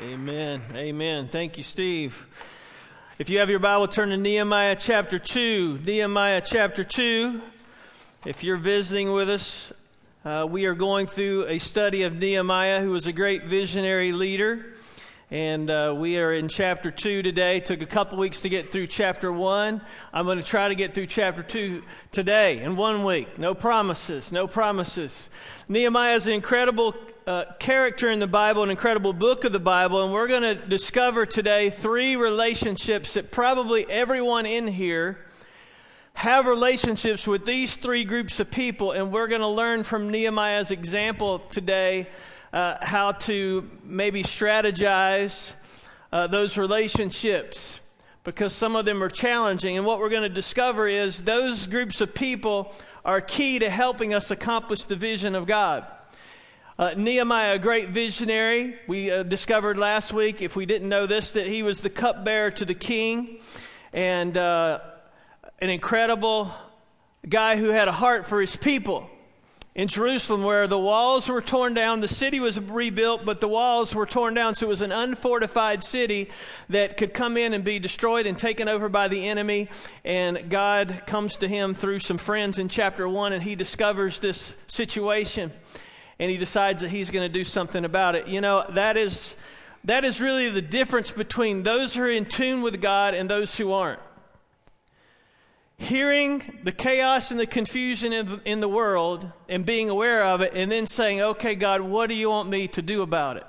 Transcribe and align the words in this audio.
Amen. 0.00 0.62
Amen. 0.76 1.26
Thank 1.26 1.58
you, 1.58 1.64
Steve. 1.64 2.28
If 3.18 3.28
you 3.28 3.40
have 3.40 3.50
your 3.50 3.58
Bible, 3.58 3.88
turn 3.88 4.10
to 4.10 4.16
Nehemiah 4.16 4.76
chapter 4.78 5.18
2. 5.18 5.80
Nehemiah 5.84 6.40
chapter 6.40 6.84
2. 6.84 7.40
If 8.24 8.44
you're 8.44 8.58
visiting 8.58 9.10
with 9.10 9.28
us, 9.28 9.72
uh, 10.24 10.46
we 10.48 10.66
are 10.66 10.74
going 10.74 11.08
through 11.08 11.46
a 11.46 11.58
study 11.58 12.04
of 12.04 12.14
Nehemiah, 12.14 12.80
who 12.80 12.92
was 12.92 13.08
a 13.08 13.12
great 13.12 13.46
visionary 13.46 14.12
leader. 14.12 14.66
And 15.32 15.68
uh, 15.68 15.96
we 15.98 16.16
are 16.18 16.32
in 16.32 16.48
chapter 16.48 16.92
2 16.92 17.22
today. 17.22 17.58
Took 17.58 17.82
a 17.82 17.86
couple 17.86 18.18
weeks 18.18 18.42
to 18.42 18.48
get 18.48 18.70
through 18.70 18.86
chapter 18.86 19.32
1. 19.32 19.82
I'm 20.12 20.24
going 20.26 20.38
to 20.38 20.44
try 20.44 20.68
to 20.68 20.76
get 20.76 20.94
through 20.94 21.08
chapter 21.08 21.42
2 21.42 21.82
today 22.12 22.60
in 22.60 22.76
one 22.76 23.02
week. 23.02 23.36
No 23.36 23.52
promises, 23.52 24.30
no 24.30 24.46
promises. 24.46 25.28
Nehemiah 25.68 26.14
is 26.14 26.28
an 26.28 26.34
incredible 26.34 26.94
uh, 27.28 27.44
character 27.58 28.10
in 28.10 28.20
the 28.20 28.26
Bible, 28.26 28.62
an 28.62 28.70
incredible 28.70 29.12
book 29.12 29.44
of 29.44 29.52
the 29.52 29.60
Bible, 29.60 30.02
and 30.02 30.14
we're 30.14 30.28
going 30.28 30.40
to 30.40 30.54
discover 30.54 31.26
today 31.26 31.68
three 31.68 32.16
relationships 32.16 33.12
that 33.12 33.30
probably 33.30 33.84
everyone 33.90 34.46
in 34.46 34.66
here 34.66 35.18
have 36.14 36.46
relationships 36.46 37.26
with 37.26 37.44
these 37.44 37.76
three 37.76 38.02
groups 38.04 38.40
of 38.40 38.50
people, 38.50 38.92
and 38.92 39.12
we're 39.12 39.28
going 39.28 39.42
to 39.42 39.46
learn 39.46 39.84
from 39.84 40.08
Nehemiah's 40.08 40.70
example 40.70 41.40
today 41.50 42.08
uh, 42.54 42.78
how 42.80 43.12
to 43.12 43.68
maybe 43.84 44.22
strategize 44.22 45.52
uh, 46.10 46.28
those 46.28 46.56
relationships 46.56 47.78
because 48.24 48.54
some 48.54 48.74
of 48.74 48.86
them 48.86 49.02
are 49.02 49.10
challenging. 49.10 49.76
And 49.76 49.84
what 49.84 49.98
we're 49.98 50.08
going 50.08 50.22
to 50.22 50.30
discover 50.30 50.88
is 50.88 51.20
those 51.24 51.66
groups 51.66 52.00
of 52.00 52.14
people 52.14 52.72
are 53.04 53.20
key 53.20 53.58
to 53.58 53.68
helping 53.68 54.14
us 54.14 54.30
accomplish 54.30 54.86
the 54.86 54.96
vision 54.96 55.34
of 55.34 55.44
God. 55.44 55.84
Uh, 56.78 56.94
Nehemiah, 56.96 57.54
a 57.54 57.58
great 57.58 57.88
visionary. 57.88 58.76
We 58.86 59.10
uh, 59.10 59.24
discovered 59.24 59.78
last 59.78 60.12
week, 60.12 60.40
if 60.40 60.54
we 60.54 60.64
didn't 60.64 60.88
know 60.88 61.06
this, 61.06 61.32
that 61.32 61.48
he 61.48 61.64
was 61.64 61.80
the 61.80 61.90
cupbearer 61.90 62.52
to 62.52 62.64
the 62.64 62.74
king 62.74 63.40
and 63.92 64.38
uh, 64.38 64.78
an 65.58 65.70
incredible 65.70 66.52
guy 67.28 67.56
who 67.56 67.70
had 67.70 67.88
a 67.88 67.92
heart 67.92 68.28
for 68.28 68.40
his 68.40 68.54
people 68.54 69.10
in 69.74 69.88
Jerusalem 69.88 70.44
where 70.44 70.68
the 70.68 70.78
walls 70.78 71.28
were 71.28 71.42
torn 71.42 71.74
down. 71.74 71.98
The 71.98 72.06
city 72.06 72.38
was 72.38 72.60
rebuilt, 72.60 73.24
but 73.24 73.40
the 73.40 73.48
walls 73.48 73.92
were 73.92 74.06
torn 74.06 74.34
down. 74.34 74.54
So 74.54 74.66
it 74.66 74.68
was 74.68 74.82
an 74.82 74.92
unfortified 74.92 75.82
city 75.82 76.30
that 76.68 76.96
could 76.96 77.12
come 77.12 77.36
in 77.36 77.54
and 77.54 77.64
be 77.64 77.80
destroyed 77.80 78.24
and 78.24 78.38
taken 78.38 78.68
over 78.68 78.88
by 78.88 79.08
the 79.08 79.26
enemy. 79.26 79.68
And 80.04 80.48
God 80.48 81.02
comes 81.08 81.38
to 81.38 81.48
him 81.48 81.74
through 81.74 81.98
some 81.98 82.18
friends 82.18 82.56
in 82.56 82.68
chapter 82.68 83.08
1, 83.08 83.32
and 83.32 83.42
he 83.42 83.56
discovers 83.56 84.20
this 84.20 84.54
situation. 84.68 85.50
And 86.18 86.30
he 86.30 86.36
decides 86.36 86.82
that 86.82 86.90
he's 86.90 87.10
going 87.10 87.26
to 87.26 87.32
do 87.32 87.44
something 87.44 87.84
about 87.84 88.14
it. 88.14 88.26
You 88.26 88.40
know, 88.40 88.64
that 88.70 88.96
is, 88.96 89.34
that 89.84 90.04
is 90.04 90.20
really 90.20 90.50
the 90.50 90.62
difference 90.62 91.10
between 91.10 91.62
those 91.62 91.94
who 91.94 92.02
are 92.02 92.10
in 92.10 92.24
tune 92.24 92.62
with 92.62 92.80
God 92.80 93.14
and 93.14 93.30
those 93.30 93.56
who 93.56 93.72
aren't 93.72 94.00
hearing 95.78 96.42
the 96.64 96.72
chaos 96.72 97.30
and 97.30 97.38
the 97.38 97.46
confusion 97.46 98.12
in 98.12 98.26
the, 98.26 98.40
in 98.44 98.60
the 98.60 98.68
world 98.68 99.30
and 99.48 99.64
being 99.64 99.88
aware 99.88 100.24
of 100.24 100.40
it, 100.40 100.52
and 100.54 100.70
then 100.70 100.86
saying, 100.86 101.20
Okay, 101.20 101.54
God, 101.54 101.80
what 101.80 102.08
do 102.08 102.14
you 102.14 102.28
want 102.28 102.48
me 102.48 102.68
to 102.68 102.82
do 102.82 103.02
about 103.02 103.36
it? 103.36 103.46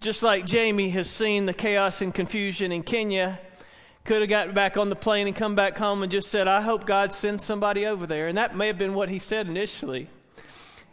Just 0.00 0.22
like 0.22 0.44
Jamie 0.44 0.90
has 0.90 1.08
seen 1.08 1.46
the 1.46 1.54
chaos 1.54 2.00
and 2.00 2.12
confusion 2.12 2.72
in 2.72 2.82
Kenya, 2.82 3.38
could 4.04 4.20
have 4.22 4.30
gotten 4.30 4.54
back 4.54 4.76
on 4.76 4.88
the 4.88 4.96
plane 4.96 5.26
and 5.26 5.36
come 5.36 5.54
back 5.54 5.78
home 5.78 6.02
and 6.02 6.10
just 6.10 6.30
said, 6.30 6.48
I 6.48 6.62
hope 6.62 6.86
God 6.86 7.12
sends 7.12 7.44
somebody 7.44 7.86
over 7.86 8.06
there. 8.06 8.26
And 8.26 8.38
that 8.38 8.56
may 8.56 8.66
have 8.66 8.78
been 8.78 8.94
what 8.94 9.10
he 9.10 9.18
said 9.18 9.46
initially. 9.46 10.08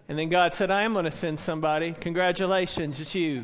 And 0.10 0.18
then 0.18 0.30
God 0.30 0.54
said, 0.54 0.72
I 0.72 0.84
am 0.84 0.94
going 0.94 1.06
to 1.06 1.12
send 1.12 1.38
somebody. 1.38 1.94
Congratulations, 2.00 3.02
it's 3.02 3.14
you. 3.14 3.44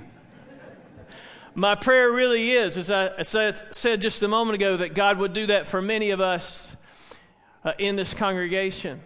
My 1.55 1.75
prayer 1.75 2.11
really 2.11 2.51
is, 2.51 2.77
as 2.77 2.89
I 2.89 3.51
said 3.71 4.01
just 4.01 4.23
a 4.23 4.27
moment 4.27 4.55
ago, 4.55 4.77
that 4.77 4.95
God 4.95 5.19
would 5.19 5.33
do 5.33 5.47
that 5.47 5.67
for 5.67 5.81
many 5.81 6.11
of 6.11 6.21
us 6.21 6.75
uh, 7.63 7.73
in 7.77 7.95
this 7.95 8.13
congregation. 8.13 9.01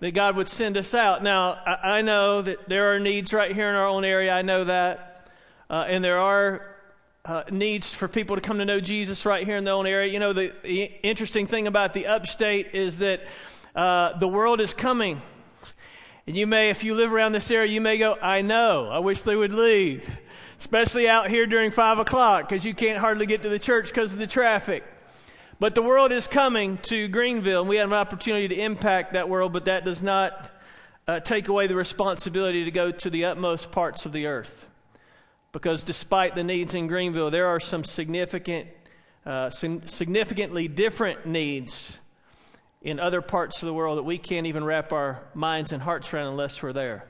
That 0.00 0.10
God 0.10 0.36
would 0.36 0.48
send 0.48 0.76
us 0.76 0.94
out. 0.94 1.22
Now, 1.22 1.52
I, 1.64 1.98
I, 1.98 2.02
know 2.02 2.42
that 2.42 2.68
there 2.68 2.92
are 2.94 3.00
needs 3.00 3.32
right 3.32 3.52
here 3.52 3.68
in 3.68 3.74
our 3.74 3.86
own 3.86 4.04
area. 4.04 4.32
I 4.32 4.42
know 4.42 4.64
that. 4.64 5.30
Uh, 5.70 5.86
and 5.88 6.04
there 6.04 6.18
are 6.18 6.76
uh, 7.24 7.44
needs 7.50 7.92
for 7.92 8.08
people 8.08 8.36
to 8.36 8.42
come 8.42 8.58
to 8.58 8.64
know 8.64 8.80
Jesus 8.80 9.24
right 9.24 9.44
here 9.44 9.56
in 9.56 9.64
their 9.64 9.74
own 9.74 9.86
area. 9.86 10.12
You 10.12 10.18
know, 10.18 10.32
the, 10.32 10.54
the 10.62 10.84
interesting 11.02 11.46
thing 11.46 11.66
about 11.66 11.94
the 11.94 12.08
upstate 12.08 12.74
is 12.74 12.98
that 12.98 13.22
uh, 13.74 14.18
the 14.18 14.28
world 14.28 14.60
is 14.60 14.74
coming. 14.74 15.22
And 16.28 16.36
you 16.36 16.46
may, 16.46 16.68
if 16.68 16.84
you 16.84 16.94
live 16.94 17.10
around 17.10 17.32
this 17.32 17.50
area, 17.50 17.72
you 17.72 17.80
may 17.80 17.96
go, 17.96 18.18
I 18.20 18.42
know, 18.42 18.90
I 18.90 18.98
wish 18.98 19.22
they 19.22 19.34
would 19.34 19.54
leave. 19.54 20.06
Especially 20.58 21.08
out 21.08 21.30
here 21.30 21.46
during 21.46 21.70
5 21.70 22.00
o'clock 22.00 22.46
because 22.46 22.66
you 22.66 22.74
can't 22.74 22.98
hardly 22.98 23.24
get 23.24 23.40
to 23.44 23.48
the 23.48 23.58
church 23.58 23.88
because 23.88 24.12
of 24.12 24.18
the 24.18 24.26
traffic. 24.26 24.84
But 25.58 25.74
the 25.74 25.80
world 25.80 26.12
is 26.12 26.26
coming 26.26 26.76
to 26.82 27.08
Greenville, 27.08 27.60
and 27.60 27.68
we 27.70 27.76
have 27.76 27.88
an 27.88 27.94
opportunity 27.94 28.46
to 28.46 28.60
impact 28.60 29.14
that 29.14 29.30
world, 29.30 29.54
but 29.54 29.64
that 29.64 29.86
does 29.86 30.02
not 30.02 30.50
uh, 31.06 31.20
take 31.20 31.48
away 31.48 31.66
the 31.66 31.76
responsibility 31.76 32.62
to 32.62 32.70
go 32.70 32.90
to 32.90 33.08
the 33.08 33.24
utmost 33.24 33.70
parts 33.70 34.04
of 34.04 34.12
the 34.12 34.26
earth. 34.26 34.66
Because 35.52 35.82
despite 35.82 36.34
the 36.34 36.44
needs 36.44 36.74
in 36.74 36.88
Greenville, 36.88 37.30
there 37.30 37.46
are 37.46 37.58
some 37.58 37.84
significant, 37.84 38.68
uh, 39.24 39.48
significantly 39.48 40.68
different 40.68 41.24
needs 41.24 42.00
in 42.80 43.00
other 43.00 43.20
parts 43.20 43.62
of 43.62 43.66
the 43.66 43.74
world 43.74 43.98
that 43.98 44.04
we 44.04 44.18
can't 44.18 44.46
even 44.46 44.64
wrap 44.64 44.92
our 44.92 45.22
minds 45.34 45.72
and 45.72 45.82
hearts 45.82 46.12
around 46.12 46.28
unless 46.28 46.62
we're 46.62 46.72
there. 46.72 47.04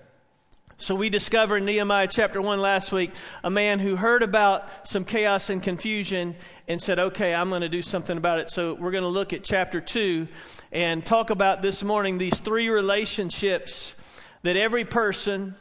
So 0.81 0.95
we 0.95 1.11
discovered 1.11 1.59
in 1.59 1.65
Nehemiah 1.65 2.07
chapter 2.07 2.41
1 2.41 2.61
last 2.61 2.93
week 2.93 3.11
a 3.43 3.51
man 3.51 3.81
who 3.81 3.97
heard 3.97 4.23
about 4.23 4.87
some 4.87 5.05
chaos 5.05 5.51
and 5.51 5.61
confusion 5.61 6.37
and 6.69 6.81
said, 6.81 7.01
okay, 7.01 7.35
I'm 7.35 7.49
going 7.49 7.63
to 7.63 7.69
do 7.69 7.83
something 7.83 8.17
about 8.17 8.39
it. 8.39 8.49
So 8.49 8.75
we're 8.75 8.93
going 8.93 9.03
to 9.03 9.09
look 9.09 9.33
at 9.33 9.43
chapter 9.43 9.81
2 9.81 10.29
and 10.71 11.05
talk 11.05 11.31
about 11.31 11.63
this 11.63 11.83
morning 11.83 12.17
these 12.17 12.41
three 12.41 12.69
relationships 12.69 13.95
that 14.43 14.57
every 14.57 14.85
person 14.85 15.57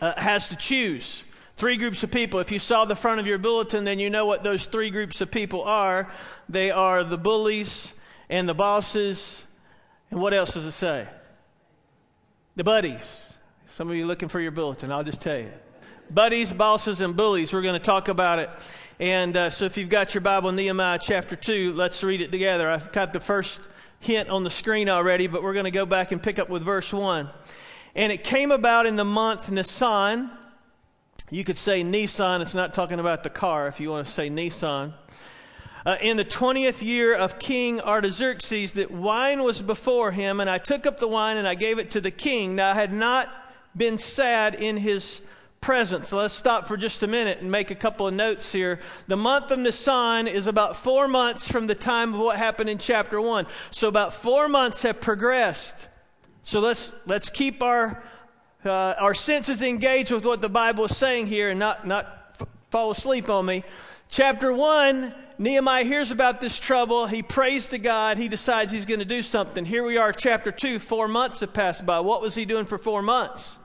uh, 0.00 0.18
has 0.18 0.48
to 0.50 0.56
choose. 0.56 1.24
Three 1.56 1.76
groups 1.76 2.04
of 2.04 2.12
people. 2.12 2.38
If 2.38 2.52
you 2.52 2.60
saw 2.60 2.84
the 2.84 2.96
front 2.96 3.18
of 3.18 3.26
your 3.26 3.38
bulletin, 3.38 3.82
then 3.82 3.98
you 3.98 4.08
know 4.08 4.24
what 4.24 4.44
those 4.44 4.66
three 4.66 4.90
groups 4.90 5.20
of 5.20 5.32
people 5.32 5.64
are. 5.64 6.10
They 6.48 6.70
are 6.70 7.02
the 7.02 7.18
bullies 7.18 7.92
and 8.32 8.48
the 8.48 8.54
bosses. 8.54 9.44
And 10.10 10.18
what 10.18 10.32
else 10.32 10.54
does 10.54 10.64
it 10.64 10.72
say? 10.72 11.06
The 12.56 12.64
buddies. 12.64 13.36
Some 13.66 13.90
of 13.90 13.96
you 13.96 14.06
looking 14.06 14.28
for 14.28 14.40
your 14.40 14.50
bulletin, 14.50 14.90
I'll 14.90 15.04
just 15.04 15.20
tell 15.20 15.38
you. 15.38 15.52
Buddies, 16.10 16.50
bosses, 16.50 17.02
and 17.02 17.14
bullies, 17.14 17.52
we're 17.52 17.62
going 17.62 17.78
to 17.78 17.86
talk 17.86 18.08
about 18.08 18.38
it. 18.38 18.50
And 18.98 19.36
uh, 19.36 19.50
so 19.50 19.66
if 19.66 19.76
you've 19.76 19.90
got 19.90 20.14
your 20.14 20.22
Bible, 20.22 20.50
Nehemiah 20.50 20.98
chapter 21.00 21.36
2, 21.36 21.74
let's 21.74 22.02
read 22.02 22.22
it 22.22 22.32
together. 22.32 22.70
I've 22.70 22.90
got 22.90 23.12
the 23.12 23.20
first 23.20 23.60
hint 24.00 24.30
on 24.30 24.44
the 24.44 24.50
screen 24.50 24.88
already, 24.88 25.26
but 25.26 25.42
we're 25.42 25.54
going 25.54 25.64
to 25.64 25.70
go 25.70 25.84
back 25.84 26.10
and 26.10 26.22
pick 26.22 26.38
up 26.38 26.48
with 26.48 26.62
verse 26.62 26.92
1. 26.92 27.28
And 27.94 28.12
it 28.12 28.24
came 28.24 28.50
about 28.50 28.86
in 28.86 28.96
the 28.96 29.04
month 29.04 29.50
Nisan. 29.50 30.30
You 31.30 31.44
could 31.44 31.58
say 31.58 31.82
Nissan, 31.82 32.40
it's 32.40 32.54
not 32.54 32.72
talking 32.72 32.98
about 32.98 33.24
the 33.24 33.30
car 33.30 33.68
if 33.68 33.78
you 33.78 33.90
want 33.90 34.06
to 34.06 34.12
say 34.12 34.30
Nissan. 34.30 34.94
Uh, 35.84 35.96
in 36.00 36.16
the 36.16 36.24
20th 36.24 36.82
year 36.82 37.14
of 37.14 37.38
King 37.38 37.80
Artaxerxes, 37.80 38.74
that 38.74 38.90
wine 38.90 39.42
was 39.42 39.60
before 39.60 40.12
him, 40.12 40.38
and 40.38 40.48
I 40.48 40.58
took 40.58 40.86
up 40.86 41.00
the 41.00 41.08
wine 41.08 41.36
and 41.36 41.48
I 41.48 41.56
gave 41.56 41.78
it 41.78 41.90
to 41.92 42.00
the 42.00 42.10
king. 42.10 42.54
Now 42.54 42.70
I 42.70 42.74
had 42.74 42.92
not 42.92 43.28
been 43.76 43.98
sad 43.98 44.54
in 44.54 44.76
his 44.76 45.20
presence. 45.60 46.12
Let's 46.12 46.34
stop 46.34 46.68
for 46.68 46.76
just 46.76 47.02
a 47.02 47.06
minute 47.06 47.38
and 47.38 47.50
make 47.50 47.70
a 47.70 47.74
couple 47.74 48.06
of 48.06 48.14
notes 48.14 48.52
here. 48.52 48.80
The 49.06 49.16
month 49.16 49.50
of 49.50 49.58
Nisan 49.58 50.28
is 50.28 50.46
about 50.46 50.76
four 50.76 51.08
months 51.08 51.48
from 51.48 51.66
the 51.66 51.74
time 51.74 52.14
of 52.14 52.20
what 52.20 52.36
happened 52.36 52.68
in 52.68 52.78
chapter 52.78 53.20
one. 53.20 53.46
So 53.70 53.88
about 53.88 54.12
four 54.12 54.48
months 54.48 54.82
have 54.82 55.00
progressed. 55.00 55.88
So 56.42 56.60
let's 56.60 56.92
let's 57.06 57.30
keep 57.30 57.62
our 57.62 58.02
uh, 58.64 58.94
our 58.98 59.14
senses 59.14 59.62
engaged 59.62 60.10
with 60.10 60.24
what 60.24 60.42
the 60.42 60.48
Bible 60.48 60.84
is 60.84 60.96
saying 60.96 61.28
here 61.28 61.48
and 61.48 61.58
not 61.58 61.86
not 61.86 62.34
f- 62.40 62.48
fall 62.70 62.90
asleep 62.90 63.30
on 63.30 63.46
me. 63.46 63.64
Chapter 64.10 64.52
one, 64.52 65.14
Nehemiah 65.42 65.82
hears 65.82 66.12
about 66.12 66.40
this 66.40 66.56
trouble. 66.56 67.08
He 67.08 67.20
prays 67.20 67.66
to 67.68 67.78
God. 67.78 68.16
He 68.16 68.28
decides 68.28 68.70
he's 68.70 68.86
going 68.86 69.00
to 69.00 69.04
do 69.04 69.24
something. 69.24 69.64
Here 69.64 69.82
we 69.82 69.96
are, 69.96 70.12
chapter 70.12 70.52
two. 70.52 70.78
Four 70.78 71.08
months 71.08 71.40
have 71.40 71.52
passed 71.52 71.84
by. 71.84 71.98
What 71.98 72.22
was 72.22 72.36
he 72.36 72.44
doing 72.44 72.64
for 72.64 72.78
four 72.78 73.02
months? 73.02 73.58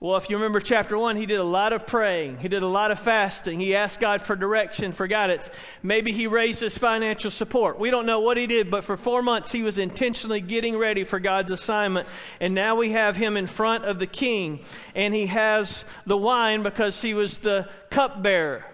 Well, 0.00 0.16
if 0.16 0.28
you 0.28 0.34
remember 0.34 0.58
chapter 0.58 0.98
one, 0.98 1.14
he 1.14 1.24
did 1.24 1.38
a 1.38 1.44
lot 1.44 1.72
of 1.72 1.86
praying. 1.86 2.38
He 2.38 2.48
did 2.48 2.64
a 2.64 2.66
lot 2.66 2.90
of 2.90 2.98
fasting. 2.98 3.60
He 3.60 3.76
asked 3.76 4.00
God 4.00 4.22
for 4.22 4.34
direction, 4.34 4.90
for 4.90 5.06
guidance. 5.06 5.50
Maybe 5.84 6.10
he 6.10 6.26
raised 6.26 6.58
his 6.58 6.76
financial 6.76 7.30
support. 7.30 7.78
We 7.78 7.92
don't 7.92 8.04
know 8.04 8.18
what 8.18 8.36
he 8.36 8.48
did, 8.48 8.68
but 8.68 8.82
for 8.82 8.96
four 8.96 9.22
months 9.22 9.52
he 9.52 9.62
was 9.62 9.78
intentionally 9.78 10.40
getting 10.40 10.76
ready 10.76 11.04
for 11.04 11.20
God's 11.20 11.52
assignment. 11.52 12.08
And 12.40 12.56
now 12.56 12.74
we 12.74 12.90
have 12.90 13.14
him 13.14 13.36
in 13.36 13.46
front 13.46 13.84
of 13.84 14.00
the 14.00 14.08
king. 14.08 14.64
And 14.96 15.14
he 15.14 15.26
has 15.26 15.84
the 16.06 16.16
wine 16.16 16.64
because 16.64 17.00
he 17.00 17.14
was 17.14 17.38
the 17.38 17.68
cupbearer. 17.88 18.64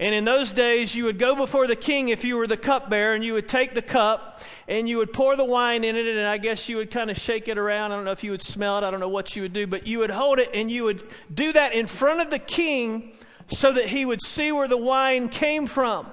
And 0.00 0.14
in 0.14 0.24
those 0.24 0.54
days, 0.54 0.94
you 0.94 1.04
would 1.04 1.18
go 1.18 1.36
before 1.36 1.66
the 1.66 1.76
king 1.76 2.08
if 2.08 2.24
you 2.24 2.38
were 2.38 2.46
the 2.46 2.56
cupbearer, 2.56 3.14
and 3.14 3.22
you 3.22 3.34
would 3.34 3.46
take 3.46 3.74
the 3.74 3.82
cup 3.82 4.40
and 4.66 4.88
you 4.88 4.96
would 4.96 5.12
pour 5.12 5.36
the 5.36 5.44
wine 5.44 5.84
in 5.84 5.94
it, 5.94 6.06
and 6.06 6.26
I 6.26 6.38
guess 6.38 6.70
you 6.70 6.78
would 6.78 6.90
kind 6.90 7.10
of 7.10 7.18
shake 7.18 7.48
it 7.48 7.58
around. 7.58 7.92
I 7.92 7.96
don't 7.96 8.06
know 8.06 8.12
if 8.12 8.24
you 8.24 8.30
would 8.30 8.42
smell 8.42 8.78
it, 8.78 8.84
I 8.84 8.90
don't 8.90 9.00
know 9.00 9.08
what 9.10 9.36
you 9.36 9.42
would 9.42 9.52
do, 9.52 9.66
but 9.66 9.86
you 9.86 9.98
would 9.98 10.10
hold 10.10 10.38
it 10.38 10.48
and 10.54 10.70
you 10.70 10.84
would 10.84 11.02
do 11.34 11.52
that 11.52 11.74
in 11.74 11.86
front 11.86 12.20
of 12.20 12.30
the 12.30 12.38
king 12.38 13.12
so 13.48 13.72
that 13.72 13.88
he 13.88 14.06
would 14.06 14.22
see 14.22 14.52
where 14.52 14.68
the 14.68 14.76
wine 14.78 15.28
came 15.28 15.66
from. 15.66 16.06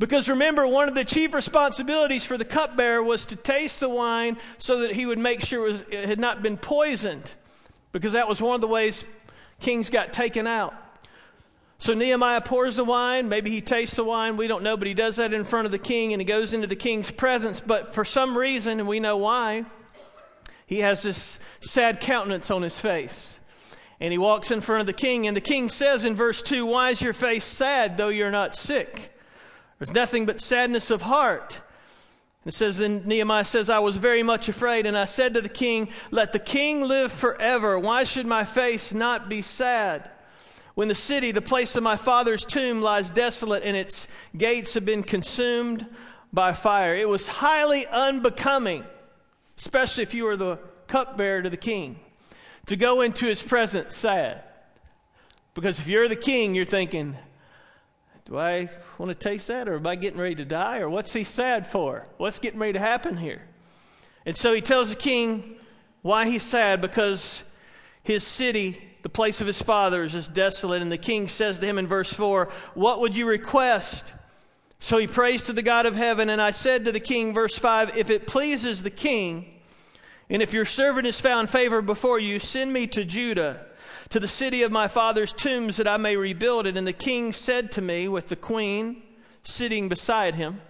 Because 0.00 0.28
remember, 0.28 0.66
one 0.66 0.88
of 0.88 0.96
the 0.96 1.04
chief 1.04 1.32
responsibilities 1.32 2.24
for 2.24 2.36
the 2.36 2.44
cupbearer 2.44 3.04
was 3.04 3.24
to 3.26 3.36
taste 3.36 3.78
the 3.78 3.88
wine 3.88 4.36
so 4.58 4.80
that 4.80 4.92
he 4.92 5.06
would 5.06 5.18
make 5.18 5.42
sure 5.42 5.66
it, 5.66 5.70
was, 5.70 5.82
it 5.90 6.06
had 6.06 6.18
not 6.18 6.42
been 6.42 6.56
poisoned, 6.56 7.34
because 7.92 8.14
that 8.14 8.26
was 8.26 8.42
one 8.42 8.56
of 8.56 8.60
the 8.60 8.66
ways 8.66 9.04
kings 9.60 9.90
got 9.90 10.12
taken 10.12 10.48
out. 10.48 10.74
So 11.80 11.94
Nehemiah 11.94 12.42
pours 12.42 12.76
the 12.76 12.84
wine. 12.84 13.30
Maybe 13.30 13.50
he 13.50 13.62
tastes 13.62 13.96
the 13.96 14.04
wine. 14.04 14.36
We 14.36 14.46
don't 14.46 14.62
know, 14.62 14.76
but 14.76 14.86
he 14.86 14.92
does 14.92 15.16
that 15.16 15.32
in 15.32 15.44
front 15.44 15.64
of 15.64 15.72
the 15.72 15.78
king 15.78 16.12
and 16.12 16.20
he 16.20 16.26
goes 16.26 16.52
into 16.52 16.66
the 16.66 16.76
king's 16.76 17.10
presence. 17.10 17.58
But 17.58 17.94
for 17.94 18.04
some 18.04 18.36
reason, 18.36 18.80
and 18.80 18.88
we 18.88 19.00
know 19.00 19.16
why, 19.16 19.64
he 20.66 20.80
has 20.80 21.02
this 21.02 21.38
sad 21.60 22.02
countenance 22.02 22.50
on 22.50 22.60
his 22.60 22.78
face. 22.78 23.40
And 23.98 24.12
he 24.12 24.18
walks 24.18 24.50
in 24.50 24.60
front 24.60 24.82
of 24.82 24.86
the 24.86 24.92
king, 24.92 25.26
and 25.26 25.34
the 25.34 25.40
king 25.40 25.70
says 25.70 26.04
in 26.04 26.14
verse 26.14 26.42
2, 26.42 26.66
Why 26.66 26.90
is 26.90 27.00
your 27.00 27.14
face 27.14 27.44
sad, 27.44 27.96
though 27.96 28.08
you're 28.08 28.30
not 28.30 28.54
sick? 28.54 29.14
There's 29.78 29.90
nothing 29.90 30.26
but 30.26 30.38
sadness 30.38 30.90
of 30.90 31.02
heart. 31.02 31.60
It 32.44 32.52
says, 32.52 32.78
Nehemiah 32.78 33.44
says, 33.44 33.70
I 33.70 33.78
was 33.78 33.96
very 33.96 34.22
much 34.22 34.50
afraid, 34.50 34.84
and 34.84 34.98
I 34.98 35.06
said 35.06 35.32
to 35.34 35.40
the 35.40 35.48
king, 35.48 35.88
Let 36.10 36.32
the 36.32 36.38
king 36.38 36.82
live 36.82 37.10
forever. 37.10 37.78
Why 37.78 38.04
should 38.04 38.26
my 38.26 38.44
face 38.44 38.92
not 38.92 39.30
be 39.30 39.40
sad? 39.40 40.10
When 40.74 40.88
the 40.88 40.94
city, 40.94 41.32
the 41.32 41.42
place 41.42 41.76
of 41.76 41.82
my 41.82 41.96
father's 41.96 42.44
tomb, 42.44 42.80
lies 42.80 43.10
desolate 43.10 43.62
and 43.64 43.76
its 43.76 44.06
gates 44.36 44.74
have 44.74 44.84
been 44.84 45.02
consumed 45.02 45.86
by 46.32 46.52
fire. 46.52 46.94
It 46.94 47.08
was 47.08 47.28
highly 47.28 47.86
unbecoming, 47.86 48.84
especially 49.58 50.04
if 50.04 50.14
you 50.14 50.24
were 50.24 50.36
the 50.36 50.58
cupbearer 50.86 51.42
to 51.42 51.50
the 51.50 51.56
king, 51.56 51.98
to 52.66 52.76
go 52.76 53.00
into 53.00 53.26
his 53.26 53.42
presence 53.42 53.94
sad. 53.94 54.42
Because 55.54 55.78
if 55.80 55.88
you're 55.88 56.08
the 56.08 56.16
king, 56.16 56.54
you're 56.54 56.64
thinking, 56.64 57.16
do 58.26 58.38
I 58.38 58.70
want 58.96 59.10
to 59.10 59.14
taste 59.14 59.48
that, 59.48 59.68
or 59.68 59.76
am 59.76 59.86
I 59.86 59.96
getting 59.96 60.20
ready 60.20 60.36
to 60.36 60.44
die, 60.44 60.78
or 60.78 60.88
what's 60.88 61.12
he 61.12 61.24
sad 61.24 61.66
for? 61.66 62.06
What's 62.16 62.38
getting 62.38 62.60
ready 62.60 62.74
to 62.74 62.78
happen 62.78 63.16
here? 63.16 63.42
And 64.24 64.36
so 64.36 64.52
he 64.52 64.60
tells 64.60 64.90
the 64.90 64.96
king 64.96 65.56
why 66.02 66.28
he's 66.28 66.42
sad 66.42 66.80
because 66.80 67.42
his 68.02 68.24
city 68.24 68.89
the 69.02 69.08
place 69.08 69.40
of 69.40 69.46
his 69.46 69.62
fathers 69.62 70.14
is 70.14 70.28
desolate. 70.28 70.82
And 70.82 70.92
the 70.92 70.98
king 70.98 71.28
says 71.28 71.58
to 71.58 71.66
him 71.66 71.78
in 71.78 71.86
verse 71.86 72.12
4, 72.12 72.50
What 72.74 73.00
would 73.00 73.14
you 73.14 73.26
request? 73.26 74.12
So 74.78 74.98
he 74.98 75.06
prays 75.06 75.42
to 75.42 75.52
the 75.52 75.62
God 75.62 75.86
of 75.86 75.94
heaven. 75.94 76.30
And 76.30 76.40
I 76.40 76.50
said 76.50 76.84
to 76.84 76.92
the 76.92 77.00
king, 77.00 77.34
verse 77.34 77.56
5, 77.56 77.96
If 77.96 78.10
it 78.10 78.26
pleases 78.26 78.82
the 78.82 78.90
king, 78.90 79.60
and 80.28 80.42
if 80.42 80.52
your 80.52 80.64
servant 80.64 81.06
has 81.06 81.20
found 81.20 81.50
favor 81.50 81.82
before 81.82 82.18
you, 82.18 82.38
send 82.38 82.72
me 82.72 82.86
to 82.88 83.04
Judah, 83.04 83.66
to 84.10 84.20
the 84.20 84.28
city 84.28 84.62
of 84.62 84.72
my 84.72 84.88
father's 84.88 85.32
tombs, 85.32 85.76
that 85.76 85.88
I 85.88 85.96
may 85.96 86.16
rebuild 86.16 86.66
it. 86.66 86.76
And 86.76 86.86
the 86.86 86.92
king 86.92 87.32
said 87.32 87.72
to 87.72 87.82
me, 87.82 88.08
with 88.08 88.28
the 88.28 88.36
queen 88.36 89.02
sitting 89.42 89.88
beside 89.88 90.36
him, 90.36 90.60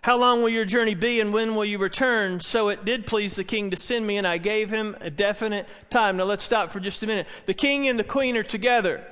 how 0.00 0.16
long 0.16 0.42
will 0.42 0.48
your 0.48 0.64
journey 0.64 0.94
be 0.94 1.20
and 1.20 1.32
when 1.32 1.54
will 1.54 1.64
you 1.64 1.78
return? 1.78 2.40
So 2.40 2.68
it 2.68 2.84
did 2.84 3.06
please 3.06 3.36
the 3.36 3.44
king 3.44 3.70
to 3.70 3.76
send 3.76 4.06
me, 4.06 4.16
and 4.16 4.26
I 4.26 4.38
gave 4.38 4.70
him 4.70 4.96
a 5.00 5.10
definite 5.10 5.66
time. 5.90 6.16
Now 6.16 6.24
let's 6.24 6.44
stop 6.44 6.70
for 6.70 6.80
just 6.80 7.02
a 7.02 7.06
minute. 7.06 7.26
The 7.46 7.54
king 7.54 7.88
and 7.88 7.98
the 7.98 8.04
queen 8.04 8.36
are 8.36 8.42
together. 8.42 9.04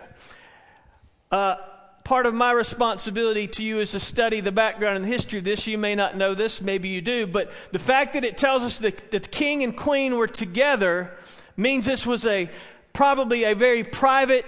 Uh, 1.30 1.56
part 2.04 2.24
of 2.24 2.34
my 2.34 2.52
responsibility 2.52 3.48
to 3.48 3.64
you 3.64 3.80
is 3.80 3.90
to 3.90 4.00
study 4.00 4.40
the 4.40 4.52
background 4.52 4.94
and 4.94 5.04
the 5.04 5.08
history 5.08 5.40
of 5.40 5.44
this. 5.44 5.66
You 5.66 5.76
may 5.76 5.96
not 5.96 6.16
know 6.16 6.34
this, 6.34 6.60
maybe 6.60 6.88
you 6.88 7.00
do, 7.00 7.26
but 7.26 7.50
the 7.72 7.80
fact 7.80 8.14
that 8.14 8.24
it 8.24 8.36
tells 8.36 8.62
us 8.62 8.78
that, 8.78 9.10
that 9.10 9.24
the 9.24 9.28
king 9.28 9.64
and 9.64 9.76
queen 9.76 10.16
were 10.16 10.28
together 10.28 11.18
means 11.56 11.84
this 11.84 12.06
was 12.06 12.24
a 12.24 12.48
probably 12.92 13.42
a 13.42 13.54
very 13.54 13.82
private 13.82 14.46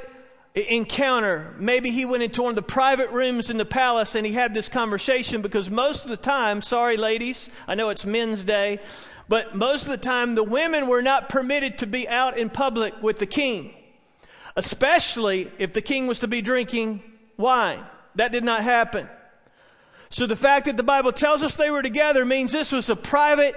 encounter. 0.67 1.55
Maybe 1.59 1.91
he 1.91 2.05
went 2.05 2.23
into 2.23 2.43
one 2.43 2.51
of 2.51 2.57
the 2.57 2.63
private 2.63 3.11
rooms 3.11 3.51
in 3.51 3.59
the 3.59 3.65
palace 3.65 4.15
and 4.15 4.27
he 4.27 4.33
had 4.33 4.55
this 4.55 4.69
conversation 4.69 5.43
because 5.43 5.71
most 5.71 6.05
of 6.05 6.11
the 6.11 6.17
time, 6.17 6.63
sorry, 6.63 6.97
ladies, 6.97 7.51
I 7.67 7.75
know 7.75 7.91
it's 7.91 8.05
men's 8.05 8.45
day, 8.45 8.79
but 9.29 9.55
most 9.55 9.85
of 9.85 9.91
the 9.91 9.99
time 9.99 10.35
the 10.35 10.43
women 10.43 10.87
were 10.89 11.03
not 11.03 11.29
permitted 11.29 11.79
to 11.79 11.87
be 11.87 12.09
out 12.09 12.39
in 12.39 12.51
public 12.51 12.95
with 13.03 13.19
the 13.19 13.27
king, 13.27 13.75
especially 14.57 15.51
if 15.59 15.73
the 15.73 15.83
king 15.83 16.07
was 16.07 16.21
to 16.21 16.29
be 16.29 16.41
drinking 16.41 17.03
wine. 17.37 17.85
That 18.15 18.33
did 18.33 18.45
not 18.45 18.63
happen. 18.63 19.09
So 20.11 20.27
the 20.27 20.37
fact 20.37 20.65
that 20.65 20.77
the 20.77 20.83
Bible 20.83 21.13
tells 21.13 21.43
us 21.45 21.57
they 21.57 21.71
were 21.71 21.83
together 21.83 22.25
means 22.25 22.53
this 22.53 22.73
was 22.73 22.89
a 22.89 22.97
private 22.97 23.55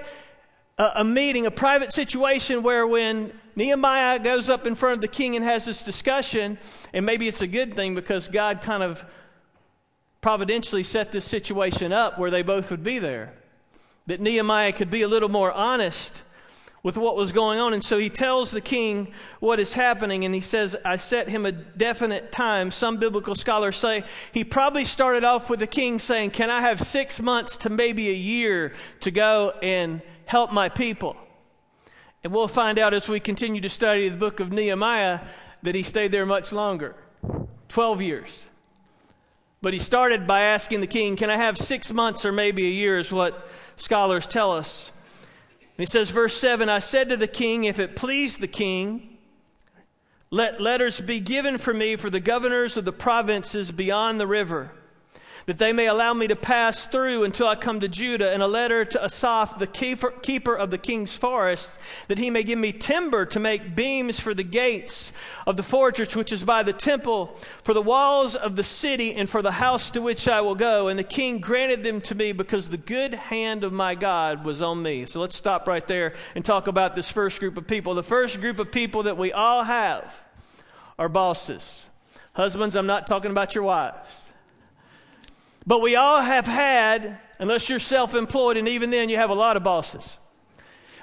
a, 0.78 1.04
meeting, 1.04 1.46
a 1.46 1.50
private 1.50 1.92
situation 1.92 2.62
where 2.62 2.86
when 2.86 3.32
Nehemiah 3.54 4.18
goes 4.18 4.48
up 4.48 4.66
in 4.66 4.74
front 4.74 4.94
of 4.94 5.00
the 5.00 5.08
king 5.08 5.36
and 5.36 5.44
has 5.44 5.64
this 5.64 5.82
discussion, 5.82 6.58
and 6.92 7.04
maybe 7.04 7.28
it's 7.28 7.42
a 7.42 7.46
good 7.46 7.76
thing 7.76 7.94
because 7.94 8.28
God 8.28 8.62
kind 8.62 8.82
of 8.82 9.04
providentially 10.20 10.82
set 10.82 11.12
this 11.12 11.24
situation 11.24 11.92
up 11.92 12.18
where 12.18 12.30
they 12.30 12.42
both 12.42 12.70
would 12.70 12.82
be 12.82 12.98
there. 12.98 13.34
That 14.06 14.20
Nehemiah 14.20 14.72
could 14.72 14.90
be 14.90 15.02
a 15.02 15.08
little 15.08 15.28
more 15.28 15.52
honest 15.52 16.22
with 16.82 16.96
what 16.96 17.16
was 17.16 17.32
going 17.32 17.60
on. 17.60 17.72
And 17.72 17.84
so 17.84 17.98
he 17.98 18.10
tells 18.10 18.50
the 18.50 18.60
king 18.60 19.12
what 19.40 19.60
is 19.60 19.72
happening, 19.72 20.24
and 20.24 20.34
he 20.34 20.40
says, 20.40 20.76
I 20.84 20.96
set 20.96 21.28
him 21.28 21.46
a 21.46 21.52
definite 21.52 22.32
time. 22.32 22.70
Some 22.70 22.96
biblical 22.96 23.34
scholars 23.34 23.76
say 23.76 24.04
he 24.32 24.44
probably 24.44 24.84
started 24.84 25.24
off 25.24 25.48
with 25.48 25.60
the 25.60 25.66
king 25.66 25.98
saying, 25.98 26.30
Can 26.30 26.50
I 26.50 26.60
have 26.60 26.80
six 26.80 27.20
months 27.20 27.56
to 27.58 27.70
maybe 27.70 28.08
a 28.08 28.14
year 28.14 28.72
to 29.00 29.10
go 29.10 29.54
and 29.62 30.02
help 30.26 30.52
my 30.52 30.68
people? 30.68 31.16
And 32.24 32.32
we'll 32.32 32.48
find 32.48 32.78
out 32.78 32.94
as 32.94 33.08
we 33.08 33.18
continue 33.18 33.60
to 33.60 33.68
study 33.68 34.08
the 34.08 34.16
book 34.16 34.38
of 34.38 34.52
Nehemiah 34.52 35.20
that 35.62 35.74
he 35.74 35.82
stayed 35.82 36.12
there 36.12 36.24
much 36.24 36.52
longer 36.52 36.94
12 37.68 38.00
years. 38.00 38.46
But 39.60 39.72
he 39.72 39.80
started 39.80 40.26
by 40.26 40.42
asking 40.42 40.80
the 40.80 40.86
king, 40.86 41.16
Can 41.16 41.30
I 41.30 41.36
have 41.36 41.58
six 41.58 41.92
months 41.92 42.24
or 42.24 42.32
maybe 42.32 42.66
a 42.66 42.70
year, 42.70 42.98
is 42.98 43.10
what 43.10 43.48
scholars 43.76 44.26
tell 44.26 44.52
us. 44.52 44.90
And 45.60 45.78
he 45.78 45.86
says, 45.86 46.10
verse 46.10 46.36
7 46.36 46.68
I 46.68 46.78
said 46.78 47.08
to 47.08 47.16
the 47.16 47.28
king, 47.28 47.64
If 47.64 47.78
it 47.78 47.96
please 47.96 48.38
the 48.38 48.48
king, 48.48 49.18
let 50.30 50.60
letters 50.60 51.00
be 51.00 51.20
given 51.20 51.58
for 51.58 51.74
me 51.74 51.96
for 51.96 52.08
the 52.08 52.20
governors 52.20 52.76
of 52.76 52.84
the 52.84 52.92
provinces 52.92 53.70
beyond 53.70 54.20
the 54.20 54.26
river 54.26 54.72
that 55.46 55.58
they 55.58 55.72
may 55.72 55.86
allow 55.86 56.14
me 56.14 56.28
to 56.28 56.36
pass 56.36 56.86
through 56.86 57.24
until 57.24 57.48
I 57.48 57.56
come 57.56 57.80
to 57.80 57.88
Judah, 57.88 58.32
and 58.32 58.42
a 58.42 58.46
letter 58.46 58.84
to 58.84 59.04
Asaph, 59.04 59.58
the 59.58 59.66
keeper 59.66 60.54
of 60.54 60.70
the 60.70 60.78
king's 60.78 61.12
forests, 61.12 61.78
that 62.08 62.18
he 62.18 62.30
may 62.30 62.42
give 62.42 62.58
me 62.58 62.72
timber 62.72 63.26
to 63.26 63.40
make 63.40 63.74
beams 63.74 64.20
for 64.20 64.34
the 64.34 64.42
gates 64.42 65.12
of 65.46 65.56
the 65.56 65.62
fortress 65.62 66.14
which 66.14 66.32
is 66.32 66.42
by 66.42 66.62
the 66.62 66.72
temple, 66.72 67.36
for 67.62 67.74
the 67.74 67.82
walls 67.82 68.34
of 68.34 68.56
the 68.56 68.64
city, 68.64 69.14
and 69.14 69.28
for 69.28 69.42
the 69.42 69.52
house 69.52 69.90
to 69.90 70.00
which 70.00 70.28
I 70.28 70.40
will 70.40 70.54
go. 70.54 70.88
And 70.88 70.98
the 70.98 71.04
king 71.04 71.38
granted 71.38 71.82
them 71.82 72.00
to 72.02 72.14
me 72.14 72.32
because 72.32 72.68
the 72.68 72.76
good 72.76 73.14
hand 73.14 73.64
of 73.64 73.72
my 73.72 73.94
God 73.94 74.44
was 74.44 74.62
on 74.62 74.82
me. 74.82 75.06
So 75.06 75.20
let's 75.20 75.36
stop 75.36 75.66
right 75.66 75.86
there 75.86 76.14
and 76.34 76.44
talk 76.44 76.66
about 76.66 76.94
this 76.94 77.10
first 77.10 77.40
group 77.40 77.56
of 77.56 77.66
people. 77.66 77.94
The 77.94 78.02
first 78.02 78.40
group 78.40 78.58
of 78.58 78.70
people 78.70 79.04
that 79.04 79.16
we 79.16 79.32
all 79.32 79.64
have 79.64 80.22
are 80.98 81.08
bosses. 81.08 81.88
Husbands, 82.34 82.76
I'm 82.76 82.86
not 82.86 83.06
talking 83.06 83.30
about 83.30 83.54
your 83.54 83.64
wives. 83.64 84.31
But 85.66 85.80
we 85.80 85.96
all 85.96 86.20
have 86.20 86.46
had, 86.46 87.18
unless 87.38 87.68
you're 87.68 87.78
self 87.78 88.14
employed, 88.14 88.56
and 88.56 88.68
even 88.68 88.90
then 88.90 89.08
you 89.08 89.16
have 89.16 89.30
a 89.30 89.34
lot 89.34 89.56
of 89.56 89.62
bosses. 89.62 90.18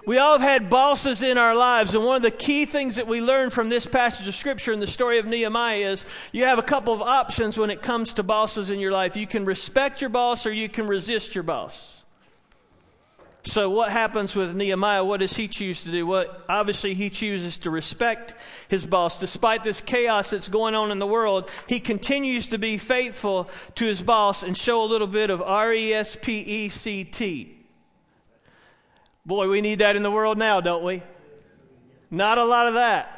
We 0.05 0.17
all 0.17 0.39
have 0.39 0.41
had 0.41 0.69
bosses 0.69 1.21
in 1.21 1.37
our 1.37 1.55
lives, 1.55 1.93
and 1.93 2.03
one 2.03 2.15
of 2.15 2.21
the 2.21 2.31
key 2.31 2.65
things 2.65 2.95
that 2.95 3.07
we 3.07 3.21
learn 3.21 3.49
from 3.49 3.69
this 3.69 3.85
passage 3.85 4.27
of 4.27 4.35
Scripture 4.35 4.71
in 4.71 4.79
the 4.79 4.87
story 4.87 5.19
of 5.19 5.25
Nehemiah 5.25 5.91
is 5.91 6.05
you 6.31 6.45
have 6.45 6.57
a 6.57 6.63
couple 6.63 6.93
of 6.93 7.01
options 7.01 7.57
when 7.57 7.69
it 7.69 7.81
comes 7.81 8.13
to 8.15 8.23
bosses 8.23 8.69
in 8.69 8.79
your 8.79 8.91
life. 8.91 9.15
You 9.15 9.27
can 9.27 9.45
respect 9.45 10.01
your 10.01 10.09
boss 10.09 10.45
or 10.45 10.51
you 10.51 10.69
can 10.69 10.87
resist 10.87 11.35
your 11.35 11.43
boss. 11.43 12.03
So, 13.49 13.67
what 13.71 13.91
happens 13.91 14.35
with 14.35 14.55
Nehemiah? 14.55 15.03
What 15.03 15.21
does 15.21 15.35
he 15.35 15.47
choose 15.47 15.83
to 15.83 15.89
do? 15.89 16.05
What 16.05 16.45
obviously 16.47 16.93
he 16.93 17.09
chooses 17.09 17.57
to 17.59 17.71
respect 17.71 18.35
his 18.67 18.85
boss. 18.85 19.17
Despite 19.17 19.63
this 19.63 19.81
chaos 19.81 20.29
that's 20.29 20.47
going 20.47 20.75
on 20.75 20.91
in 20.91 20.99
the 20.99 21.07
world, 21.07 21.49
he 21.65 21.79
continues 21.79 22.45
to 22.49 22.59
be 22.59 22.77
faithful 22.77 23.49
to 23.73 23.85
his 23.85 24.03
boss 24.03 24.43
and 24.43 24.55
show 24.55 24.83
a 24.83 24.85
little 24.85 25.07
bit 25.07 25.31
of 25.31 25.41
R 25.41 25.73
E 25.73 25.95
S 25.95 26.15
P 26.15 26.41
E 26.41 26.69
C 26.69 27.03
T. 27.03 27.65
Boy, 29.25 29.49
we 29.49 29.61
need 29.61 29.79
that 29.79 29.95
in 29.95 30.03
the 30.03 30.11
world 30.11 30.37
now, 30.37 30.61
don't 30.61 30.83
we? 30.83 31.01
Not 32.11 32.37
a 32.37 32.45
lot 32.45 32.67
of 32.67 32.75
that. 32.75 33.15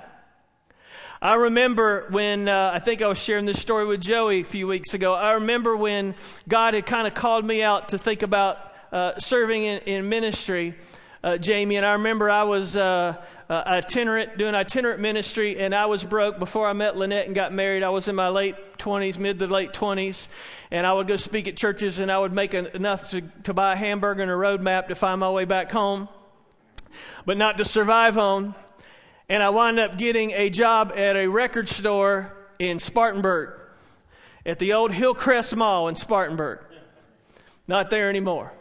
I 1.21 1.35
remember 1.35 2.07
when 2.09 2.47
uh, 2.47 2.71
I 2.73 2.79
think 2.79 3.01
I 3.01 3.07
was 3.07 3.21
sharing 3.21 3.43
this 3.43 3.59
story 3.59 3.85
with 3.85 4.00
Joey 4.00 4.39
a 4.39 4.45
few 4.45 4.65
weeks 4.65 4.93
ago. 4.93 5.13
I 5.13 5.33
remember 5.33 5.75
when 5.75 6.15
God 6.47 6.73
had 6.73 6.85
kind 6.85 7.05
of 7.05 7.13
called 7.13 7.43
me 7.43 7.61
out 7.61 7.89
to 7.89 7.97
think 7.97 8.21
about 8.21 8.71
uh, 8.91 9.17
serving 9.19 9.63
in, 9.63 9.79
in 9.79 10.10
ministry, 10.10 10.75
uh, 11.24 11.38
Jamie, 11.38 11.77
and 11.77 11.86
I 11.86 11.93
remember 11.93 12.29
I 12.29 12.43
was 12.43 12.75
uh, 12.75 13.15
uh, 13.50 13.63
itinerant, 13.65 14.38
doing 14.38 14.55
itinerant 14.55 15.00
ministry, 15.00 15.60
and 15.60 15.74
I 15.74 15.86
was 15.86 16.03
broke 16.03 16.39
before 16.39 16.67
I 16.67 16.74
met 16.74 16.98
Lynette 16.98 17.27
and 17.27 17.36
got 17.36 17.53
married. 17.53 17.83
I 17.83 17.89
was 17.89 18.07
in 18.07 18.15
my 18.15 18.29
late 18.29 18.55
20s, 18.79 19.17
mid 19.17 19.39
to 19.39 19.48
late 19.48 19.71
20s, 19.71 20.27
and 20.71 20.86
I 20.86 20.93
would 20.93 21.07
go 21.07 21.17
speak 21.17 21.48
at 21.48 21.55
churches, 21.55 22.00
and 22.00 22.12
I 22.12 22.17
would 22.17 22.33
make 22.33 22.53
enough 22.53 23.12
to, 23.12 23.21
to 23.43 23.53
buy 23.53 23.74
a 23.74 23.75
hamburger 23.75 24.21
and 24.21 24.31
a 24.31 24.36
road 24.36 24.62
map 24.62 24.88
to 24.88 24.95
find 24.95 25.19
my 25.19 25.29
way 25.29 25.45
back 25.45 25.71
home, 25.71 26.10
but 27.25 27.38
not 27.38 27.57
to 27.57 27.65
survive 27.65 28.17
on. 28.17 28.55
And 29.29 29.41
I 29.41 29.50
wound 29.51 29.79
up 29.79 29.98
getting 29.98 30.31
a 30.31 30.50
job 30.50 30.91
at 30.95 31.15
a 31.15 31.27
record 31.27 31.69
store 31.69 32.33
in 32.60 32.79
Spartanburg, 32.79 33.60
at 34.45 34.60
the 34.60 34.74
old 34.74 34.91
Hillcrest 34.91 35.55
Mall 35.55 35.88
in 35.88 35.95
Spartanburg. 35.95 36.60
Not 37.67 37.89
there 37.89 38.10
anymore. 38.10 38.51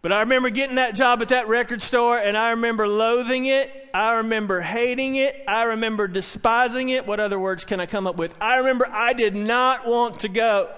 But 0.00 0.12
I 0.12 0.20
remember 0.20 0.50
getting 0.50 0.76
that 0.76 0.94
job 0.94 1.22
at 1.22 1.28
that 1.30 1.48
record 1.48 1.82
store, 1.82 2.18
and 2.18 2.38
I 2.38 2.50
remember 2.50 2.86
loathing 2.86 3.46
it. 3.46 3.88
I 3.92 4.14
remember 4.14 4.60
hating 4.60 5.16
it. 5.16 5.42
I 5.48 5.64
remember 5.64 6.06
despising 6.06 6.90
it. 6.90 7.04
What 7.04 7.18
other 7.18 7.38
words 7.38 7.64
can 7.64 7.80
I 7.80 7.86
come 7.86 8.06
up 8.06 8.16
with? 8.16 8.34
I 8.40 8.58
remember 8.58 8.86
I 8.88 9.12
did 9.12 9.34
not 9.34 9.86
want 9.86 10.20
to 10.20 10.28
go. 10.28 10.70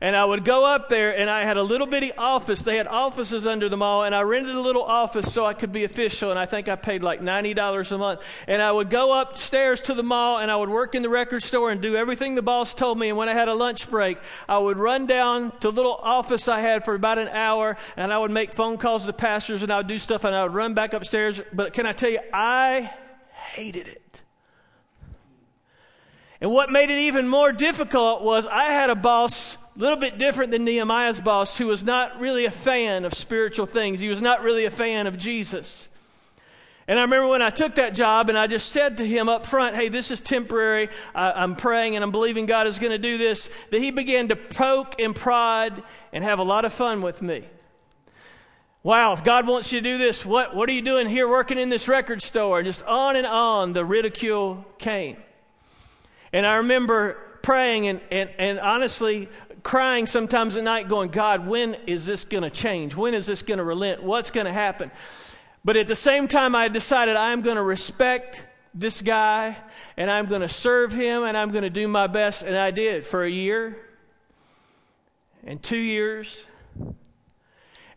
And 0.00 0.16
I 0.16 0.24
would 0.24 0.44
go 0.44 0.64
up 0.64 0.88
there, 0.88 1.16
and 1.16 1.30
I 1.30 1.44
had 1.44 1.56
a 1.56 1.62
little 1.62 1.86
bitty 1.86 2.12
office. 2.12 2.62
They 2.62 2.76
had 2.76 2.86
offices 2.86 3.46
under 3.46 3.68
the 3.68 3.76
mall, 3.76 4.04
and 4.04 4.14
I 4.14 4.22
rented 4.22 4.54
a 4.54 4.60
little 4.60 4.82
office 4.82 5.32
so 5.32 5.46
I 5.46 5.54
could 5.54 5.72
be 5.72 5.84
official. 5.84 6.30
And 6.30 6.38
I 6.38 6.46
think 6.46 6.68
I 6.68 6.76
paid 6.76 7.02
like 7.02 7.20
$90 7.20 7.92
a 7.92 7.98
month. 7.98 8.20
And 8.48 8.60
I 8.60 8.72
would 8.72 8.90
go 8.90 9.18
upstairs 9.20 9.80
to 9.82 9.94
the 9.94 10.02
mall, 10.02 10.38
and 10.38 10.50
I 10.50 10.56
would 10.56 10.68
work 10.68 10.94
in 10.94 11.02
the 11.02 11.08
record 11.08 11.42
store 11.42 11.70
and 11.70 11.80
do 11.80 11.96
everything 11.96 12.34
the 12.34 12.42
boss 12.42 12.74
told 12.74 12.98
me. 12.98 13.08
And 13.08 13.16
when 13.16 13.28
I 13.28 13.34
had 13.34 13.48
a 13.48 13.54
lunch 13.54 13.88
break, 13.88 14.18
I 14.48 14.58
would 14.58 14.76
run 14.76 15.06
down 15.06 15.52
to 15.60 15.70
little 15.70 15.94
office 15.94 16.48
I 16.48 16.60
had 16.60 16.84
for 16.84 16.94
about 16.94 17.18
an 17.18 17.28
hour, 17.28 17.76
and 17.96 18.12
I 18.12 18.18
would 18.18 18.30
make 18.30 18.52
phone 18.52 18.78
calls 18.78 19.06
to 19.06 19.12
pastors, 19.12 19.62
and 19.62 19.72
I 19.72 19.78
would 19.78 19.86
do 19.86 19.98
stuff, 19.98 20.24
and 20.24 20.34
I 20.34 20.42
would 20.42 20.54
run 20.54 20.74
back 20.74 20.92
upstairs. 20.92 21.40
But 21.52 21.72
can 21.72 21.86
I 21.86 21.92
tell 21.92 22.10
you, 22.10 22.20
I 22.32 22.90
hated 23.30 23.86
it. 23.86 24.20
And 26.40 26.50
what 26.50 26.70
made 26.70 26.90
it 26.90 26.98
even 26.98 27.26
more 27.28 27.52
difficult 27.52 28.22
was 28.22 28.46
I 28.46 28.64
had 28.64 28.90
a 28.90 28.94
boss 28.94 29.56
a 29.76 29.80
little 29.80 29.96
bit 29.96 30.18
different 30.18 30.52
than 30.52 30.64
Nehemiah's 30.64 31.20
boss, 31.20 31.56
who 31.56 31.66
was 31.66 31.82
not 31.82 32.20
really 32.20 32.44
a 32.44 32.50
fan 32.50 33.04
of 33.04 33.14
spiritual 33.14 33.66
things. 33.66 33.98
He 33.98 34.08
was 34.08 34.20
not 34.20 34.42
really 34.42 34.66
a 34.66 34.70
fan 34.70 35.06
of 35.06 35.18
Jesus. 35.18 35.88
And 36.86 36.98
I 36.98 37.02
remember 37.02 37.28
when 37.28 37.42
I 37.42 37.50
took 37.50 37.76
that 37.76 37.94
job 37.94 38.28
and 38.28 38.36
I 38.36 38.46
just 38.46 38.70
said 38.70 38.98
to 38.98 39.06
him 39.06 39.28
up 39.28 39.46
front, 39.46 39.74
hey, 39.74 39.88
this 39.88 40.10
is 40.10 40.20
temporary. 40.20 40.90
I, 41.14 41.42
am 41.42 41.56
praying 41.56 41.96
and 41.96 42.04
I'm 42.04 42.12
believing 42.12 42.46
God 42.46 42.66
is 42.66 42.78
going 42.78 42.92
to 42.92 42.98
do 42.98 43.16
this. 43.16 43.50
That 43.70 43.80
he 43.80 43.90
began 43.90 44.28
to 44.28 44.36
poke 44.36 45.00
and 45.00 45.14
prod 45.14 45.82
and 46.12 46.22
have 46.22 46.38
a 46.38 46.42
lot 46.42 46.64
of 46.64 46.72
fun 46.72 47.00
with 47.00 47.22
me. 47.22 47.44
Wow, 48.82 49.14
if 49.14 49.24
God 49.24 49.46
wants 49.46 49.72
you 49.72 49.80
to 49.80 49.90
do 49.90 49.96
this, 49.96 50.26
what, 50.26 50.54
what 50.54 50.68
are 50.68 50.72
you 50.72 50.82
doing 50.82 51.08
here 51.08 51.26
working 51.26 51.58
in 51.58 51.70
this 51.70 51.88
record 51.88 52.22
store? 52.22 52.62
Just 52.62 52.82
on 52.82 53.16
and 53.16 53.26
on, 53.26 53.72
the 53.72 53.84
ridicule 53.84 54.66
came. 54.76 55.16
And 56.34 56.44
I 56.44 56.56
remember 56.56 57.16
praying 57.42 57.88
and, 57.88 58.00
and, 58.10 58.30
and 58.36 58.60
honestly 58.60 59.30
crying 59.64 60.06
sometimes 60.06 60.56
at 60.56 60.62
night, 60.62 60.88
going, 60.88 61.10
God, 61.10 61.48
when 61.48 61.74
is 61.86 62.06
this 62.06 62.24
going 62.24 62.44
to 62.44 62.50
change? 62.50 62.94
When 62.94 63.14
is 63.14 63.26
this 63.26 63.42
going 63.42 63.58
to 63.58 63.64
relent? 63.64 64.04
What's 64.04 64.30
going 64.30 64.46
to 64.46 64.52
happen? 64.52 64.92
But 65.64 65.76
at 65.76 65.88
the 65.88 65.96
same 65.96 66.28
time, 66.28 66.54
I 66.54 66.68
decided 66.68 67.16
I'm 67.16 67.40
going 67.40 67.56
to 67.56 67.62
respect 67.62 68.40
this 68.74 69.00
guy 69.00 69.56
and 69.96 70.10
I'm 70.10 70.26
going 70.26 70.42
to 70.42 70.48
serve 70.48 70.92
him 70.92 71.24
and 71.24 71.36
I'm 71.36 71.50
going 71.50 71.62
to 71.62 71.70
do 71.70 71.88
my 71.88 72.06
best. 72.06 72.42
And 72.42 72.56
I 72.56 72.70
did 72.70 73.04
for 73.04 73.24
a 73.24 73.30
year 73.30 73.76
and 75.42 75.62
two 75.62 75.78
years 75.78 76.44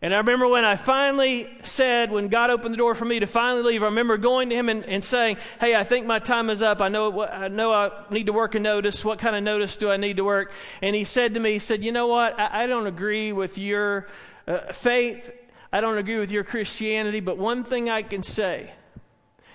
and 0.00 0.14
I 0.14 0.18
remember 0.18 0.46
when 0.46 0.64
I 0.64 0.76
finally 0.76 1.48
said, 1.64 2.12
when 2.12 2.28
God 2.28 2.50
opened 2.50 2.72
the 2.72 2.78
door 2.78 2.94
for 2.94 3.04
me 3.04 3.18
to 3.18 3.26
finally 3.26 3.62
leave, 3.62 3.82
I 3.82 3.86
remember 3.86 4.16
going 4.16 4.48
to 4.50 4.54
him 4.54 4.68
and, 4.68 4.84
and 4.84 5.02
saying, 5.02 5.38
Hey, 5.58 5.74
I 5.74 5.82
think 5.82 6.06
my 6.06 6.20
time 6.20 6.50
is 6.50 6.62
up. 6.62 6.80
I 6.80 6.88
know, 6.88 7.24
I 7.24 7.48
know 7.48 7.72
I 7.72 7.90
need 8.10 8.26
to 8.26 8.32
work 8.32 8.54
a 8.54 8.60
notice. 8.60 9.04
What 9.04 9.18
kind 9.18 9.34
of 9.34 9.42
notice 9.42 9.76
do 9.76 9.90
I 9.90 9.96
need 9.96 10.18
to 10.18 10.24
work? 10.24 10.52
And 10.82 10.94
he 10.94 11.02
said 11.02 11.34
to 11.34 11.40
me, 11.40 11.54
He 11.54 11.58
said, 11.58 11.82
You 11.82 11.90
know 11.90 12.06
what? 12.06 12.38
I, 12.38 12.64
I 12.64 12.66
don't 12.68 12.86
agree 12.86 13.32
with 13.32 13.58
your 13.58 14.06
uh, 14.46 14.72
faith. 14.72 15.32
I 15.72 15.80
don't 15.80 15.98
agree 15.98 16.18
with 16.18 16.30
your 16.30 16.44
Christianity. 16.44 17.18
But 17.18 17.36
one 17.36 17.64
thing 17.64 17.90
I 17.90 18.02
can 18.02 18.22
say, 18.22 18.70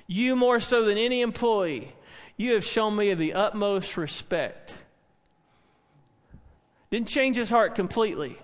you 0.07 0.35
more 0.35 0.59
so 0.59 0.83
than 0.83 0.97
any 0.97 1.21
employee, 1.21 1.93
you 2.35 2.53
have 2.55 2.65
shown 2.65 2.97
me 2.97 3.13
the 3.13 3.33
utmost 3.33 3.95
respect. 3.95 4.73
Didn't 6.89 7.07
change 7.07 7.37
his 7.37 7.49
heart 7.49 7.75
completely 7.75 8.37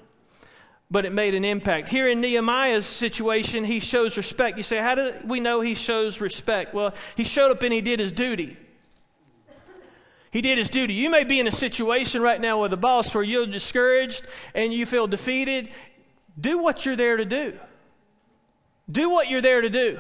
but 0.92 1.06
it 1.06 1.14
made 1.14 1.36
an 1.36 1.46
impact. 1.46 1.88
Here 1.90 2.08
in 2.08 2.20
Nehemiah's 2.20 2.86
situation, 2.86 3.64
he 3.64 3.80
shows 3.80 4.18
respect. 4.18 4.58
You 4.58 4.64
say, 4.64 4.78
how 4.78 4.96
do 4.96 5.14
we 5.24 5.40
know 5.40 5.62
he 5.62 5.76
shows 5.76 6.20
respect? 6.20 6.74
Well, 6.74 6.96
he 7.16 7.24
showed 7.24 7.52
up 7.52 7.62
and 7.62 7.72
he 7.72 7.82
did 7.82 8.00
his 8.00 8.12
duty. 8.12 8.58
He 10.32 10.42
did 10.42 10.58
his 10.58 10.70
duty. 10.70 10.94
You 10.94 11.10
may 11.10 11.24
be 11.24 11.40
in 11.40 11.48
a 11.48 11.52
situation 11.52 12.22
right 12.22 12.40
now 12.40 12.62
with 12.62 12.74
a 12.74 12.78
boss 12.78 13.14
where 13.14 13.24
you're 13.24 13.48
discouraged 13.48 14.28
and 14.54 14.74
you 14.74 14.86
feel 14.86 15.08
defeated. 15.08 15.70
Do 16.40 16.60
what 16.60 16.86
you're 16.86 16.96
there 16.96 17.18
to 17.18 17.26
do. 17.26 17.60
Do 18.90 19.10
what 19.10 19.30
you're 19.30 19.42
there 19.42 19.62
to 19.62 19.70
do. 19.70 20.00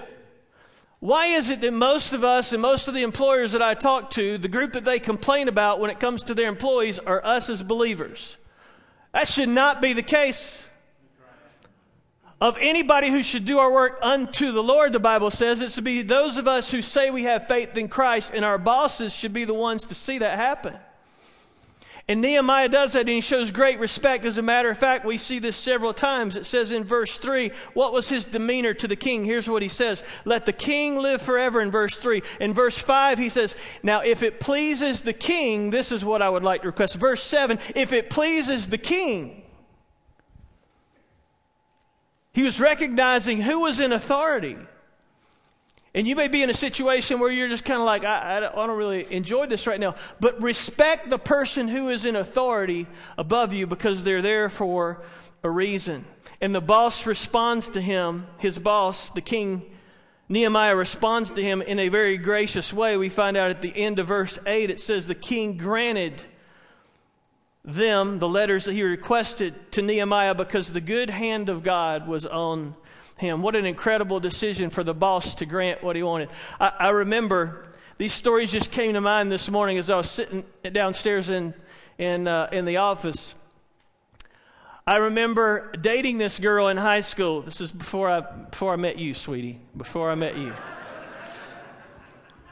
Why 1.00 1.27
is 1.27 1.50
it 1.50 1.62
that 1.62 1.72
most 1.72 2.13
of 2.13 2.24
us 2.24 2.51
and 2.51 2.62
most 2.62 2.88
of 2.88 2.93
the 2.93 3.03
employers 3.03 3.53
that 3.53 3.62
I 3.62 3.74
talk 3.74 4.12
to, 4.12 4.38
the 4.38 4.48
group 4.48 4.74
that 4.74 4.84
they 4.84 5.00
complain 5.00 5.48
about 5.48 5.79
when 5.79 5.89
it 5.89 6.00
comes 6.00 6.24
to 6.24 6.34
their 6.34 6.50
employees 6.50 7.00
are 7.00 7.24
us 7.24 7.50
as 7.50 7.62
believers? 7.62 8.38
That 9.13 9.27
should 9.27 9.50
not 9.50 9.81
be 9.81 9.93
the 9.93 10.03
case 10.03 10.63
of 12.41 12.58
anybody 12.60 13.10
who 13.10 13.22
should 13.22 13.46
do 13.46 13.60
our 13.60 13.72
work 13.72 14.00
unto 14.01 14.51
the 14.51 14.63
Lord, 14.63 14.93
the 14.93 15.00
Bible 15.00 15.31
says. 15.31 15.62
It's 15.62 15.75
to 15.75 15.81
be 15.81 16.01
those 16.01 16.38
of 16.38 16.48
us 16.48 16.72
who 16.72 16.81
say 16.81 17.12
we 17.12 17.24
have 17.24 17.48
faith 17.48 17.75
in 17.75 17.89
Christ, 17.89 18.31
and 18.34 18.46
our 18.46 18.58
bosses 18.58 19.15
should 19.15 19.34
be 19.34 19.46
the 19.46 19.53
ones 19.53 19.86
to 19.88 19.96
see 19.96 20.19
that 20.19 20.38
happen. 20.38 20.75
And 22.08 22.22
Nehemiah 22.22 22.69
does 22.69 22.93
that, 22.93 23.01
and 23.01 23.10
he 23.10 23.22
shows 23.22 23.51
great 23.51 23.77
respect. 23.77 24.25
As 24.25 24.39
a 24.39 24.41
matter 24.41 24.72
of 24.72 24.79
fact, 24.79 25.05
we 25.05 25.19
see 25.19 25.38
this 25.38 25.55
several 25.55 25.93
times. 25.93 26.36
It 26.36 26.48
says 26.48 26.72
in 26.72 26.84
verse 26.84 27.19
3, 27.19 27.51
what 27.75 27.93
was 27.93 28.10
his 28.10 28.25
demeanor 28.25 28.74
to 28.74 28.88
the 28.88 28.96
king? 28.96 29.25
Here's 29.25 29.48
what 29.48 29.62
he 29.62 29.67
says 29.67 30.03
Let 30.25 30.48
the 30.48 30.53
king 30.53 30.98
live 30.98 31.22
forever, 31.22 31.62
in 31.62 31.69
verse 31.69 31.98
3. 31.98 32.24
In 32.39 32.55
verse 32.55 32.79
5, 32.79 33.19
he 33.19 33.29
says, 33.29 33.55
Now, 33.84 34.00
if 34.00 34.24
it 34.24 34.39
pleases 34.39 35.01
the 35.03 35.13
king, 35.13 35.69
this 35.69 35.91
is 35.91 36.03
what 36.03 36.24
I 36.24 36.29
would 36.29 36.43
like 36.43 36.62
to 36.62 36.67
request. 36.67 36.96
Verse 36.96 37.22
7, 37.22 37.60
if 37.75 37.93
it 37.93 38.10
pleases 38.10 38.69
the 38.69 38.79
king, 38.79 39.38
he 42.39 42.46
was 42.46 42.62
recognizing 42.62 43.41
who 43.41 43.60
was 43.60 43.81
in 43.81 43.91
authority. 43.91 44.55
And 45.93 46.08
you 46.08 46.15
may 46.15 46.29
be 46.29 46.41
in 46.41 46.50
a 46.50 46.53
situation 46.53 47.19
where 47.19 47.29
you're 47.29 47.50
just 47.50 47.65
kind 47.65 47.81
of 47.81 47.86
like, 47.86 48.05
I, 48.05 48.38
I, 48.38 48.39
don't, 48.39 48.77
really 48.77 49.12
enjoy 49.13 49.48
this 49.48 49.67
right 49.67 49.77
now. 49.77 49.96
But 50.22 50.41
respect 50.41 51.10
the 51.10 51.19
person 51.19 51.67
who 51.67 51.89
is 51.89 52.05
in 52.05 52.15
authority 52.15 52.88
above 53.17 53.51
you 53.51 53.67
because 53.67 54.05
they're 54.05 54.22
there 54.22 54.48
for 54.48 55.01
a 55.43 55.50
reason. 55.50 56.05
And 56.39 56.55
the 56.55 56.62
boss 56.62 57.05
responds 57.05 57.67
to 57.72 57.81
him, 57.81 58.25
his 58.38 58.58
boss, 58.58 59.10
the 59.10 59.19
king, 59.19 59.62
Nehemiah 60.29 60.77
responds 60.77 61.31
to 61.31 61.43
him 61.43 61.62
in 61.62 61.77
a 61.77 61.89
very 61.89 62.15
gracious 62.15 62.72
way. 62.72 62.96
We 62.96 63.10
find 63.10 63.36
out 63.36 63.50
at 63.50 63.62
the 63.62 63.75
end 63.75 64.00
of 64.00 64.08
verse 64.08 64.39
8, 64.46 64.69
it 64.69 64.79
says, 64.79 65.08
The 65.08 65.13
king 65.13 65.58
granted 65.58 66.22
them 67.63 68.19
the 68.19 68.29
letters 68.29 68.65
that 68.65 68.73
he 68.73 68.83
requested 68.83 69.71
to 69.73 69.81
Nehemiah 69.81 70.33
because 70.33 70.71
the 70.71 70.81
good 70.81 71.09
hand 71.09 71.49
of 71.49 71.63
God 71.63 72.07
was 72.07 72.25
on 72.25 72.75
him. 73.17 73.41
What 73.41 73.55
an 73.55 73.65
incredible 73.65 74.19
decision 74.19 74.69
for 74.69 74.83
the 74.83 74.93
boss 74.93 75.35
to 75.35 75.45
grant 75.45 75.83
what 75.83 75.95
he 75.95 76.03
wanted. 76.03 76.29
I, 76.59 76.71
I 76.79 76.89
remember 76.89 77.67
these 77.97 78.13
stories 78.13 78.51
just 78.51 78.71
came 78.71 78.93
to 78.93 79.01
mind 79.01 79.31
this 79.31 79.49
morning 79.49 79.77
as 79.77 79.89
I 79.89 79.97
was 79.97 80.09
sitting 80.09 80.45
downstairs 80.71 81.29
in, 81.29 81.53
in, 81.97 82.27
uh, 82.27 82.47
in 82.51 82.65
the 82.65 82.77
office. 82.77 83.35
I 84.87 84.97
remember 84.97 85.71
dating 85.79 86.17
this 86.17 86.39
girl 86.39 86.69
in 86.69 86.77
high 86.77 87.01
school. 87.01 87.41
This 87.41 87.61
is 87.61 87.71
before 87.71 88.09
I, 88.09 88.21
before 88.21 88.73
I 88.73 88.77
met 88.77 88.97
you, 88.97 89.13
sweetie. 89.13 89.59
Before 89.75 90.09
I 90.09 90.15
met 90.15 90.37
you. 90.37 90.53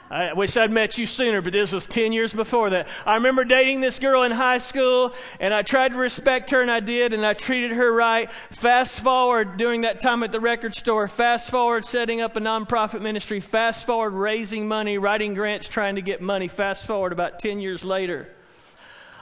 I 0.09 0.31
wish 0.31 0.55
I'd 0.55 0.71
met 0.71 0.97
you 0.97 1.05
sooner, 1.05 1.41
but 1.41 1.51
this 1.51 1.73
was 1.73 1.85
10 1.85 2.13
years 2.13 2.31
before 2.31 2.69
that. 2.69 2.87
I 3.05 3.15
remember 3.15 3.43
dating 3.43 3.81
this 3.81 3.99
girl 3.99 4.23
in 4.23 4.31
high 4.31 4.59
school, 4.59 5.13
and 5.41 5.53
I 5.53 5.63
tried 5.63 5.91
to 5.91 5.97
respect 5.97 6.51
her, 6.51 6.61
and 6.61 6.71
I 6.71 6.79
did, 6.79 7.11
and 7.11 7.25
I 7.25 7.33
treated 7.33 7.71
her 7.71 7.91
right. 7.91 8.31
Fast 8.51 9.01
forward 9.01 9.57
during 9.57 9.81
that 9.81 9.99
time 9.99 10.23
at 10.23 10.31
the 10.31 10.39
record 10.39 10.75
store, 10.75 11.09
fast 11.09 11.49
forward 11.51 11.83
setting 11.83 12.21
up 12.21 12.37
a 12.37 12.39
nonprofit 12.39 13.01
ministry, 13.01 13.41
fast 13.41 13.85
forward 13.85 14.11
raising 14.11 14.65
money, 14.65 14.97
writing 14.97 15.33
grants, 15.33 15.67
trying 15.67 15.95
to 15.95 16.01
get 16.01 16.21
money, 16.21 16.47
fast 16.47 16.85
forward 16.85 17.11
about 17.11 17.39
10 17.39 17.59
years 17.59 17.83
later. 17.83 18.29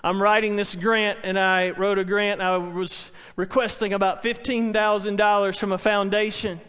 I'm 0.03 0.21
writing 0.21 0.55
this 0.55 0.75
grant, 0.75 1.17
and 1.23 1.39
I 1.39 1.71
wrote 1.71 1.97
a 1.97 2.03
grant. 2.03 2.41
I 2.41 2.57
was 2.57 3.11
requesting 3.35 3.93
about 3.93 4.21
$15,000 4.21 5.59
from 5.59 5.71
a 5.71 5.79
foundation. 5.79 6.61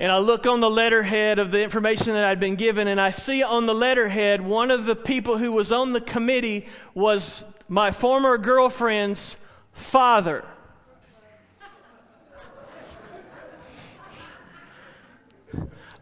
And 0.00 0.12
I 0.12 0.18
look 0.18 0.46
on 0.46 0.60
the 0.60 0.70
letterhead 0.70 1.40
of 1.40 1.50
the 1.50 1.60
information 1.60 2.12
that 2.12 2.24
I'd 2.24 2.38
been 2.38 2.54
given, 2.54 2.86
and 2.86 3.00
I 3.00 3.10
see 3.10 3.42
on 3.42 3.66
the 3.66 3.74
letterhead 3.74 4.40
one 4.40 4.70
of 4.70 4.84
the 4.84 4.94
people 4.94 5.38
who 5.38 5.50
was 5.50 5.72
on 5.72 5.92
the 5.92 6.00
committee 6.00 6.66
was 6.94 7.44
my 7.68 7.90
former 7.90 8.38
girlfriend's 8.38 9.36
father. 9.72 10.44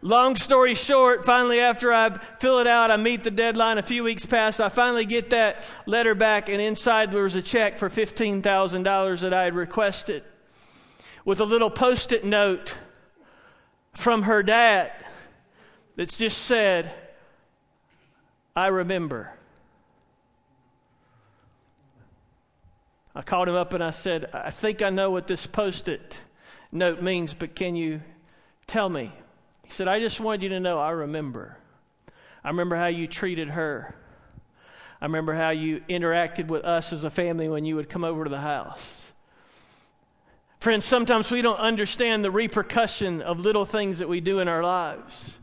Long 0.03 0.35
story 0.35 0.75
short, 0.75 1.25
finally, 1.25 1.59
after 1.59 1.91
I 1.91 2.19
fill 2.39 2.59
it 2.59 2.67
out, 2.67 2.91
I 2.91 2.97
meet 2.97 3.23
the 3.23 3.31
deadline. 3.31 3.79
A 3.79 3.83
few 3.83 4.03
weeks 4.03 4.27
pass. 4.27 4.59
I 4.59 4.69
finally 4.69 5.05
get 5.05 5.31
that 5.31 5.63
letter 5.87 6.13
back, 6.13 6.49
and 6.49 6.61
inside 6.61 7.11
there 7.11 7.23
was 7.23 7.33
a 7.33 7.41
check 7.41 7.79
for 7.79 7.89
$15,000 7.89 9.21
that 9.21 9.33
I 9.33 9.45
had 9.45 9.55
requested 9.55 10.23
with 11.25 11.39
a 11.39 11.45
little 11.45 11.71
post 11.71 12.11
it 12.11 12.23
note 12.23 12.77
from 13.97 14.21
her 14.21 14.43
dad 14.43 14.91
that's 15.95 16.19
just 16.19 16.37
said, 16.37 16.91
I 18.55 18.67
remember. 18.67 19.33
I 23.15 23.23
called 23.23 23.49
him 23.49 23.55
up 23.55 23.73
and 23.73 23.83
I 23.83 23.89
said, 23.89 24.29
I 24.31 24.51
think 24.51 24.83
I 24.83 24.91
know 24.91 25.09
what 25.09 25.25
this 25.25 25.47
post 25.47 25.87
it 25.87 26.19
note 26.71 27.01
means, 27.01 27.33
but 27.33 27.55
can 27.55 27.75
you 27.75 28.01
tell 28.67 28.87
me? 28.87 29.11
He 29.63 29.71
said, 29.71 29.87
I 29.87 29.99
just 29.99 30.19
wanted 30.19 30.43
you 30.43 30.49
to 30.49 30.59
know 30.59 30.79
I 30.79 30.91
remember. 30.91 31.57
I 32.43 32.49
remember 32.49 32.75
how 32.75 32.87
you 32.87 33.07
treated 33.07 33.49
her. 33.49 33.95
I 35.01 35.05
remember 35.05 35.33
how 35.33 35.49
you 35.49 35.79
interacted 35.89 36.47
with 36.47 36.63
us 36.63 36.93
as 36.93 37.03
a 37.03 37.09
family 37.09 37.49
when 37.49 37.65
you 37.65 37.75
would 37.75 37.89
come 37.89 38.03
over 38.03 38.25
to 38.25 38.29
the 38.29 38.41
house. 38.41 39.06
Friends, 40.59 40.85
sometimes 40.85 41.29
we 41.29 41.41
don't 41.41 41.59
understand 41.59 42.23
the 42.23 42.31
repercussion 42.31 43.21
of 43.21 43.39
little 43.39 43.65
things 43.65 43.99
that 43.99 44.09
we 44.09 44.19
do 44.19 44.39
in 44.39 44.47
our 44.47 44.63
lives 44.63 45.37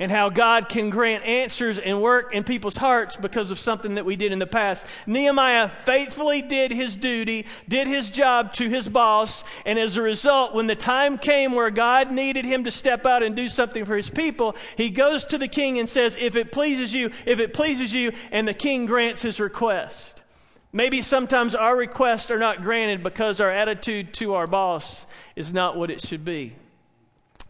and 0.00 0.12
how 0.12 0.28
God 0.28 0.68
can 0.68 0.90
grant 0.90 1.24
answers 1.24 1.78
and 1.78 2.00
work 2.00 2.32
in 2.32 2.44
people's 2.44 2.76
hearts 2.76 3.16
because 3.16 3.50
of 3.50 3.58
something 3.58 3.96
that 3.96 4.04
we 4.04 4.16
did 4.16 4.32
in 4.32 4.38
the 4.38 4.46
past. 4.46 4.86
Nehemiah 5.06 5.68
faithfully 5.68 6.40
did 6.40 6.70
his 6.70 6.94
duty, 6.94 7.46
did 7.68 7.88
his 7.88 8.10
job 8.10 8.52
to 8.54 8.68
his 8.68 8.88
boss, 8.88 9.42
and 9.66 9.78
as 9.78 9.96
a 9.96 10.02
result, 10.02 10.54
when 10.54 10.66
the 10.66 10.76
time 10.76 11.18
came 11.18 11.52
where 11.52 11.70
God 11.70 12.12
needed 12.12 12.44
him 12.44 12.64
to 12.64 12.70
step 12.70 13.06
out 13.06 13.22
and 13.22 13.34
do 13.34 13.48
something 13.48 13.84
for 13.84 13.96
his 13.96 14.10
people, 14.10 14.54
he 14.76 14.90
goes 14.90 15.24
to 15.26 15.38
the 15.38 15.48
king 15.48 15.78
and 15.78 15.88
says, 15.88 16.16
If 16.20 16.36
it 16.36 16.52
pleases 16.52 16.94
you, 16.94 17.10
if 17.26 17.40
it 17.40 17.52
pleases 17.52 17.92
you, 17.92 18.12
and 18.30 18.46
the 18.46 18.54
king 18.54 18.86
grants 18.86 19.22
his 19.22 19.40
request. 19.40 20.22
Maybe 20.72 21.00
sometimes 21.00 21.54
our 21.54 21.76
requests 21.76 22.30
are 22.30 22.38
not 22.38 22.62
granted 22.62 23.02
because 23.02 23.40
our 23.40 23.50
attitude 23.50 24.12
to 24.14 24.34
our 24.34 24.46
boss 24.46 25.06
is 25.34 25.52
not 25.52 25.76
what 25.76 25.90
it 25.90 26.00
should 26.00 26.24
be. 26.24 26.54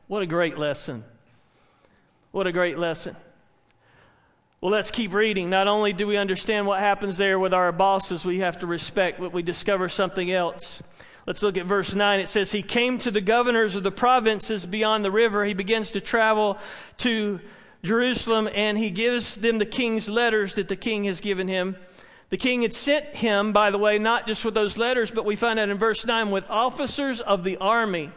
What 0.07 0.23
a 0.23 0.27
great 0.27 0.57
lesson. 0.57 1.05
What 2.31 2.47
a 2.47 2.53
great 2.53 2.79
lesson. 2.79 3.17
Well, 4.61 4.73
let's 4.73 4.91
keep 4.91 5.13
reading. 5.15 5.51
Not 5.51 5.69
only 5.69 5.93
do 5.93 6.07
we 6.07 6.17
understand 6.17 6.67
what 6.67 6.81
happens 6.81 7.17
there 7.17 7.39
with 7.39 7.55
our 7.55 7.73
bosses, 7.73 8.25
we 8.25 8.39
have 8.39 8.59
to 8.61 8.67
respect, 8.67 9.21
but 9.21 9.33
we 9.33 9.43
discover 9.43 9.89
something 9.89 10.31
else. 10.31 10.83
Let's 11.27 11.43
look 11.43 11.57
at 11.57 11.67
verse 11.67 11.95
9. 11.95 12.21
It 12.21 12.29
says, 12.29 12.53
He 12.53 12.63
came 12.63 12.99
to 13.01 13.11
the 13.11 13.21
governors 13.21 13.75
of 13.75 13.83
the 13.83 13.93
provinces 13.93 14.65
beyond 14.65 15.05
the 15.05 15.11
river. 15.11 15.45
He 15.45 15.55
begins 15.55 15.91
to 15.91 16.01
travel 16.01 16.59
to 16.99 17.41
Jerusalem, 17.83 18.49
and 18.53 18.79
he 18.79 18.91
gives 18.91 19.37
them 19.37 19.59
the 19.59 19.67
king's 19.67 20.09
letters 20.09 20.55
that 20.55 20.69
the 20.69 20.77
king 20.77 21.05
has 21.05 21.21
given 21.21 21.47
him. 21.47 21.77
The 22.31 22.37
king 22.37 22.63
had 22.63 22.75
sent 22.75 23.07
him, 23.15 23.53
by 23.53 23.71
the 23.71 23.79
way, 23.79 23.99
not 23.99 24.27
just 24.27 24.45
with 24.45 24.55
those 24.55 24.77
letters, 24.77 25.11
but 25.11 25.25
we 25.25 25.35
find 25.35 25.59
out 25.59 25.71
in 25.71 25.79
verse 25.79 26.05
9 26.05 26.31
with 26.31 26.49
officers 26.51 27.21
of 27.21 27.43
the 27.43 27.57
army 27.57 28.11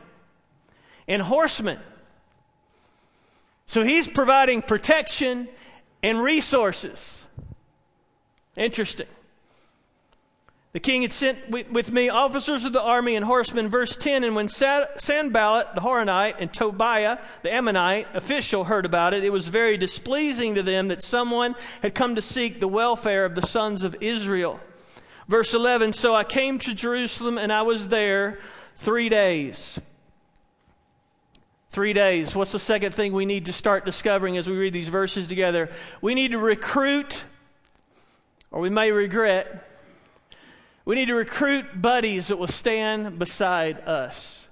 and 1.07 1.21
horsemen. 1.21 1.79
So 3.65 3.83
he's 3.83 4.07
providing 4.07 4.61
protection 4.61 5.47
and 6.03 6.21
resources. 6.21 7.21
Interesting. 8.57 9.07
The 10.73 10.79
king 10.79 11.01
had 11.01 11.11
sent 11.11 11.49
with 11.49 11.91
me 11.91 12.07
officers 12.07 12.63
of 12.63 12.71
the 12.71 12.81
army 12.81 13.17
and 13.17 13.25
horsemen. 13.25 13.67
Verse 13.67 13.97
10 13.97 14.23
And 14.23 14.35
when 14.35 14.47
Sanballat 14.47 15.75
the 15.75 15.81
Horonite 15.81 16.35
and 16.39 16.53
Tobiah 16.53 17.19
the 17.43 17.53
Ammonite 17.53 18.07
official 18.13 18.63
heard 18.63 18.85
about 18.85 19.13
it, 19.13 19.25
it 19.25 19.31
was 19.31 19.49
very 19.49 19.75
displeasing 19.75 20.55
to 20.55 20.63
them 20.63 20.87
that 20.87 21.03
someone 21.03 21.55
had 21.81 21.93
come 21.93 22.15
to 22.15 22.21
seek 22.21 22.61
the 22.61 22.69
welfare 22.69 23.25
of 23.25 23.35
the 23.35 23.41
sons 23.41 23.83
of 23.83 23.97
Israel. 23.99 24.61
Verse 25.27 25.53
11 25.53 25.91
So 25.91 26.15
I 26.15 26.23
came 26.23 26.57
to 26.59 26.73
Jerusalem 26.73 27.37
and 27.37 27.51
I 27.51 27.63
was 27.63 27.89
there 27.89 28.39
three 28.77 29.09
days. 29.09 29.77
Three 31.69 31.91
days. 31.91 32.33
What's 32.33 32.53
the 32.53 32.59
second 32.59 32.95
thing 32.95 33.11
we 33.11 33.25
need 33.25 33.45
to 33.47 33.53
start 33.53 33.83
discovering 33.83 34.37
as 34.37 34.49
we 34.49 34.55
read 34.55 34.73
these 34.73 34.87
verses 34.87 35.27
together? 35.27 35.69
We 36.01 36.15
need 36.15 36.31
to 36.31 36.37
recruit, 36.37 37.25
or 38.51 38.61
we 38.61 38.69
may 38.69 38.91
regret, 38.91 39.70
we 40.85 40.95
need 40.95 41.05
to 41.05 41.15
recruit 41.15 41.81
buddies 41.81 42.27
that 42.27 42.37
will 42.37 42.47
stand 42.47 43.19
beside 43.19 43.79
us. 43.87 44.47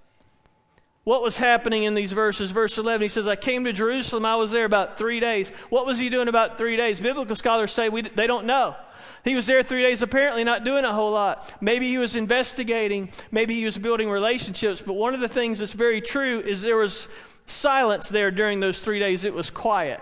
What 1.04 1.24
was 1.24 1.38
happening 1.38 1.84
in 1.84 1.96
these 1.96 2.12
verses? 2.12 2.52
Verse 2.52 2.78
11, 2.78 3.02
he 3.02 3.08
says, 3.08 3.28
I 3.28 3.36
came 3.36 3.64
to 3.64 3.74
Jerusalem. 3.74 4.26
I 4.26 4.36
was 4.36 4.52
there 4.52 4.66
about 4.66 4.98
three 4.98 5.20
days. 5.20 5.50
What 5.70 5.86
was 5.88 5.98
he 5.98 6.10
doing 6.10 6.28
about 6.28 6.58
three 6.58 6.78
days? 6.78 7.00
Biblical 7.00 7.36
scholars 7.36 7.72
say 7.72 7.90
we, 7.90 8.04
they 8.04 8.28
don't 8.28 8.46
know. 8.46 8.76
He 9.24 9.36
was 9.36 9.48
there 9.48 9.64
three 9.64 9.82
days, 9.82 10.02
apparently 10.02 10.44
not 10.44 10.64
doing 10.64 10.86
a 10.86 10.94
whole 10.94 11.12
lot. 11.12 11.52
Maybe 11.62 11.88
he 11.88 11.98
was 11.98 12.16
investigating, 12.16 13.10
maybe 13.32 13.56
he 13.56 13.66
was 13.66 13.78
building 13.78 14.10
relationships. 14.10 14.82
But 14.86 14.94
one 14.94 15.14
of 15.14 15.20
the 15.20 15.28
things 15.28 15.60
that's 15.60 15.74
very 15.74 16.00
true 16.00 16.40
is 16.40 16.62
there 16.62 16.78
was 16.78 17.08
silence 17.48 18.10
there 18.10 18.32
during 18.32 18.60
those 18.60 18.80
three 18.80 19.00
days. 19.00 19.26
It 19.26 19.34
was 19.34 19.50
quiet. 19.50 20.00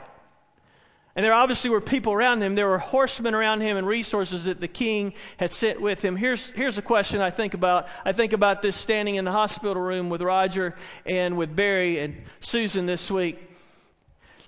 And 1.18 1.26
there 1.26 1.34
obviously 1.34 1.70
were 1.70 1.82
people 1.82 2.14
around 2.14 2.42
him. 2.42 2.56
There 2.56 2.70
were 2.70 2.78
horsemen 2.78 3.36
around 3.36 3.60
him 3.60 3.76
and 3.76 3.86
resources 3.86 4.46
that 4.46 4.62
the 4.62 4.70
king 4.70 5.14
had 5.36 5.52
sent 5.52 5.82
with 5.82 6.06
him. 6.06 6.16
Here's, 6.16 6.52
here's 6.52 6.78
a 6.78 6.82
question 6.82 7.20
I 7.20 7.32
think 7.32 7.54
about. 7.54 7.90
I 8.06 8.14
think 8.14 8.32
about 8.32 8.62
this 8.62 8.78
standing 8.78 9.16
in 9.16 9.26
the 9.26 9.34
hospital 9.34 9.82
room 9.82 10.10
with 10.10 10.22
Roger 10.22 10.76
and 11.06 11.36
with 11.36 11.54
Barry 11.54 12.00
and 12.00 12.16
Susan 12.40 12.86
this 12.86 13.12
week. 13.12 13.38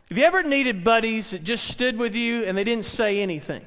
Have 0.08 0.17
you 0.17 0.23
ever 0.23 0.43
needed 0.43 0.86
buddies 0.86 1.32
that 1.32 1.43
just 1.43 1.67
stood 1.67 1.97
with 1.97 2.15
you 2.15 2.45
and 2.45 2.58
they 2.58 2.63
didn't 2.63 2.86
say 2.86 3.19
anything? 3.19 3.65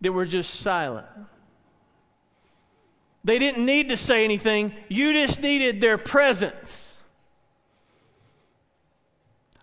that 0.00 0.12
were 0.12 0.26
just 0.26 0.60
silent. 0.60 1.06
They 3.22 3.38
didn't 3.38 3.64
need 3.64 3.90
to 3.90 3.96
say 3.96 4.24
anything, 4.24 4.72
you 4.88 5.12
just 5.12 5.42
needed 5.42 5.80
their 5.80 5.98
presence. 5.98 6.98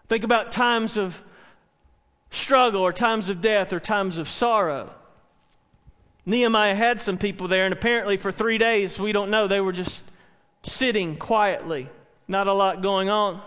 Think 0.07 0.23
about 0.23 0.51
times 0.51 0.97
of 0.97 1.21
struggle 2.29 2.81
or 2.81 2.93
times 2.93 3.29
of 3.29 3.41
death 3.41 3.73
or 3.73 3.79
times 3.79 4.17
of 4.17 4.29
sorrow. 4.29 4.93
Nehemiah 6.25 6.75
had 6.75 6.99
some 6.99 7.17
people 7.17 7.47
there, 7.47 7.65
and 7.65 7.73
apparently 7.73 8.17
for 8.17 8.31
three 8.31 8.57
days, 8.57 8.99
we 8.99 9.11
don't 9.11 9.29
know, 9.29 9.47
they 9.47 9.61
were 9.61 9.71
just 9.71 10.03
sitting 10.63 11.15
quietly, 11.15 11.89
not 12.27 12.47
a 12.47 12.53
lot 12.53 12.81
going 12.81 13.09
on. 13.09 13.41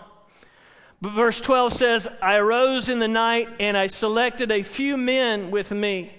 But 0.99 1.11
verse 1.11 1.41
12 1.41 1.73
says, 1.73 2.07
I 2.21 2.37
arose 2.37 2.89
in 2.89 2.99
the 2.99 3.07
night 3.07 3.49
and 3.59 3.75
I 3.75 3.87
selected 3.87 4.51
a 4.51 4.63
few 4.63 4.97
men 4.97 5.51
with 5.51 5.71
me 5.71 6.11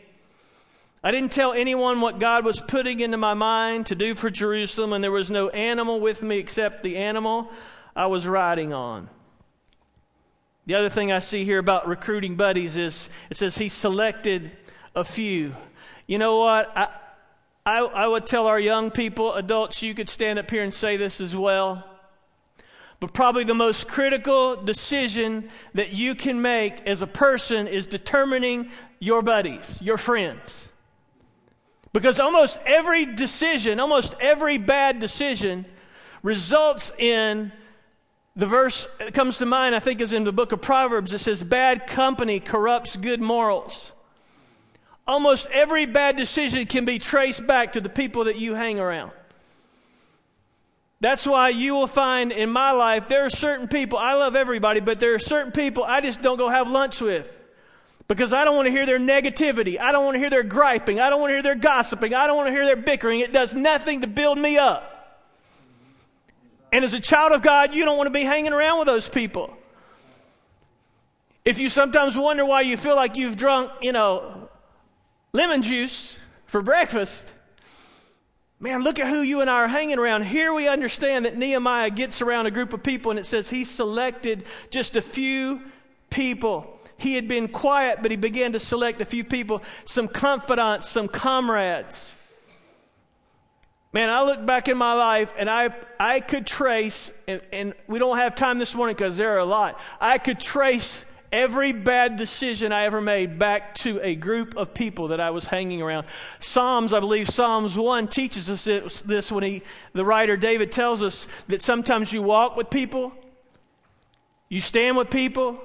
I 1.05 1.11
didn't 1.11 1.33
tell 1.33 1.53
anyone 1.53 2.01
what 2.01 2.21
God 2.21 2.45
was 2.45 2.61
putting 2.61 3.01
into 3.01 3.17
my 3.17 3.35
mind 3.35 3.87
to 3.87 3.97
do 3.97 4.15
for 4.15 4.31
Jerusalem, 4.31 4.93
and 4.93 5.03
there 5.03 5.11
was 5.11 5.31
no 5.31 5.49
animal 5.49 5.99
with 5.99 6.23
me 6.23 6.39
except 6.39 6.85
the 6.85 6.97
animal 6.97 7.51
I 7.97 8.07
was 8.07 8.25
riding 8.25 8.73
on. 8.73 9.09
The 10.65 10.75
other 10.77 10.91
thing 10.91 11.11
I 11.11 11.19
see 11.19 11.45
here 11.45 11.59
about 11.59 11.89
recruiting 11.89 12.37
buddies 12.37 12.77
is 12.77 13.11
it 13.31 13.37
says 13.37 13.59
he 13.59 13.69
selected 13.69 14.53
a 14.95 15.05
few. 15.05 15.57
You 16.07 16.19
know 16.19 16.39
what? 16.39 16.71
I, 16.77 16.89
I, 17.67 17.79
I 17.81 18.07
would 18.07 18.27
tell 18.27 18.47
our 18.47 18.61
young 18.61 18.91
people, 18.91 19.35
adults, 19.35 19.83
you 19.83 19.95
could 19.95 20.09
stand 20.09 20.39
up 20.39 20.51
here 20.51 20.63
and 20.63 20.73
say 20.73 20.97
this 20.97 21.21
as 21.21 21.35
well. 21.35 21.85
But 23.01 23.13
probably 23.13 23.43
the 23.43 23.55
most 23.55 23.89
critical 23.89 24.55
decision 24.55 25.49
that 25.75 25.93
you 25.93 26.15
can 26.15 26.41
make 26.41 26.87
as 26.87 27.03
a 27.03 27.09
person 27.09 27.67
is 27.67 27.89
determining 27.89 28.71
your 29.01 29.23
buddies, 29.23 29.83
your 29.83 29.99
friends. 29.99 30.69
Because 31.93 32.21
almost 32.21 32.61
every 32.65 33.05
decision, 33.05 33.81
almost 33.81 34.15
every 34.21 34.59
bad 34.59 35.01
decision, 35.01 35.67
results 36.23 36.93
in 36.99 37.51
the 38.35 38.47
verse 38.47 38.89
that 38.99 39.13
comes 39.13 39.39
to 39.39 39.47
mind, 39.47 39.75
I 39.75 39.79
think, 39.79 40.01
is 40.01 40.13
in 40.13 40.25
the 40.25 40.33
book 40.33 40.53
of 40.53 40.63
Proverbs. 40.63 41.13
It 41.13 41.19
says, 41.19 41.43
Bad 41.43 41.87
company 41.87 42.41
corrupts 42.41 42.97
good 42.97 43.21
morals. 43.21 43.93
Almost 45.07 45.49
every 45.53 45.85
bad 45.85 46.17
decision 46.17 46.65
can 46.67 46.85
be 46.85 46.99
traced 46.99 47.47
back 47.47 47.73
to 47.73 47.81
the 47.81 47.89
people 47.89 48.25
that 48.25 48.39
you 48.39 48.55
hang 48.55 48.79
around. 48.79 49.13
That's 51.01 51.27
why 51.27 51.49
you 51.49 51.75
will 51.75 51.89
find 51.89 52.31
in 52.31 52.49
my 52.49 52.71
life 52.71 53.09
there 53.09 53.25
are 53.25 53.31
certain 53.31 53.67
people, 53.67 53.99
I 53.99 54.15
love 54.15 54.37
everybody, 54.37 54.79
but 54.79 55.01
there 55.01 55.15
are 55.15 55.19
certain 55.19 55.51
people 55.51 55.83
I 55.83 56.01
just 56.01 56.23
don't 56.23 56.39
go 56.39 56.49
have 56.49 56.71
lunch 56.71 57.01
with. 57.01 57.41
Because 58.07 58.33
I 58.33 58.45
don't 58.45 58.55
want 58.55 58.67
to 58.67 58.73
hear 58.73 58.87
their 58.87 59.01
negativity. 59.01 59.81
I 59.81 59.91
don't 59.91 60.05
want 60.05 60.15
to 60.15 60.19
hear 60.21 60.31
their 60.31 60.43
griping. 60.43 61.01
I 61.01 61.11
don't 61.11 61.21
want 61.21 61.31
to 61.31 61.35
hear 61.35 61.43
their 61.43 61.55
gossiping. 61.55 62.15
I 62.15 62.27
don't 62.27 62.37
want 62.37 62.49
to 62.49 62.53
hear 62.53 62.65
their 62.65 62.77
bickering. 62.77 63.21
It 63.21 63.33
does 63.33 63.55
nothing 63.55 64.03
to 64.03 64.07
build 64.07 64.39
me 64.39 64.59
up. 64.59 65.02
And 66.73 66.85
as 66.85 66.95
a 66.95 67.01
child 67.01 67.33
of 67.33 67.43
God, 67.43 67.75
you 67.75 67.85
don't 67.85 67.97
want 67.97 68.07
to 68.07 68.13
be 68.13 68.25
hanging 68.25 68.53
around 68.53 68.79
with 68.79 68.87
those 68.87 69.09
people. 69.09 69.55
If 71.45 71.59
you 71.59 71.69
sometimes 71.69 72.17
wonder 72.17 72.45
why 72.45 72.63
you 72.63 72.77
feel 72.77 72.97
like 72.97 73.17
you've 73.17 73.37
drunk, 73.37 73.71
you 73.83 73.93
know, 73.93 74.49
lemon 75.33 75.63
juice 75.63 76.17
for 76.47 76.63
breakfast, 76.63 77.33
Man, 78.63 78.85
look 78.85 79.01
at 79.01 79.09
who 79.09 79.23
you 79.23 79.41
and 79.41 79.51
I 79.51 79.55
are 79.55 79.67
hanging 79.67 79.99
around. 79.99 80.23
Here 80.23 80.55
we 80.55 80.69
understand 80.69 81.25
that 81.25 81.37
Nehemiah 81.37 81.91
gets 81.91 82.23
around 82.23 82.47
a 82.47 82.53
group 82.53 82.73
of 82.73 82.81
people 82.81 83.11
and 83.11 83.19
it 83.19 83.27
says 83.27 83.51
he 83.51 83.65
selected 83.65 84.45
just 84.71 84.95
a 84.95 85.03
few 85.03 85.63
people. 86.11 86.79
He 86.97 87.15
had 87.15 87.27
been 87.27 87.49
quiet, 87.49 87.99
but 88.03 88.13
he 88.13 88.17
began 88.17 88.53
to 88.53 88.61
select 88.61 89.03
a 89.03 89.05
few 89.05 89.25
people, 89.25 89.65
some 89.85 90.07
confidants, 90.07 90.89
some 90.89 91.09
comrades. 91.09 92.15
Man, 93.93 94.09
I 94.09 94.23
look 94.23 94.45
back 94.47 94.69
in 94.69 94.79
my 94.79 94.95
life 94.95 95.35
and 95.37 95.51
I, 95.51 95.75
I 96.01 96.21
could 96.21 96.47
trace, 96.47 97.13
and, 97.29 97.43
and 97.53 97.75
we 97.87 97.99
don't 97.99 98.17
have 98.17 98.35
time 98.35 98.59
this 98.59 98.75
morning 98.75 98.97
because 98.97 99.19
there 99.19 99.35
are 99.35 99.39
a 99.39 99.45
lot. 99.45 99.79
I 100.01 100.17
could 100.17 100.41
trace 100.41 101.05
every 101.31 101.73
bad 101.73 102.17
decision 102.17 102.73
I 102.73 102.85
ever 102.85 103.03
made 103.03 103.39
back 103.39 103.75
to 103.77 104.01
a 104.03 104.15
group 104.15 104.57
of 104.57 104.73
people 104.73 105.09
that 105.09 105.21
I 105.21 105.31
was 105.31 105.45
hanging 105.45 105.83
around. 105.83 106.07
Psalms, 106.41 106.95
I 106.95 107.01
believe 107.01 107.29
Psalms 107.29 107.77
1 107.77 108.09
teaches 108.09 108.49
us 108.49 109.03
this 109.03 109.31
when 109.31 109.45
he, 109.45 109.63
the 109.93 110.05
writer 110.05 110.39
David 110.39 110.73
tells 110.73 111.03
us 111.03 111.27
that 111.49 111.61
sometimes 111.61 112.13
you 112.13 112.23
walk 112.23 112.57
with 112.57 112.71
people, 112.71 113.13
you 114.49 114.63
stand 114.63 114.97
with 114.97 115.11
people, 115.11 115.59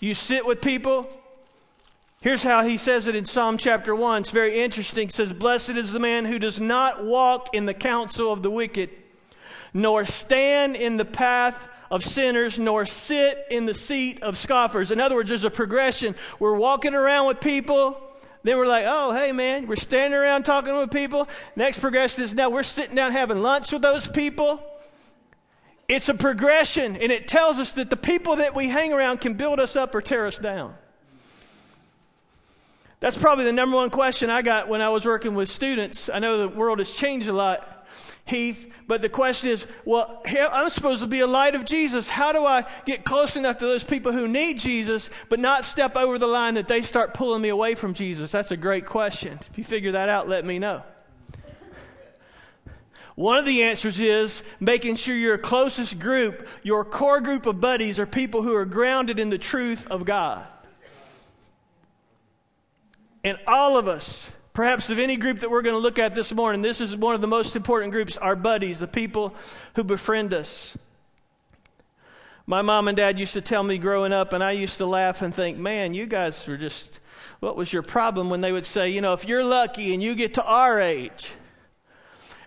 you 0.00 0.14
sit 0.14 0.46
with 0.46 0.62
people. 0.62 1.06
Here's 2.20 2.42
how 2.42 2.64
he 2.64 2.78
says 2.78 3.06
it 3.06 3.14
in 3.14 3.24
Psalm 3.24 3.58
chapter 3.58 3.94
1. 3.94 4.22
It's 4.22 4.30
very 4.30 4.60
interesting. 4.60 5.06
It 5.06 5.12
says, 5.12 5.32
Blessed 5.32 5.70
is 5.70 5.92
the 5.92 6.00
man 6.00 6.24
who 6.24 6.40
does 6.40 6.60
not 6.60 7.04
walk 7.04 7.54
in 7.54 7.64
the 7.64 7.74
counsel 7.74 8.32
of 8.32 8.42
the 8.42 8.50
wicked, 8.50 8.90
nor 9.72 10.04
stand 10.04 10.74
in 10.74 10.96
the 10.96 11.04
path 11.04 11.68
of 11.92 12.04
sinners, 12.04 12.58
nor 12.58 12.86
sit 12.86 13.46
in 13.52 13.66
the 13.66 13.74
seat 13.74 14.20
of 14.24 14.36
scoffers. 14.36 14.90
In 14.90 15.00
other 15.00 15.14
words, 15.14 15.28
there's 15.28 15.44
a 15.44 15.50
progression. 15.50 16.16
We're 16.40 16.56
walking 16.56 16.92
around 16.92 17.28
with 17.28 17.40
people. 17.40 18.00
Then 18.42 18.58
we're 18.58 18.66
like, 18.66 18.84
oh, 18.84 19.12
hey, 19.12 19.30
man, 19.30 19.68
we're 19.68 19.76
standing 19.76 20.18
around 20.18 20.42
talking 20.42 20.76
with 20.76 20.90
people. 20.90 21.28
Next 21.54 21.78
progression 21.78 22.24
is 22.24 22.34
now 22.34 22.50
we're 22.50 22.64
sitting 22.64 22.96
down 22.96 23.12
having 23.12 23.42
lunch 23.42 23.70
with 23.70 23.82
those 23.82 24.08
people. 24.08 24.60
It's 25.86 26.08
a 26.08 26.14
progression, 26.14 26.96
and 26.96 27.12
it 27.12 27.28
tells 27.28 27.60
us 27.60 27.74
that 27.74 27.90
the 27.90 27.96
people 27.96 28.36
that 28.36 28.56
we 28.56 28.68
hang 28.68 28.92
around 28.92 29.20
can 29.20 29.34
build 29.34 29.60
us 29.60 29.76
up 29.76 29.94
or 29.94 30.00
tear 30.00 30.26
us 30.26 30.38
down. 30.38 30.74
That's 33.00 33.16
probably 33.16 33.44
the 33.44 33.52
number 33.52 33.76
one 33.76 33.90
question 33.90 34.28
I 34.28 34.42
got 34.42 34.68
when 34.68 34.80
I 34.80 34.88
was 34.88 35.06
working 35.06 35.34
with 35.34 35.48
students. 35.48 36.08
I 36.08 36.18
know 36.18 36.38
the 36.38 36.48
world 36.48 36.80
has 36.80 36.92
changed 36.92 37.28
a 37.28 37.32
lot. 37.32 37.74
Heath. 38.24 38.70
But 38.86 39.00
the 39.00 39.08
question 39.08 39.50
is, 39.50 39.66
well, 39.84 40.22
I'm 40.26 40.68
supposed 40.68 41.02
to 41.02 41.08
be 41.08 41.20
a 41.20 41.26
light 41.26 41.54
of 41.54 41.64
Jesus. 41.64 42.08
How 42.08 42.32
do 42.32 42.44
I 42.44 42.66
get 42.84 43.04
close 43.04 43.36
enough 43.36 43.58
to 43.58 43.66
those 43.66 43.84
people 43.84 44.12
who 44.12 44.28
need 44.28 44.58
Jesus, 44.58 45.08
but 45.28 45.40
not 45.40 45.64
step 45.64 45.96
over 45.96 46.18
the 46.18 46.26
line 46.26 46.54
that 46.54 46.68
they 46.68 46.82
start 46.82 47.14
pulling 47.14 47.40
me 47.40 47.48
away 47.48 47.74
from 47.74 47.94
Jesus? 47.94 48.30
That's 48.30 48.50
a 48.50 48.56
great 48.56 48.84
question. 48.84 49.38
If 49.50 49.56
you 49.56 49.64
figure 49.64 49.92
that 49.92 50.08
out, 50.08 50.28
let 50.28 50.44
me 50.44 50.58
know. 50.58 50.82
One 53.14 53.38
of 53.38 53.46
the 53.46 53.64
answers 53.64 53.98
is 53.98 54.42
making 54.60 54.96
sure 54.96 55.16
your 55.16 55.38
closest 55.38 55.98
group, 55.98 56.46
your 56.62 56.84
core 56.84 57.20
group 57.20 57.46
of 57.46 57.60
buddies, 57.60 57.98
are 57.98 58.06
people 58.06 58.42
who 58.42 58.54
are 58.54 58.66
grounded 58.66 59.18
in 59.18 59.30
the 59.30 59.38
truth 59.38 59.86
of 59.88 60.04
God. 60.04 60.46
And 63.28 63.38
all 63.46 63.76
of 63.76 63.88
us 63.88 64.30
Perhaps 64.58 64.90
of 64.90 64.98
any 64.98 65.16
group 65.16 65.38
that 65.38 65.52
we're 65.52 65.62
going 65.62 65.76
to 65.76 65.78
look 65.78 66.00
at 66.00 66.16
this 66.16 66.34
morning, 66.34 66.62
this 66.62 66.80
is 66.80 66.96
one 66.96 67.14
of 67.14 67.20
the 67.20 67.28
most 67.28 67.54
important 67.54 67.92
groups 67.92 68.16
our 68.16 68.34
buddies, 68.34 68.80
the 68.80 68.88
people 68.88 69.32
who 69.76 69.84
befriend 69.84 70.34
us. 70.34 70.76
My 72.44 72.60
mom 72.60 72.88
and 72.88 72.96
dad 72.96 73.20
used 73.20 73.34
to 73.34 73.40
tell 73.40 73.62
me 73.62 73.78
growing 73.78 74.12
up, 74.12 74.32
and 74.32 74.42
I 74.42 74.50
used 74.50 74.78
to 74.78 74.86
laugh 74.86 75.22
and 75.22 75.32
think, 75.32 75.58
man, 75.58 75.94
you 75.94 76.06
guys 76.06 76.44
were 76.44 76.56
just, 76.56 76.98
what 77.38 77.54
was 77.54 77.72
your 77.72 77.84
problem? 77.84 78.30
When 78.30 78.40
they 78.40 78.50
would 78.50 78.66
say, 78.66 78.88
you 78.88 79.00
know, 79.00 79.12
if 79.12 79.24
you're 79.24 79.44
lucky 79.44 79.94
and 79.94 80.02
you 80.02 80.16
get 80.16 80.34
to 80.34 80.42
our 80.42 80.80
age, 80.80 81.30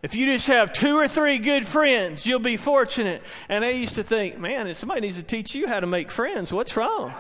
if 0.04 0.14
you 0.14 0.26
just 0.26 0.48
have 0.48 0.74
two 0.74 0.98
or 0.98 1.08
three 1.08 1.38
good 1.38 1.66
friends, 1.66 2.26
you'll 2.26 2.40
be 2.40 2.58
fortunate. 2.58 3.24
And 3.48 3.64
I 3.64 3.70
used 3.70 3.96
to 3.96 4.04
think, 4.04 4.38
man, 4.38 4.68
if 4.68 4.76
somebody 4.76 5.00
needs 5.00 5.16
to 5.16 5.24
teach 5.24 5.56
you 5.56 5.66
how 5.66 5.80
to 5.80 5.88
make 5.88 6.12
friends. 6.12 6.52
What's 6.52 6.76
wrong? 6.76 7.14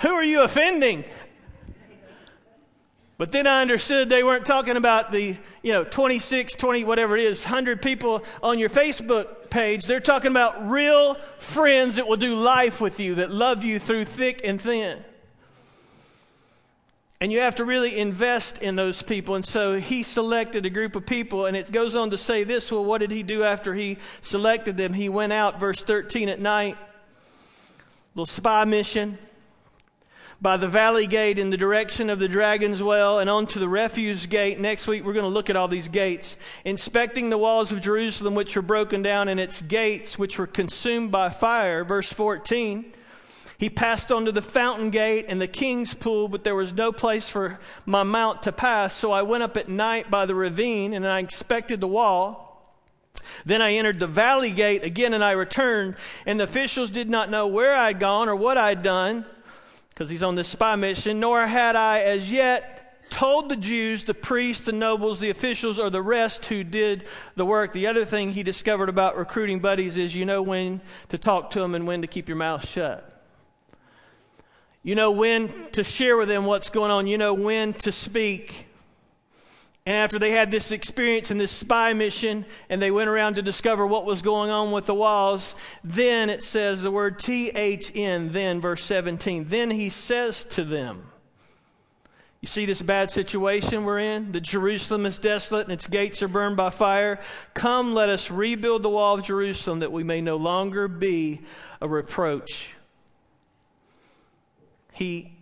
Who 0.00 0.08
are 0.08 0.24
you 0.24 0.42
offending? 0.42 1.04
But 3.24 3.30
then 3.30 3.46
I 3.46 3.62
understood 3.62 4.10
they 4.10 4.22
weren't 4.22 4.44
talking 4.44 4.76
about 4.76 5.10
the, 5.10 5.34
you 5.62 5.72
know, 5.72 5.82
26, 5.82 6.56
20, 6.56 6.84
whatever 6.84 7.16
it 7.16 7.24
is, 7.24 7.42
100 7.42 7.80
people 7.80 8.22
on 8.42 8.58
your 8.58 8.68
Facebook 8.68 9.48
page. 9.48 9.86
They're 9.86 9.98
talking 9.98 10.30
about 10.30 10.68
real 10.68 11.14
friends 11.38 11.96
that 11.96 12.06
will 12.06 12.18
do 12.18 12.34
life 12.34 12.82
with 12.82 13.00
you, 13.00 13.14
that 13.14 13.30
love 13.30 13.64
you 13.64 13.78
through 13.78 14.04
thick 14.04 14.42
and 14.44 14.60
thin. 14.60 15.02
And 17.18 17.32
you 17.32 17.40
have 17.40 17.54
to 17.54 17.64
really 17.64 17.98
invest 17.98 18.58
in 18.58 18.76
those 18.76 19.00
people. 19.00 19.36
And 19.36 19.46
so 19.46 19.80
he 19.80 20.02
selected 20.02 20.66
a 20.66 20.70
group 20.70 20.94
of 20.94 21.06
people, 21.06 21.46
and 21.46 21.56
it 21.56 21.72
goes 21.72 21.96
on 21.96 22.10
to 22.10 22.18
say 22.18 22.44
this 22.44 22.70
well, 22.70 22.84
what 22.84 22.98
did 22.98 23.10
he 23.10 23.22
do 23.22 23.42
after 23.42 23.74
he 23.74 23.96
selected 24.20 24.76
them? 24.76 24.92
He 24.92 25.08
went 25.08 25.32
out, 25.32 25.58
verse 25.58 25.82
13, 25.82 26.28
at 26.28 26.40
night, 26.40 26.76
little 28.14 28.26
spy 28.26 28.66
mission 28.66 29.16
by 30.44 30.58
the 30.58 30.68
valley 30.68 31.06
gate 31.06 31.38
in 31.38 31.48
the 31.48 31.56
direction 31.56 32.10
of 32.10 32.18
the 32.18 32.28
dragon's 32.28 32.82
well 32.82 33.18
and 33.18 33.30
on 33.30 33.46
to 33.46 33.58
the 33.58 33.66
refuse 33.66 34.26
gate. 34.26 34.60
Next 34.60 34.86
week, 34.86 35.02
we're 35.02 35.14
going 35.14 35.24
to 35.24 35.28
look 35.30 35.48
at 35.48 35.56
all 35.56 35.68
these 35.68 35.88
gates. 35.88 36.36
Inspecting 36.66 37.30
the 37.30 37.38
walls 37.38 37.72
of 37.72 37.80
Jerusalem, 37.80 38.34
which 38.34 38.54
were 38.54 38.60
broken 38.60 39.00
down, 39.00 39.28
and 39.28 39.40
its 39.40 39.62
gates, 39.62 40.18
which 40.18 40.38
were 40.38 40.46
consumed 40.46 41.10
by 41.10 41.30
fire. 41.30 41.82
Verse 41.82 42.12
14. 42.12 42.92
He 43.56 43.70
passed 43.70 44.12
on 44.12 44.26
to 44.26 44.32
the 44.32 44.42
fountain 44.42 44.90
gate 44.90 45.24
and 45.28 45.40
the 45.40 45.48
king's 45.48 45.94
pool, 45.94 46.28
but 46.28 46.44
there 46.44 46.54
was 46.54 46.74
no 46.74 46.92
place 46.92 47.26
for 47.26 47.58
my 47.86 48.02
mount 48.02 48.42
to 48.42 48.52
pass. 48.52 48.92
So 48.94 49.12
I 49.12 49.22
went 49.22 49.44
up 49.44 49.56
at 49.56 49.68
night 49.68 50.10
by 50.10 50.26
the 50.26 50.34
ravine 50.34 50.92
and 50.92 51.06
I 51.06 51.20
inspected 51.20 51.80
the 51.80 51.88
wall. 51.88 52.76
Then 53.46 53.62
I 53.62 53.72
entered 53.72 53.98
the 53.98 54.06
valley 54.06 54.50
gate 54.50 54.84
again 54.84 55.14
and 55.14 55.24
I 55.24 55.30
returned, 55.30 55.94
and 56.26 56.38
the 56.38 56.44
officials 56.44 56.90
did 56.90 57.08
not 57.08 57.30
know 57.30 57.46
where 57.46 57.74
I'd 57.74 57.98
gone 57.98 58.28
or 58.28 58.36
what 58.36 58.58
I'd 58.58 58.82
done 58.82 59.24
because 59.94 60.10
he's 60.10 60.24
on 60.24 60.34
this 60.34 60.48
spy 60.48 60.74
mission, 60.74 61.20
nor 61.20 61.46
had 61.46 61.76
I 61.76 62.00
as 62.00 62.32
yet 62.32 63.10
told 63.10 63.48
the 63.48 63.56
Jews, 63.56 64.02
the 64.02 64.14
priests, 64.14 64.64
the 64.64 64.72
nobles, 64.72 65.20
the 65.20 65.30
officials, 65.30 65.78
or 65.78 65.88
the 65.88 66.02
rest 66.02 66.46
who 66.46 66.64
did 66.64 67.06
the 67.36 67.46
work. 67.46 67.72
The 67.72 67.86
other 67.86 68.04
thing 68.04 68.32
he 68.32 68.42
discovered 68.42 68.88
about 68.88 69.16
recruiting 69.16 69.60
buddies 69.60 69.96
is 69.96 70.16
you 70.16 70.24
know 70.24 70.42
when 70.42 70.80
to 71.10 71.18
talk 71.18 71.50
to 71.52 71.60
them 71.60 71.76
and 71.76 71.86
when 71.86 72.00
to 72.02 72.08
keep 72.08 72.28
your 72.28 72.36
mouth 72.36 72.68
shut. 72.68 73.10
You 74.82 74.96
know 74.96 75.12
when 75.12 75.70
to 75.72 75.84
share 75.84 76.16
with 76.16 76.28
them 76.28 76.44
what's 76.44 76.70
going 76.70 76.90
on. 76.90 77.06
You 77.06 77.16
know 77.16 77.34
when 77.34 77.72
to 77.74 77.92
speak 77.92 78.66
and 79.86 79.96
after 79.96 80.18
they 80.18 80.30
had 80.30 80.50
this 80.50 80.72
experience 80.72 81.30
in 81.30 81.36
this 81.36 81.52
spy 81.52 81.92
mission 81.92 82.46
and 82.70 82.80
they 82.80 82.90
went 82.90 83.10
around 83.10 83.34
to 83.34 83.42
discover 83.42 83.86
what 83.86 84.06
was 84.06 84.22
going 84.22 84.50
on 84.50 84.72
with 84.72 84.86
the 84.86 84.94
walls, 84.94 85.54
then 85.82 86.30
it 86.30 86.42
says 86.42 86.82
the 86.82 86.90
word 86.90 87.18
T 87.18 87.50
H 87.50 87.92
N, 87.94 88.32
then, 88.32 88.62
verse 88.62 88.82
17. 88.82 89.48
Then 89.48 89.70
he 89.70 89.90
says 89.90 90.44
to 90.44 90.64
them, 90.64 91.10
You 92.40 92.46
see 92.46 92.64
this 92.64 92.80
bad 92.80 93.10
situation 93.10 93.84
we're 93.84 93.98
in? 93.98 94.32
The 94.32 94.40
Jerusalem 94.40 95.04
is 95.04 95.18
desolate 95.18 95.66
and 95.66 95.72
its 95.74 95.86
gates 95.86 96.22
are 96.22 96.28
burned 96.28 96.56
by 96.56 96.70
fire. 96.70 97.20
Come, 97.52 97.92
let 97.92 98.08
us 98.08 98.30
rebuild 98.30 98.82
the 98.82 98.88
wall 98.88 99.18
of 99.18 99.24
Jerusalem 99.24 99.80
that 99.80 99.92
we 99.92 100.02
may 100.02 100.22
no 100.22 100.36
longer 100.36 100.88
be 100.88 101.42
a 101.82 101.88
reproach. 101.88 102.74
He 104.92 105.33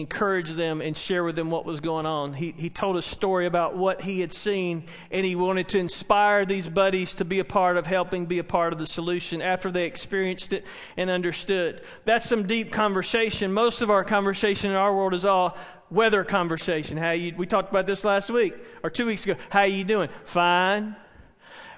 encourage 0.00 0.50
them 0.50 0.80
and 0.80 0.96
share 0.96 1.24
with 1.24 1.36
them 1.36 1.50
what 1.50 1.64
was 1.64 1.80
going 1.80 2.06
on. 2.06 2.34
He, 2.34 2.52
he 2.56 2.70
told 2.70 2.96
a 2.96 3.02
story 3.02 3.46
about 3.46 3.76
what 3.76 4.02
he 4.02 4.20
had 4.20 4.32
seen, 4.32 4.84
and 5.10 5.24
he 5.24 5.36
wanted 5.36 5.68
to 5.68 5.78
inspire 5.78 6.44
these 6.44 6.68
buddies 6.68 7.14
to 7.14 7.24
be 7.24 7.38
a 7.38 7.44
part 7.44 7.76
of 7.76 7.86
helping 7.86 8.26
be 8.26 8.38
a 8.38 8.44
part 8.44 8.72
of 8.72 8.78
the 8.78 8.86
solution 8.86 9.42
after 9.42 9.70
they 9.70 9.86
experienced 9.86 10.52
it 10.52 10.64
and 10.96 11.10
understood. 11.10 11.82
That's 12.04 12.28
some 12.28 12.46
deep 12.46 12.72
conversation. 12.72 13.52
Most 13.52 13.82
of 13.82 13.90
our 13.90 14.04
conversation 14.04 14.70
in 14.70 14.76
our 14.76 14.94
world 14.94 15.14
is 15.14 15.24
all 15.24 15.56
weather 15.90 16.24
conversation. 16.24 16.96
How 16.96 17.12
you, 17.12 17.34
we 17.36 17.46
talked 17.46 17.70
about 17.70 17.86
this 17.86 18.04
last 18.04 18.30
week 18.30 18.54
or 18.82 18.90
two 18.90 19.06
weeks 19.06 19.24
ago. 19.24 19.36
How 19.50 19.62
you 19.62 19.84
doing? 19.84 20.08
Fine. 20.24 20.96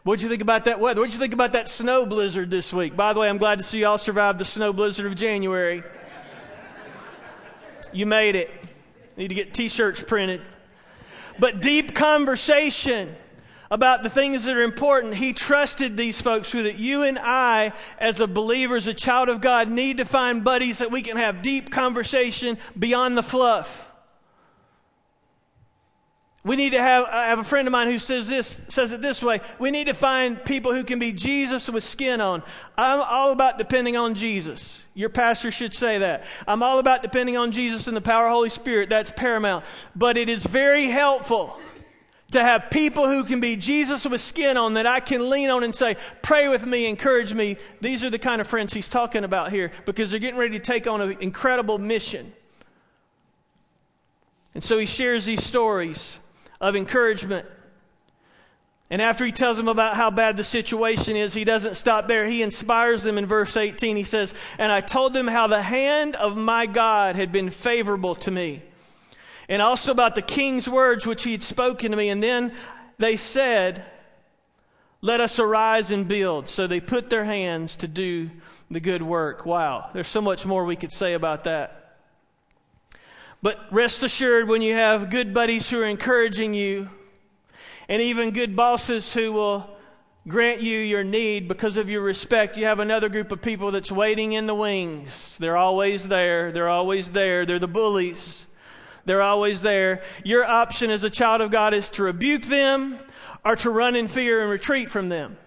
What'd 0.04 0.22
you 0.22 0.28
think 0.28 0.42
about 0.42 0.64
that 0.64 0.80
weather? 0.80 1.00
What'd 1.00 1.12
you 1.12 1.20
think 1.20 1.34
about 1.34 1.52
that 1.52 1.68
snow 1.68 2.06
blizzard 2.06 2.50
this 2.50 2.72
week? 2.72 2.96
By 2.96 3.12
the 3.12 3.20
way, 3.20 3.28
I'm 3.28 3.36
glad 3.36 3.58
to 3.58 3.62
see 3.62 3.80
y'all 3.80 3.98
survived 3.98 4.38
the 4.38 4.44
snow 4.44 4.72
blizzard 4.72 5.06
of 5.06 5.14
January. 5.14 5.82
You 7.92 8.06
made 8.06 8.36
it. 8.36 8.50
Need 9.16 9.28
to 9.28 9.34
get 9.34 9.54
t 9.54 9.68
shirts 9.68 10.00
printed. 10.00 10.40
But 11.38 11.60
deep 11.60 11.94
conversation 11.94 13.14
about 13.70 14.02
the 14.02 14.10
things 14.10 14.44
that 14.44 14.56
are 14.56 14.62
important. 14.62 15.14
He 15.14 15.32
trusted 15.32 15.96
these 15.96 16.20
folks 16.20 16.48
so 16.48 16.62
that 16.62 16.78
you 16.78 17.02
and 17.02 17.18
I, 17.18 17.72
as 17.98 18.20
a 18.20 18.26
believer, 18.26 18.76
as 18.76 18.86
a 18.86 18.94
child 18.94 19.28
of 19.28 19.40
God, 19.40 19.68
need 19.68 19.98
to 19.98 20.04
find 20.04 20.42
buddies 20.42 20.78
that 20.78 20.90
we 20.90 21.02
can 21.02 21.16
have 21.16 21.42
deep 21.42 21.70
conversation 21.70 22.58
beyond 22.78 23.16
the 23.16 23.22
fluff. 23.22 23.87
We 26.48 26.56
need 26.56 26.70
to 26.70 26.80
have, 26.80 27.04
I 27.04 27.26
have 27.26 27.38
a 27.38 27.44
friend 27.44 27.68
of 27.68 27.72
mine 27.72 27.88
who 27.88 27.98
says 27.98 28.26
this, 28.26 28.62
says 28.68 28.90
it 28.92 29.02
this 29.02 29.22
way. 29.22 29.42
We 29.58 29.70
need 29.70 29.84
to 29.84 29.92
find 29.92 30.42
people 30.44 30.74
who 30.74 30.82
can 30.82 30.98
be 30.98 31.12
Jesus 31.12 31.68
with 31.68 31.84
skin 31.84 32.22
on. 32.22 32.42
I'm 32.76 33.02
all 33.02 33.32
about 33.32 33.58
depending 33.58 33.98
on 33.98 34.14
Jesus. 34.14 34.82
Your 34.94 35.10
pastor 35.10 35.50
should 35.50 35.74
say 35.74 35.98
that. 35.98 36.24
I'm 36.46 36.62
all 36.62 36.78
about 36.78 37.02
depending 37.02 37.36
on 37.36 37.52
Jesus 37.52 37.86
and 37.86 37.94
the 37.94 38.00
power 38.00 38.24
of 38.24 38.30
the 38.30 38.34
Holy 38.34 38.48
Spirit. 38.48 38.88
That's 38.88 39.10
paramount. 39.10 39.64
But 39.94 40.16
it 40.16 40.30
is 40.30 40.42
very 40.42 40.86
helpful 40.86 41.60
To 42.32 42.44
have 42.44 42.68
people 42.70 43.08
who 43.08 43.24
can 43.24 43.40
be 43.40 43.56
Jesus 43.56 44.04
with 44.04 44.20
skin 44.20 44.58
on 44.58 44.74
that 44.74 44.86
I 44.86 45.00
can 45.00 45.30
lean 45.30 45.48
on 45.48 45.64
and 45.64 45.74
say, 45.74 45.96
pray 46.20 46.48
with 46.48 46.66
me, 46.66 46.86
encourage 46.86 47.32
me. 47.32 47.56
These 47.80 48.04
are 48.04 48.10
the 48.10 48.18
kind 48.18 48.42
of 48.42 48.46
friends 48.46 48.74
he's 48.74 48.90
talking 48.90 49.24
about 49.24 49.50
here 49.50 49.72
because 49.86 50.10
they're 50.10 50.20
getting 50.20 50.38
ready 50.38 50.58
to 50.58 50.64
take 50.64 50.86
on 50.86 51.00
an 51.00 51.16
incredible 51.20 51.78
mission. 51.78 52.30
And 54.52 54.62
so 54.62 54.76
he 54.76 54.84
shares 54.84 55.24
these 55.24 55.42
stories 55.42 56.18
of 56.60 56.76
encouragement. 56.76 57.46
And 58.90 59.02
after 59.02 59.26
he 59.26 59.32
tells 59.32 59.58
them 59.58 59.68
about 59.68 59.96
how 59.96 60.10
bad 60.10 60.36
the 60.36 60.44
situation 60.44 61.14
is, 61.14 61.34
he 61.34 61.44
doesn't 61.44 61.76
stop 61.76 62.08
there. 62.08 62.26
He 62.26 62.42
inspires 62.42 63.02
them 63.02 63.18
in 63.18 63.26
verse 63.26 63.56
18. 63.56 63.96
He 63.96 64.04
says, 64.04 64.32
And 64.56 64.72
I 64.72 64.80
told 64.80 65.12
them 65.12 65.26
how 65.26 65.46
the 65.46 65.60
hand 65.60 66.16
of 66.16 66.36
my 66.36 66.64
God 66.66 67.16
had 67.16 67.30
been 67.30 67.50
favorable 67.50 68.14
to 68.16 68.30
me 68.30 68.62
and 69.48 69.62
also 69.62 69.92
about 69.92 70.14
the 70.14 70.22
king's 70.22 70.68
words 70.68 71.06
which 71.06 71.24
he 71.24 71.32
had 71.32 71.42
spoken 71.42 71.90
to 71.90 71.96
me. 71.96 72.10
And 72.10 72.22
then 72.22 72.52
they 72.98 73.16
said, 73.16 73.84
Let 75.00 75.20
us 75.20 75.38
arise 75.38 75.90
and 75.90 76.06
build. 76.06 76.48
So 76.48 76.66
they 76.66 76.80
put 76.80 77.08
their 77.10 77.24
hands 77.24 77.76
to 77.76 77.88
do 77.88 78.30
the 78.70 78.80
good 78.80 79.02
work. 79.02 79.46
Wow, 79.46 79.90
there's 79.94 80.08
so 80.08 80.20
much 80.20 80.44
more 80.44 80.64
we 80.64 80.76
could 80.76 80.92
say 80.92 81.14
about 81.14 81.44
that. 81.44 81.87
But 83.40 83.58
rest 83.70 84.02
assured, 84.02 84.48
when 84.48 84.62
you 84.62 84.74
have 84.74 85.10
good 85.10 85.32
buddies 85.32 85.70
who 85.70 85.80
are 85.80 85.86
encouraging 85.86 86.54
you, 86.54 86.90
and 87.88 88.02
even 88.02 88.32
good 88.32 88.56
bosses 88.56 89.12
who 89.12 89.32
will 89.32 89.68
grant 90.26 90.60
you 90.60 90.78
your 90.78 91.04
need 91.04 91.48
because 91.48 91.76
of 91.76 91.88
your 91.88 92.02
respect, 92.02 92.56
you 92.56 92.66
have 92.66 92.80
another 92.80 93.08
group 93.08 93.32
of 93.32 93.40
people 93.40 93.70
that's 93.70 93.90
waiting 93.90 94.32
in 94.32 94.46
the 94.46 94.54
wings. 94.54 95.38
They're 95.38 95.56
always 95.56 96.08
there. 96.08 96.52
They're 96.52 96.68
always 96.68 97.12
there. 97.12 97.46
They're 97.46 97.58
the 97.58 97.68
bullies. 97.68 98.46
They're 99.04 99.22
always 99.22 99.62
there. 99.62 100.02
Your 100.24 100.44
option 100.44 100.90
as 100.90 101.02
a 101.02 101.10
child 101.10 101.40
of 101.40 101.50
God 101.50 101.72
is 101.72 101.88
to 101.90 102.02
rebuke 102.02 102.42
them 102.42 102.98
or 103.44 103.56
to 103.56 103.70
run 103.70 103.96
in 103.96 104.08
fear 104.08 104.42
and 104.42 104.50
retreat 104.50 104.90
from 104.90 105.08
them. 105.08 105.38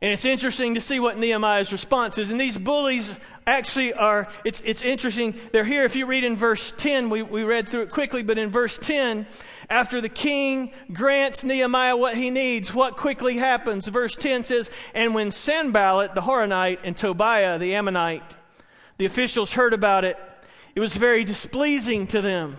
And 0.00 0.12
it's 0.12 0.24
interesting 0.24 0.74
to 0.74 0.80
see 0.80 1.00
what 1.00 1.18
Nehemiah's 1.18 1.72
response 1.72 2.18
is. 2.18 2.30
And 2.30 2.40
these 2.40 2.58
bullies 2.58 3.14
actually 3.46 3.92
are, 3.94 4.28
it's, 4.44 4.62
it's 4.64 4.82
interesting. 4.82 5.34
They're 5.52 5.64
here. 5.64 5.84
If 5.84 5.96
you 5.96 6.06
read 6.06 6.24
in 6.24 6.36
verse 6.36 6.72
10, 6.76 7.10
we, 7.10 7.22
we 7.22 7.44
read 7.44 7.68
through 7.68 7.82
it 7.82 7.90
quickly, 7.90 8.22
but 8.22 8.38
in 8.38 8.50
verse 8.50 8.78
10, 8.78 9.26
after 9.70 10.00
the 10.00 10.08
king 10.08 10.72
grants 10.92 11.44
Nehemiah 11.44 11.96
what 11.96 12.16
he 12.16 12.30
needs, 12.30 12.74
what 12.74 12.96
quickly 12.96 13.36
happens? 13.36 13.86
Verse 13.88 14.16
10 14.16 14.44
says, 14.44 14.70
And 14.94 15.14
when 15.14 15.30
Sanballat 15.30 16.14
the 16.14 16.22
Horonite 16.22 16.80
and 16.84 16.96
Tobiah 16.96 17.58
the 17.58 17.74
Ammonite, 17.74 18.22
the 18.98 19.06
officials 19.06 19.54
heard 19.54 19.72
about 19.72 20.04
it, 20.04 20.18
it 20.74 20.80
was 20.80 20.96
very 20.96 21.24
displeasing 21.24 22.06
to 22.08 22.20
them 22.20 22.56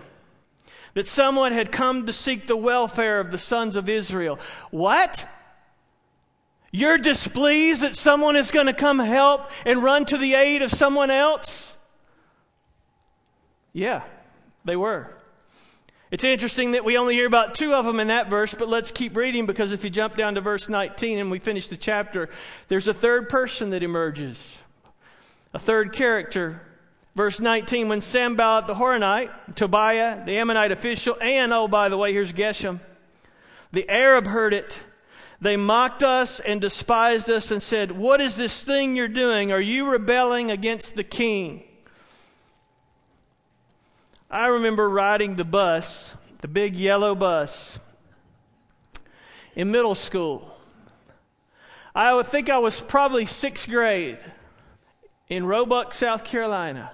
that 0.94 1.06
someone 1.06 1.52
had 1.52 1.70
come 1.70 2.06
to 2.06 2.12
seek 2.12 2.46
the 2.46 2.56
welfare 2.56 3.20
of 3.20 3.30
the 3.30 3.38
sons 3.38 3.76
of 3.76 3.88
Israel. 3.88 4.38
What? 4.70 5.26
You're 6.76 6.98
displeased 6.98 7.82
that 7.82 7.96
someone 7.96 8.36
is 8.36 8.50
going 8.50 8.66
to 8.66 8.74
come 8.74 8.98
help 8.98 9.50
and 9.64 9.82
run 9.82 10.04
to 10.04 10.18
the 10.18 10.34
aid 10.34 10.60
of 10.60 10.70
someone 10.70 11.10
else? 11.10 11.72
Yeah, 13.72 14.02
they 14.62 14.76
were. 14.76 15.10
It's 16.10 16.22
interesting 16.22 16.72
that 16.72 16.84
we 16.84 16.98
only 16.98 17.14
hear 17.14 17.26
about 17.26 17.54
two 17.54 17.72
of 17.72 17.86
them 17.86 17.98
in 17.98 18.08
that 18.08 18.28
verse, 18.28 18.52
but 18.52 18.68
let's 18.68 18.90
keep 18.90 19.16
reading 19.16 19.46
because 19.46 19.72
if 19.72 19.84
you 19.84 19.88
jump 19.88 20.16
down 20.16 20.34
to 20.34 20.42
verse 20.42 20.68
19 20.68 21.18
and 21.18 21.30
we 21.30 21.38
finish 21.38 21.68
the 21.68 21.78
chapter, 21.78 22.28
there's 22.68 22.88
a 22.88 22.94
third 22.94 23.30
person 23.30 23.70
that 23.70 23.82
emerges, 23.82 24.60
a 25.54 25.58
third 25.58 25.94
character 25.94 26.60
Verse 27.14 27.40
19, 27.40 27.88
when 27.88 28.02
Sanballat 28.02 28.66
the 28.66 28.74
Horonite, 28.74 29.30
Tobiah 29.54 30.22
the 30.26 30.36
Ammonite 30.36 30.70
official, 30.70 31.16
and, 31.22 31.50
oh, 31.50 31.66
by 31.66 31.88
the 31.88 31.96
way, 31.96 32.12
here's 32.12 32.30
Geshem, 32.30 32.78
the 33.72 33.88
Arab 33.88 34.26
heard 34.26 34.52
it. 34.52 34.78
They 35.40 35.56
mocked 35.56 36.02
us 36.02 36.40
and 36.40 36.60
despised 36.60 37.28
us 37.28 37.50
and 37.50 37.62
said, 37.62 37.92
What 37.92 38.20
is 38.20 38.36
this 38.36 38.64
thing 38.64 38.96
you're 38.96 39.08
doing? 39.08 39.52
Are 39.52 39.60
you 39.60 39.90
rebelling 39.90 40.50
against 40.50 40.96
the 40.96 41.04
king? 41.04 41.62
I 44.30 44.46
remember 44.46 44.88
riding 44.88 45.36
the 45.36 45.44
bus, 45.44 46.14
the 46.40 46.48
big 46.48 46.74
yellow 46.74 47.14
bus, 47.14 47.78
in 49.54 49.70
middle 49.70 49.94
school. 49.94 50.52
I 51.94 52.14
would 52.14 52.26
think 52.26 52.50
I 52.50 52.58
was 52.58 52.80
probably 52.80 53.24
sixth 53.26 53.68
grade 53.68 54.18
in 55.28 55.46
Roebuck, 55.46 55.94
South 55.94 56.24
Carolina. 56.24 56.90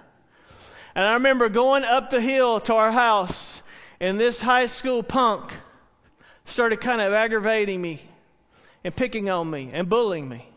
And 0.95 1.05
I 1.05 1.15
remember 1.15 1.49
going 1.49 1.85
up 1.85 2.11
the 2.11 2.21
hill 2.21 2.61
to 2.61 2.75
our 2.75 2.93
house, 2.93 3.63
and 3.99 4.21
this 4.21 4.43
high 4.43 4.67
school 4.67 5.03
punk 5.03 5.53
started 6.45 6.81
kind 6.81 7.01
of 7.01 7.13
aggravating 7.13 7.81
me 7.81 8.03
and 8.85 8.95
picking 8.95 9.31
on 9.31 9.51
me 9.51 9.71
and 9.73 9.89
bullying 9.89 10.29
me. 10.29 10.49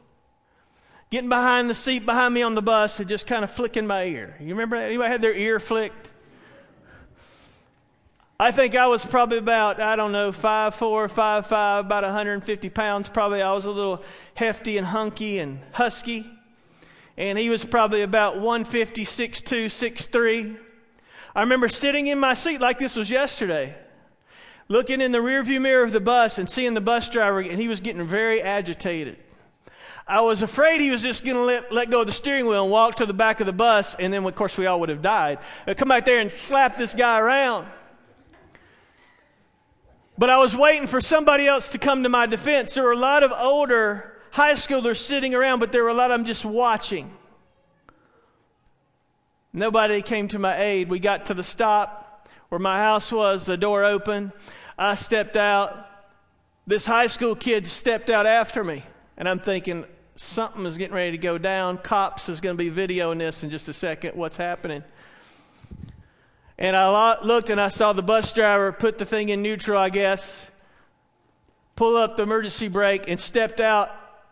Getting 1.12 1.30
behind 1.30 1.70
the 1.70 1.76
seat 1.76 2.06
behind 2.06 2.34
me 2.34 2.42
on 2.42 2.56
the 2.56 2.62
bus 2.62 3.00
and 3.00 3.08
just 3.08 3.28
kind 3.28 3.44
of 3.44 3.52
flicking 3.52 3.86
my 3.86 4.06
ear. 4.06 4.36
You 4.40 4.50
remember 4.50 4.78
that? 4.78 4.86
Anybody 4.86 5.10
had 5.10 5.22
their 5.22 5.36
ear 5.36 5.60
flicked? 5.60 6.10
I 8.40 8.52
think 8.52 8.76
I 8.76 8.88
was 8.88 9.06
probably 9.06 9.38
about, 9.38 9.80
I 9.80 9.96
don't 9.96 10.12
know, 10.12 10.32
five 10.32 10.76
four, 10.76 11.08
five 11.08 11.46
five, 11.46 11.86
about 11.86 12.04
150 12.04 12.70
pounds. 12.70 13.08
Probably 13.08 13.42
I 13.42 13.54
was 13.54 13.66
a 13.66 13.72
little 13.72 14.04
hefty 14.34 14.78
and 14.78 14.88
hunky 14.88 15.40
and 15.40 15.60
husky 15.72 16.26
and 17.18 17.38
he 17.38 17.50
was 17.50 17.64
probably 17.64 18.02
about 18.02 18.36
150, 18.40 19.06
6'2, 19.06 19.66
6'3. 19.66 20.58
I 21.36 21.42
remember 21.42 21.70
sitting 21.70 22.08
in 22.08 22.20
my 22.20 22.34
seat 22.34 22.60
like 22.60 22.78
this 22.78 22.96
was 22.96 23.10
yesterday, 23.10 23.76
looking 24.68 25.02
in 25.02 25.12
the 25.12 25.20
rearview 25.20 25.62
mirror 25.62 25.84
of 25.84 25.92
the 25.92 26.00
bus 26.00 26.38
and 26.38 26.50
seeing 26.50 26.74
the 26.74 26.82
bus 26.82 27.10
driver, 27.10 27.40
and 27.40 27.60
he 27.60 27.68
was 27.68 27.80
getting 27.80 28.06
very 28.06 28.42
agitated. 28.42 29.18
I 30.08 30.22
was 30.22 30.42
afraid 30.42 30.82
he 30.82 30.92
was 30.92 31.02
just 31.02 31.24
going 31.24 31.36
to 31.36 31.42
let, 31.42 31.72
let 31.72 31.90
go 31.90 32.02
of 32.02 32.08
the 32.08 32.14
steering 32.14 32.46
wheel 32.46 32.64
and 32.64 32.72
walk 32.72 32.98
to 32.98 33.06
the 33.06 33.14
back 33.14 33.40
of 33.40 33.48
the 33.48 33.54
bus, 33.54 33.96
and 33.98 34.14
then, 34.14 34.24
of 34.24 34.36
course, 34.36 34.56
we 34.56 34.68
all 34.68 34.80
would 34.82 34.90
have 34.90 35.02
died. 35.02 35.40
I'd 35.66 35.78
come 35.78 35.88
back 35.88 36.06
there 36.06 36.20
and 36.20 36.32
slap 36.32 36.78
this 36.78 36.94
guy 36.94 37.20
around. 37.20 37.68
But 40.18 40.30
I 40.30 40.38
was 40.38 40.56
waiting 40.56 40.88
for 40.88 41.02
somebody 41.02 41.48
else 41.48 41.72
to 41.72 41.78
come 41.78 42.04
to 42.04 42.10
my 42.10 42.26
defense. 42.26 42.74
There 42.76 42.84
were 42.84 42.94
a 42.94 42.98
lot 42.98 43.24
of 43.24 43.34
older 43.36 44.14
high 44.32 44.54
schoolers 44.54 44.98
sitting 44.98 45.34
around, 45.34 45.60
but 45.60 45.72
there 45.72 45.84
were 45.84 45.90
a 45.90 45.94
lot 45.94 46.12
of 46.12 46.20
them 46.20 46.26
just 46.26 46.46
watching. 46.46 47.12
Nobody 49.52 50.02
came 50.02 50.28
to 50.30 50.40
my 50.40 50.60
aid. 50.60 50.90
We 50.90 51.00
got 51.00 51.28
to 51.28 51.34
the 51.34 51.44
stop 51.44 52.05
where 52.50 52.60
my 52.60 52.78
house 52.78 53.12
was, 53.12 53.46
the 53.46 53.58
door 53.58 53.84
open. 53.84 54.32
I 54.78 54.96
stepped 54.96 55.38
out. 55.38 55.90
This 56.68 56.86
high 56.86 57.08
school 57.08 57.36
kid 57.36 57.66
stepped 57.66 58.10
out 58.10 58.26
after 58.26 58.64
me. 58.64 58.84
And 59.18 59.30
I'm 59.30 59.40
thinking, 59.40 59.86
something 60.16 60.66
is 60.66 60.78
getting 60.78 60.96
ready 60.96 61.12
to 61.12 61.18
go 61.18 61.38
down. 61.38 61.78
Cops 61.78 62.30
is 62.30 62.42
going 62.42 62.58
to 62.58 62.72
be 62.72 62.72
videoing 62.72 63.20
this 63.20 63.44
in 63.44 63.50
just 63.50 63.70
a 63.70 63.74
second. 63.74 64.16
What's 64.16 64.38
happening? 64.38 64.84
And 66.58 66.76
I 66.76 67.22
looked 67.22 67.50
and 67.50 67.60
I 67.60 67.68
saw 67.68 67.94
the 67.94 68.04
bus 68.04 68.32
driver 68.32 68.72
put 68.72 68.98
the 68.98 69.06
thing 69.06 69.30
in 69.30 69.42
neutral, 69.42 69.78
I 69.78 69.90
guess, 69.90 70.46
pull 71.76 71.98
up 71.98 72.16
the 72.16 72.24
emergency 72.24 72.70
brake, 72.70 73.10
and 73.10 73.20
stepped 73.20 73.60
out 73.60 73.92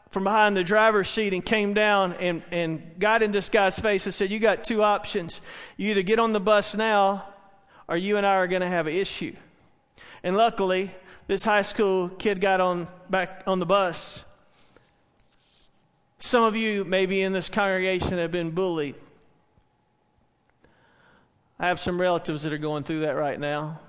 from 0.09 0.23
behind 0.23 0.55
the 0.55 0.63
driver's 0.63 1.09
seat 1.09 1.33
and 1.33 1.43
came 1.43 1.73
down 1.73 2.13
and, 2.13 2.41
and 2.51 2.97
got 2.97 3.21
in 3.21 3.31
this 3.31 3.49
guy's 3.49 3.77
face 3.77 4.05
and 4.05 4.13
said, 4.13 4.29
You 4.29 4.39
got 4.39 4.63
two 4.63 4.81
options. 4.81 5.41
You 5.75 5.89
either 5.91 6.03
get 6.03 6.19
on 6.19 6.31
the 6.31 6.39
bus 6.39 6.75
now 6.75 7.32
or 7.87 7.97
you 7.97 8.17
and 8.17 8.25
I 8.25 8.35
are 8.35 8.47
going 8.47 8.61
to 8.61 8.67
have 8.67 8.87
an 8.87 8.93
issue. 8.93 9.35
And 10.23 10.37
luckily, 10.37 10.91
this 11.27 11.43
high 11.43 11.61
school 11.61 12.09
kid 12.09 12.41
got 12.41 12.61
on 12.61 12.87
back 13.09 13.43
on 13.45 13.59
the 13.59 13.65
bus. 13.65 14.23
Some 16.19 16.43
of 16.43 16.55
you, 16.55 16.85
maybe 16.85 17.21
in 17.21 17.33
this 17.33 17.49
congregation, 17.49 18.17
have 18.17 18.31
been 18.31 18.51
bullied. 18.51 18.95
I 21.59 21.67
have 21.67 21.79
some 21.79 21.99
relatives 21.99 22.43
that 22.43 22.53
are 22.53 22.57
going 22.57 22.83
through 22.83 23.01
that 23.01 23.15
right 23.15 23.39
now. 23.39 23.79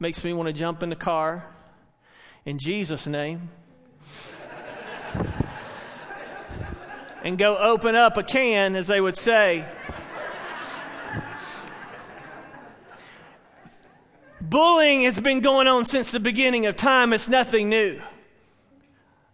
Makes 0.00 0.22
me 0.22 0.32
want 0.32 0.46
to 0.46 0.52
jump 0.52 0.82
in 0.82 0.88
the 0.88 0.96
car 0.96 1.44
in 2.44 2.58
Jesus' 2.58 3.06
name 3.06 3.50
and 7.24 7.36
go 7.36 7.56
open 7.56 7.94
up 7.94 8.16
a 8.16 8.22
can, 8.22 8.76
as 8.76 8.86
they 8.86 9.00
would 9.00 9.16
say. 9.16 9.66
Bullying 14.48 15.02
has 15.02 15.20
been 15.20 15.40
going 15.40 15.66
on 15.66 15.84
since 15.84 16.10
the 16.10 16.20
beginning 16.20 16.66
of 16.66 16.76
time. 16.76 17.12
It's 17.12 17.28
nothing 17.28 17.68
new. 17.68 18.00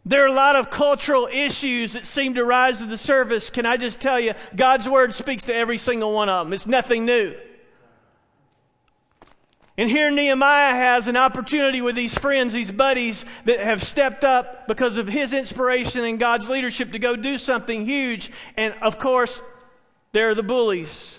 There 0.05 0.25
are 0.25 0.29
a 0.29 0.33
lot 0.33 0.57
of 0.57 0.71
cultural 0.71 1.29
issues 1.33 1.93
that 1.93 2.05
seem 2.05 2.35
to 2.35 2.45
rise 2.45 2.79
to 2.79 2.87
the 2.87 2.99
surface. 2.99 3.49
Can 3.49 3.65
I 3.65 3.77
just 3.77 4.01
tell 4.01 4.19
you, 4.19 4.35
God's 4.55 4.89
word 4.89 5.15
speaks 5.15 5.45
to 5.45 5.55
every 5.55 5.79
single 5.79 6.13
one 6.13 6.29
of 6.29 6.47
them. 6.47 6.53
It's 6.53 6.67
nothing 6.67 7.05
new. 7.05 7.35
And 9.79 9.89
here 9.89 10.11
Nehemiah 10.11 10.75
has 10.75 11.09
an 11.09 11.17
opportunity 11.17 11.81
with 11.81 11.97
these 11.97 12.17
friends, 12.17 12.53
these 12.53 12.71
buddies 12.71 13.25
that 13.45 13.61
have 13.61 13.83
stepped 13.83 14.25
up 14.25 14.69
because 14.69 14.99
of 14.99 15.09
his 15.09 15.33
inspiration 15.33 16.05
and 16.05 16.19
God's 16.19 16.51
leadership 16.51 16.93
to 16.93 16.99
go 16.99 17.17
do 17.17 17.39
something 17.39 17.85
huge. 17.85 18.31
And 18.57 18.75
of 18.83 18.99
course, 18.99 19.43
they're 20.13 20.35
the 20.35 20.43
bullies. 20.43 21.19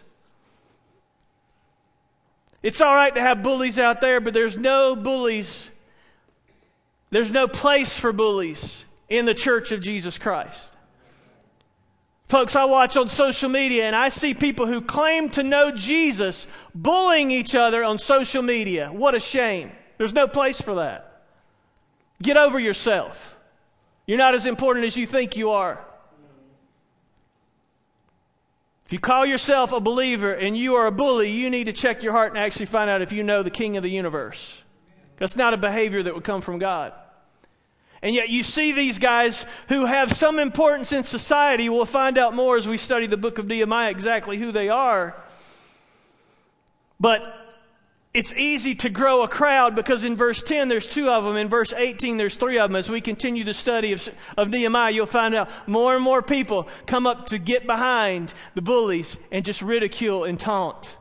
It's 2.66 2.82
all 2.82 2.96
right 2.96 3.14
to 3.14 3.22
have 3.22 3.44
bullies 3.44 3.78
out 3.78 4.02
there, 4.02 4.20
but 4.20 4.34
there's 4.34 4.58
no 4.58 4.96
bullies 4.96 5.70
There's 7.12 7.30
no 7.30 7.48
place 7.48 7.96
for 7.96 8.12
bullies 8.12 8.84
in 9.08 9.26
the 9.26 9.36
church 9.36 9.72
of 9.72 9.82
Jesus 9.82 10.18
Christ. 10.18 10.74
Folks, 12.28 12.56
I 12.56 12.66
watch 12.66 12.98
on 12.98 13.08
social 13.08 13.50
media 13.50 13.86
and 13.86 13.96
I 13.96 14.10
see 14.10 14.34
people 14.34 14.66
who 14.66 14.82
claim 14.82 15.30
to 15.30 15.44
know 15.44 15.70
Jesus 15.70 16.48
bullying 16.74 17.30
each 17.30 17.54
other 17.54 17.84
on 17.84 18.00
social 18.00 18.42
media. 18.42 18.90
What 18.92 19.14
a 19.14 19.20
shame. 19.20 19.72
There's 20.00 20.12
no 20.12 20.28
place 20.28 20.60
for 20.60 20.76
that. 20.76 21.22
Get 22.20 22.36
over 22.36 22.60
yourself. 22.60 23.38
You're 24.08 24.18
not 24.18 24.34
as 24.34 24.48
important 24.48 24.86
as 24.88 24.98
you 24.98 25.06
think 25.06 25.38
you 25.38 25.52
are. 25.52 25.86
If 28.86 28.94
you 28.94 29.00
call 29.00 29.26
yourself 29.26 29.72
a 29.72 29.80
believer 29.80 30.32
and 30.32 30.56
you 30.56 30.76
are 30.76 30.86
a 30.86 30.92
bully, 30.92 31.32
you 31.32 31.50
need 31.50 31.66
to 31.66 31.74
check 31.74 32.04
your 32.04 32.12
heart 32.14 32.30
and 32.30 32.38
actually 32.38 32.68
find 32.68 32.90
out 32.90 33.02
if 33.02 33.12
you 33.12 33.24
know 33.24 33.42
the 33.42 33.50
King 33.50 33.78
of 33.78 33.84
the 33.84 33.90
universe. 33.90 34.62
That's 35.18 35.36
not 35.36 35.54
a 35.54 35.58
behavior 35.58 36.04
that 36.04 36.14
would 36.14 36.24
come 36.24 36.42
from 36.42 36.60
God. 36.60 36.94
And 38.02 38.14
yet, 38.14 38.30
you 38.30 38.44
see 38.44 38.72
these 38.72 39.00
guys 39.00 39.46
who 39.70 39.86
have 39.86 40.14
some 40.14 40.38
importance 40.38 40.92
in 40.92 41.02
society. 41.02 41.70
We'll 41.70 41.86
find 41.86 42.20
out 42.20 42.36
more 42.36 42.58
as 42.58 42.68
we 42.68 42.78
study 42.78 43.08
the 43.08 43.18
book 43.18 43.40
of 43.40 43.48
Nehemiah 43.48 43.90
exactly 43.90 44.38
who 44.38 44.52
they 44.52 44.70
are. 44.70 45.16
But 47.00 47.22
it's 48.16 48.34
easy 48.34 48.74
to 48.76 48.90
grow 48.90 49.24
a 49.24 49.28
crowd 49.28 49.76
because 49.76 50.06
in 50.06 50.16
verse 50.16 50.42
10 50.42 50.70
there's 50.70 50.88
two 50.88 51.10
of 51.10 51.26
them. 51.26 51.36
In 51.36 51.50
verse 51.50 51.74
18 51.74 52.16
there's 52.16 52.38
three 52.38 52.58
of 52.58 52.70
them. 52.70 52.78
As 52.78 52.90
we 52.90 53.02
continue 53.02 53.44
the 53.44 53.54
study 53.54 53.92
of, 53.92 54.08
of 54.38 54.50
Nehemiah, 54.50 54.92
you'll 54.92 55.06
find 55.06 55.36
out 55.36 55.50
more 55.68 55.94
and 55.96 56.04
more 56.04 56.22
people 56.22 56.70
come 56.86 57.06
up 57.06 57.26
to 57.28 57.38
get 57.38 57.68
behind 57.68 58.34
the 58.54 58.62
bullies 58.62 59.18
and 59.32 59.44
just 59.44 59.62
ridicule 59.62 60.24
and 60.24 60.40
taunt. 60.40 60.98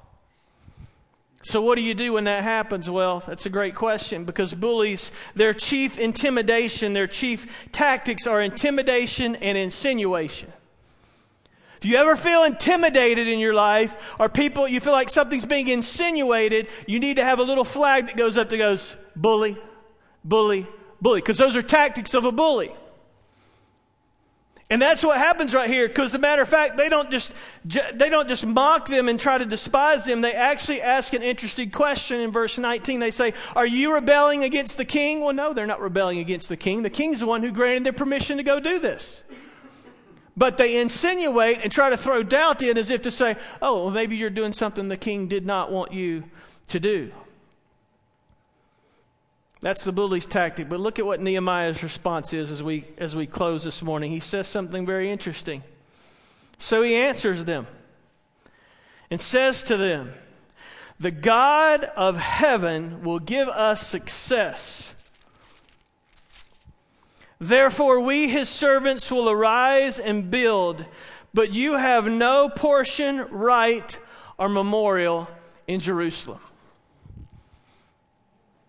So, 1.45 1.63
what 1.63 1.77
do 1.77 1.83
you 1.83 1.95
do 1.95 2.15
when 2.15 2.25
that 2.25 2.43
happens? 2.43 2.91
Well, 2.91 3.23
that's 3.25 3.47
a 3.47 3.51
great 3.51 3.77
question 3.77 4.25
because 4.25 4.53
bullies, 4.53 5.13
their 5.37 5.55
chief 5.55 5.99
intimidation, 5.99 6.95
their 6.95 7.07
chief 7.07 7.47
tactics 7.71 8.27
are 8.27 8.43
intimidation 8.43 9.37
and 9.37 9.57
insinuation. 9.57 10.53
If 11.85 11.91
you 11.91 11.99
ever 11.99 12.17
feel 12.17 12.45
intimidated 12.45 13.29
in 13.29 13.39
your 13.39 13.53
life 13.53 13.95
or 14.19 14.31
people, 14.31 14.67
you 14.67 14.81
feel 14.81 14.95
like 14.95 15.11
something's 15.11 15.45
being 15.45 15.69
insinuated, 15.69 16.69
you 16.87 16.99
need 16.99 17.17
to 17.17 17.25
have 17.25 17.41
a 17.41 17.43
little 17.43 17.63
flag 17.63 18.07
that 18.07 18.17
goes 18.17 18.39
up 18.39 18.49
that 18.49 18.57
goes, 18.57 18.97
bully, 19.15 19.59
bully, 20.25 20.67
bully, 21.03 21.21
because 21.21 21.37
those 21.37 21.57
are 21.57 21.61
tactics 21.61 22.15
of 22.15 22.25
a 22.25 22.33
bully. 22.33 22.73
And 24.71 24.81
that's 24.81 25.05
what 25.05 25.19
happens 25.19 25.53
right 25.53 25.69
here. 25.69 25.87
Because, 25.87 26.13
as 26.13 26.15
a 26.15 26.21
matter 26.21 26.41
of 26.41 26.49
fact, 26.49 26.79
they 26.79 26.89
don't 26.89 27.11
just 27.11 27.35
they 27.67 28.09
don't 28.09 28.29
just 28.29 28.47
mock 28.47 28.89
them 28.89 29.11
and 29.11 29.21
try 29.21 29.37
to 29.37 29.45
despise 29.45 30.07
them. 30.07 30.23
They 30.23 30.33
actually 30.33 30.81
ask 30.81 31.13
an 31.13 31.23
interesting 31.23 31.71
question 31.71 32.19
in 32.19 32.33
verse 32.33 32.57
19. 32.57 32.99
They 32.99 33.11
say, 33.11 33.35
"Are 33.55 33.67
you 33.67 33.93
rebelling 33.93 34.43
against 34.43 34.79
the 34.79 34.87
king?" 34.87 35.21
Well, 35.21 35.35
no, 35.35 35.53
they're 35.53 35.67
not 35.67 35.83
rebelling 35.83 36.19
against 36.19 36.49
the 36.49 36.57
king. 36.57 36.83
The 36.83 36.89
king's 36.89 37.21
the 37.21 37.27
one 37.27 37.43
who 37.43 37.53
granted 37.53 37.85
their 37.85 37.93
permission 37.93 38.39
to 38.39 38.43
go 38.43 38.59
do 38.59 38.79
this. 38.79 39.23
But 40.37 40.57
they 40.57 40.81
insinuate 40.81 41.61
and 41.63 41.71
try 41.71 41.91
to 41.91 41.97
throw 41.97 42.23
doubt 42.23 42.63
in 42.63 42.77
as 42.77 42.91
if 42.91 43.03
to 43.03 43.11
say, 43.11 43.37
"Oh, 43.63 43.85
well, 43.85 43.91
maybe 43.91 44.17
you're 44.17 44.31
doing 44.31 44.53
something 44.53 44.89
the 44.89 44.97
king 44.97 45.29
did 45.29 45.47
not 45.47 45.71
want 45.71 45.93
you 45.93 46.25
to 46.69 46.81
do." 46.81 47.13
That's 49.65 49.85
the 49.85 49.93
bully's 49.93 50.27
tactic. 50.27 50.69
But 50.69 50.81
look 50.81 50.99
at 50.99 51.07
what 51.07 51.23
Nehemiah's 51.23 51.83
response 51.83 52.35
is 52.35 52.51
as 52.51 52.63
we, 52.63 52.85
as 52.99 53.17
we 53.17 53.27
close 53.27 53.65
this 53.65 53.81
morning. 53.83 54.11
He 54.11 54.21
says 54.21 54.47
something 54.47 54.85
very 54.85 55.11
interesting. 55.11 55.63
So 56.59 56.83
he 56.83 56.95
answers 56.95 57.45
them 57.45 57.67
and 59.11 59.21
says 59.21 59.63
to 59.65 59.77
them, 59.77 60.13
The 61.01 61.11
God 61.11 61.85
of 61.97 62.19
heaven 62.19 63.03
will 63.03 63.19
give 63.19 63.49
us 63.49 63.87
success. 63.87 64.94
Therefore, 67.45 68.01
we, 68.01 68.29
his 68.29 68.49
servants, 68.49 69.11
will 69.11 69.29
arise 69.29 69.99
and 69.99 70.31
build, 70.31 70.87
but 71.35 71.53
you 71.53 71.77
have 71.77 72.07
no 72.07 72.49
portion, 72.49 73.19
right, 73.31 73.99
or 74.39 74.49
memorial 74.49 75.29
in 75.67 75.79
Jerusalem. 75.79 76.41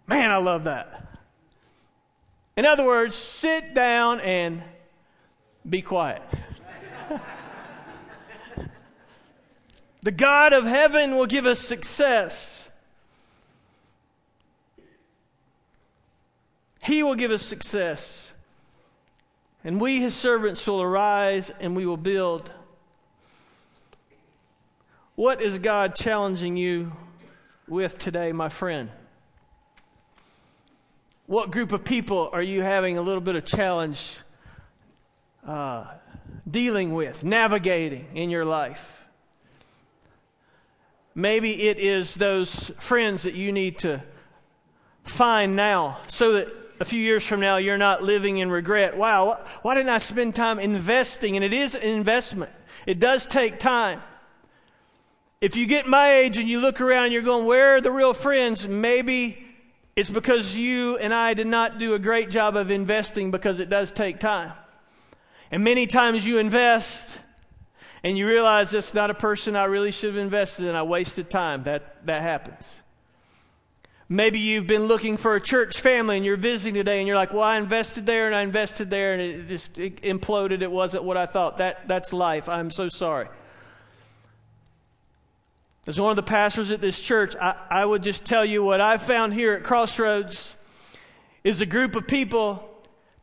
Man, 0.07 0.29
I 0.29 0.35
love 0.39 0.65
that. 0.65 1.07
In 2.57 2.65
other 2.65 2.83
words, 2.83 3.15
sit 3.15 3.73
down 3.73 4.19
and 4.19 4.61
be 5.69 5.81
quiet. 5.81 6.21
the 10.03 10.11
God 10.11 10.51
of 10.51 10.65
heaven 10.65 11.15
will 11.15 11.27
give 11.27 11.45
us 11.45 11.61
success. 11.61 12.67
He 16.83 17.03
will 17.03 17.15
give 17.15 17.31
us 17.31 17.41
success. 17.41 18.33
And 19.65 19.81
we, 19.81 19.99
his 19.99 20.13
servants, 20.13 20.67
will 20.67 20.83
arise 20.83 21.51
and 21.59 21.75
we 21.75 21.87
will 21.87 21.97
build. 21.97 22.51
What 25.15 25.41
is 25.41 25.57
God 25.57 25.95
challenging 25.95 26.55
you 26.55 26.91
with 27.67 27.97
today, 27.97 28.31
my 28.31 28.47
friend? 28.47 28.91
What 31.25 31.49
group 31.49 31.71
of 31.71 31.83
people 31.83 32.29
are 32.31 32.43
you 32.43 32.61
having 32.61 32.99
a 32.99 33.01
little 33.01 33.21
bit 33.21 33.35
of 33.35 33.43
challenge 33.43 34.19
uh, 35.47 35.85
dealing 36.47 36.93
with, 36.93 37.23
navigating 37.23 38.05
in 38.13 38.29
your 38.29 38.45
life? 38.45 39.03
Maybe 41.15 41.63
it 41.63 41.79
is 41.79 42.13
those 42.13 42.69
friends 42.77 43.23
that 43.23 43.33
you 43.33 43.51
need 43.51 43.79
to 43.79 44.03
find 45.05 45.55
now 45.55 45.97
so 46.05 46.33
that 46.33 46.64
a 46.79 46.85
few 46.85 46.99
years 46.99 47.25
from 47.25 47.39
now 47.39 47.57
you're 47.57 47.77
not 47.77 48.03
living 48.03 48.37
in 48.37 48.49
regret. 48.51 48.97
Wow, 48.97 49.43
why 49.61 49.75
didn't 49.75 49.89
I 49.89 49.97
spend 49.99 50.35
time 50.35 50.59
investing? 50.59 51.35
And 51.35 51.43
it 51.43 51.53
is 51.53 51.75
an 51.75 51.81
investment, 51.81 52.51
it 52.85 52.99
does 52.99 53.27
take 53.27 53.59
time. 53.59 54.01
If 55.41 55.55
you 55.55 55.67
get 55.67 55.85
my 55.85 56.13
age 56.13 56.37
and 56.37 56.49
you 56.49 56.59
look 56.59 56.81
around 56.81 57.05
and 57.05 57.13
you're 57.13 57.21
going, 57.21 57.45
Where 57.45 57.75
are 57.75 57.81
the 57.81 57.91
real 57.91 58.13
friends? 58.13 58.67
Maybe 58.67 59.45
it's 59.95 60.09
because 60.09 60.55
you 60.55 60.97
and 60.97 61.13
I 61.13 61.33
did 61.33 61.47
not 61.47 61.77
do 61.77 61.93
a 61.93 61.99
great 61.99 62.29
job 62.29 62.55
of 62.55 62.71
investing 62.71 63.31
because 63.31 63.59
it 63.59 63.69
does 63.69 63.91
take 63.91 64.19
time. 64.19 64.53
And 65.51 65.63
many 65.63 65.87
times 65.87 66.25
you 66.25 66.39
invest 66.39 67.17
and 68.03 68.17
you 68.17 68.27
realize 68.27 68.73
it's 68.73 68.93
not 68.93 69.09
a 69.09 69.13
person 69.13 69.55
I 69.55 69.65
really 69.65 69.91
should 69.91 70.15
have 70.15 70.23
invested 70.23 70.67
in. 70.67 70.75
I 70.75 70.83
wasted 70.83 71.29
time. 71.29 71.63
That, 71.63 72.05
that 72.05 72.21
happens. 72.21 72.77
Maybe 74.07 74.37
you've 74.37 74.67
been 74.67 74.83
looking 74.83 75.17
for 75.17 75.35
a 75.35 75.41
church 75.41 75.81
family 75.81 76.17
and 76.17 76.25
you're 76.25 76.37
visiting 76.37 76.75
today 76.75 76.99
and 76.99 77.07
you're 77.07 77.15
like, 77.15 77.33
well, 77.33 77.41
I 77.41 77.57
invested 77.57 78.05
there 78.05 78.27
and 78.27 78.35
I 78.35 78.43
invested 78.43 78.91
there 78.91 79.13
and 79.13 79.21
it 79.21 79.47
just 79.47 79.77
it 79.79 80.01
imploded. 80.03 80.61
It 80.61 80.71
wasn't 80.71 81.03
what 81.03 81.17
I 81.17 81.25
thought. 81.25 81.57
That, 81.57 81.87
that's 81.87 82.13
life. 82.13 82.47
I'm 82.47 82.69
so 82.69 82.87
sorry. 82.87 83.27
As 85.87 85.99
one 85.99 86.11
of 86.11 86.15
the 86.17 86.23
pastors 86.23 86.69
at 86.69 86.81
this 86.81 86.99
church, 86.99 87.35
I, 87.35 87.55
I 87.69 87.85
would 87.85 88.03
just 88.03 88.25
tell 88.25 88.45
you 88.45 88.63
what 88.63 88.79
I've 88.79 89.01
found 89.01 89.33
here 89.33 89.53
at 89.53 89.63
Crossroads 89.63 90.55
is 91.43 91.61
a 91.61 91.65
group 91.65 91.95
of 91.95 92.05
people 92.05 92.69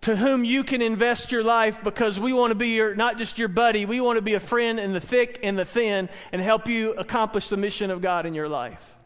to 0.01 0.17
whom 0.17 0.45
you 0.45 0.65
can 0.65 0.83
invest 0.83 1.31
your 1.31 1.45
life 1.45 1.83
because 1.85 2.19
we 2.19 2.33
want 2.33 2.51
to 2.51 2.57
be 2.57 2.71
your, 2.71 2.97
not 2.97 3.19
just 3.19 3.39
your 3.39 3.49
buddy, 3.49 3.87
we 3.87 4.01
want 4.01 4.17
to 4.17 4.23
be 4.23 4.35
a 4.35 4.41
friend 4.41 4.81
in 4.81 4.93
the 4.93 5.01
thick 5.01 5.39
and 5.45 5.57
the 5.57 5.65
thin 5.65 6.09
and 6.33 6.43
help 6.43 6.67
you 6.67 6.93
accomplish 6.95 7.49
the 7.49 7.57
mission 7.57 7.89
of 7.91 8.01
God 8.01 8.27
in 8.27 8.35
your 8.35 8.49
life. 8.49 8.97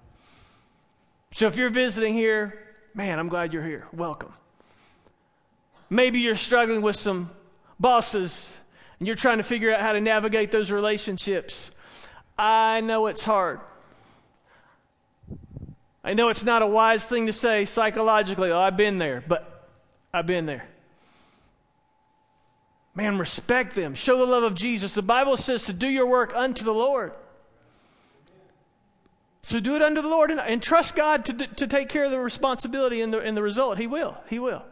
So 1.33 1.47
if 1.47 1.57
you're 1.57 1.71
visiting 1.71 2.15
here, 2.15 2.59
man, 2.95 3.19
I'm 3.19 3.29
glad 3.29 3.53
you're 3.53 3.65
here. 3.65 3.87
Welcome. 3.93 4.33
Maybe 5.91 6.21
you're 6.21 6.37
struggling 6.37 6.83
with 6.83 6.97
some 6.97 7.31
bosses 7.79 8.59
and 8.99 9.07
you're 9.07 9.17
trying 9.17 9.39
to 9.39 9.45
figure 9.45 9.75
out 9.75 9.81
how 9.81 9.93
to 9.93 10.01
navigate 10.01 10.51
those 10.51 10.71
relationships. 10.71 11.71
I 12.39 12.81
know 12.81 13.07
it's 13.07 13.25
hard. 13.25 13.61
I 16.03 16.15
know 16.15 16.29
it's 16.29 16.45
not 16.45 16.62
a 16.62 16.67
wise 16.67 17.09
thing 17.09 17.27
to 17.27 17.33
say 17.33 17.65
psychologically, 17.65 18.51
oh, 18.51 18.59
I've 18.59 18.77
been 18.77 18.99
there, 18.99 19.23
but 19.27 19.69
I've 20.15 20.27
been 20.27 20.47
there. 20.47 20.67
Man, 22.95 23.19
respect 23.19 23.75
them. 23.75 23.95
Show 23.95 24.17
the 24.17 24.25
love 24.25 24.43
of 24.43 24.55
Jesus. 24.55 24.95
The 24.95 25.03
Bible 25.03 25.37
says 25.37 25.65
to 25.65 25.73
do 25.73 25.87
your 25.87 26.07
work 26.07 26.35
unto 26.35 26.65
the 26.65 26.73
Lord. 26.73 27.13
So 29.47 29.61
do 29.61 29.77
it 29.77 29.83
unto 29.83 30.03
the 30.03 30.09
Lord 30.09 30.33
and, 30.33 30.40
and 30.40 30.61
trust 30.61 30.97
God 30.97 31.25
to, 31.27 31.33
to 31.33 31.69
take 31.69 31.88
care 31.88 32.05
of 32.05 32.11
the 32.11 32.19
responsibility 32.19 33.01
and 33.01 33.15
the, 33.15 33.21
and 33.21 33.37
the 33.37 33.44
result. 33.44 33.79
He 33.79 33.87
will. 33.87 34.17
He 34.29 34.40
will. 34.40 34.65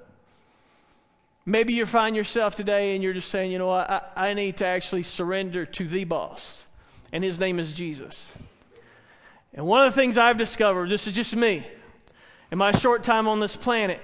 Maybe 1.47 1.75
you 1.75 1.87
find 1.87 2.17
yourself 2.17 2.57
today 2.57 2.97
and 2.97 3.05
you're 3.05 3.13
just 3.13 3.31
saying, 3.31 3.53
you 3.53 3.61
know 3.61 3.69
what, 3.69 3.89
I, 3.89 4.03
I 4.17 4.35
need 4.35 4.57
to 4.57 4.67
actually 4.67 5.05
surrender 5.05 5.65
to 5.65 5.87
the 5.87 6.03
boss 6.03 6.67
and 7.13 7.23
his 7.23 7.39
name 7.39 7.61
is 7.61 7.73
Jesus. 7.73 8.33
And 9.53 9.65
one 9.65 9.87
of 9.87 9.95
the 9.95 10.01
things 10.01 10.19
I've 10.19 10.39
discovered, 10.39 10.91
this 10.91 11.07
is 11.07 11.13
just 11.13 11.37
me, 11.37 11.65
in 12.51 12.59
my 12.59 12.73
short 12.73 13.05
time 13.05 13.29
on 13.29 13.39
this 13.39 13.55
planet, 13.55 14.01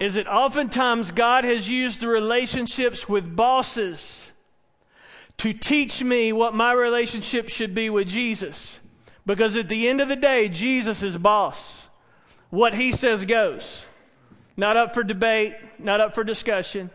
is 0.00 0.14
that 0.14 0.26
oftentimes 0.26 1.12
God 1.12 1.44
has 1.44 1.68
used 1.68 2.00
the 2.00 2.08
relationships 2.08 3.06
with 3.06 3.36
bosses 3.36 4.28
to 5.36 5.52
teach 5.52 6.02
me 6.02 6.32
what 6.32 6.54
my 6.54 6.72
relationship 6.72 7.50
should 7.50 7.74
be 7.74 7.90
with 7.90 8.08
Jesus. 8.08 8.80
Because 9.26 9.56
at 9.56 9.68
the 9.68 9.88
end 9.88 10.00
of 10.00 10.08
the 10.08 10.16
day, 10.16 10.48
Jesus 10.48 11.02
is 11.02 11.16
boss. 11.16 11.88
What 12.50 12.74
he 12.74 12.92
says 12.92 13.24
goes. 13.24 13.84
not 14.56 14.76
up 14.76 14.94
for 14.94 15.02
debate, 15.02 15.54
not 15.78 16.00
up 16.00 16.14
for 16.14 16.22
discussion. 16.22 16.90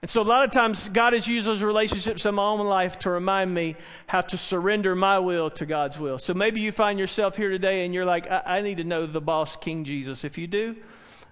And 0.00 0.10
so, 0.10 0.20
a 0.20 0.22
lot 0.22 0.44
of 0.44 0.50
times, 0.50 0.90
God 0.90 1.14
has 1.14 1.26
used 1.26 1.46
those 1.46 1.62
relationships 1.62 2.26
in 2.26 2.34
my 2.34 2.42
own 2.42 2.60
life 2.66 2.98
to 3.00 3.10
remind 3.10 3.54
me 3.54 3.74
how 4.06 4.20
to 4.20 4.36
surrender 4.36 4.94
my 4.94 5.18
will 5.18 5.48
to 5.52 5.64
God's 5.64 5.98
will. 5.98 6.18
So, 6.18 6.34
maybe 6.34 6.60
you 6.60 6.72
find 6.72 6.98
yourself 6.98 7.38
here 7.38 7.48
today 7.48 7.86
and 7.86 7.94
you're 7.94 8.04
like, 8.04 8.30
I, 8.30 8.42
I 8.44 8.60
need 8.60 8.76
to 8.76 8.84
know 8.84 9.06
the 9.06 9.22
boss, 9.22 9.56
King 9.56 9.82
Jesus. 9.84 10.22
If 10.22 10.36
you 10.36 10.46
do, 10.46 10.76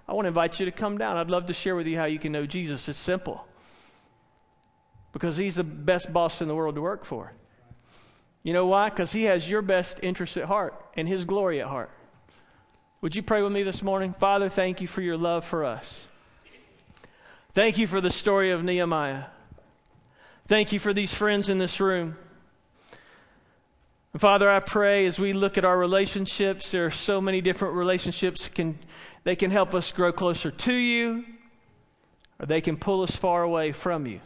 I 0.09 0.15
want 0.15 0.25
to 0.25 0.29
invite 0.29 0.59
you 0.59 0.65
to 0.67 0.73
come 0.73 0.97
down. 0.97 1.19
I'd 1.19 1.29
love 1.29 1.47
to 1.47 1.55
share 1.55 1.77
with 1.77 1.87
you 1.87 1.99
how 1.99 2.07
you 2.07 2.19
can 2.19 2.33
know 2.33 2.47
Jesus. 2.47 2.89
It's 2.89 2.99
simple 2.99 3.47
because 5.13 5.37
He's 5.37 5.57
the 5.57 5.65
best 5.65 6.11
boss 6.11 6.41
in 6.41 6.49
the 6.49 6.55
world 6.55 6.75
to 6.77 6.81
work 6.81 7.05
for. 7.05 7.35
You 8.43 8.53
know 8.53 8.67
why? 8.67 8.89
Because 8.89 9.13
He 9.13 9.25
has 9.25 9.49
your 9.49 9.63
best 9.63 10.01
interest 10.03 10.37
at 10.37 10.45
heart 10.45 10.75
and 10.97 11.07
His 11.07 11.25
glory 11.25 11.61
at 11.61 11.69
heart. 11.69 11.91
Would 13.01 13.17
you 13.17 13.23
pray 13.23 13.43
with 13.43 13.53
me 13.53 13.63
this 13.63 13.83
morning? 13.83 14.15
Father, 14.19 14.49
thank 14.49 14.81
you 14.81 14.87
for 14.87 15.01
your 15.01 15.17
love 15.17 15.45
for 15.45 15.65
us. 15.65 16.07
Thank 17.53 17.79
you 17.79 17.87
for 17.87 18.01
the 18.01 18.11
story 18.11 18.51
of 18.51 18.65
Nehemiah. 18.65 19.25
Thank 20.47 20.73
you 20.73 20.79
for 20.79 20.93
these 20.93 21.13
friends 21.13 21.49
in 21.49 21.59
this 21.59 21.81
room. 21.81 22.17
And 24.13 24.21
Father, 24.21 24.51
I 24.51 24.61
pray 24.61 25.07
as 25.07 25.19
we 25.19 25.33
look 25.33 25.57
at 25.57 25.65
our 25.65 25.79
relationships, 25.79 26.71
there 26.71 26.87
are 26.87 26.91
so 26.91 27.21
many 27.21 27.41
different 27.41 27.75
relationships 27.75 28.49
can 28.49 28.79
they 29.25 29.37
can 29.37 29.51
help 29.51 29.75
us 29.75 29.93
grow 29.93 30.13
closer 30.13 30.51
to 30.51 30.73
you 30.73 31.25
or 32.39 32.47
they 32.47 32.61
can 32.61 32.77
pull 32.77 33.03
us 33.03 33.15
far 33.15 33.43
away 33.43 33.73
from 33.73 34.07
you. 34.07 34.21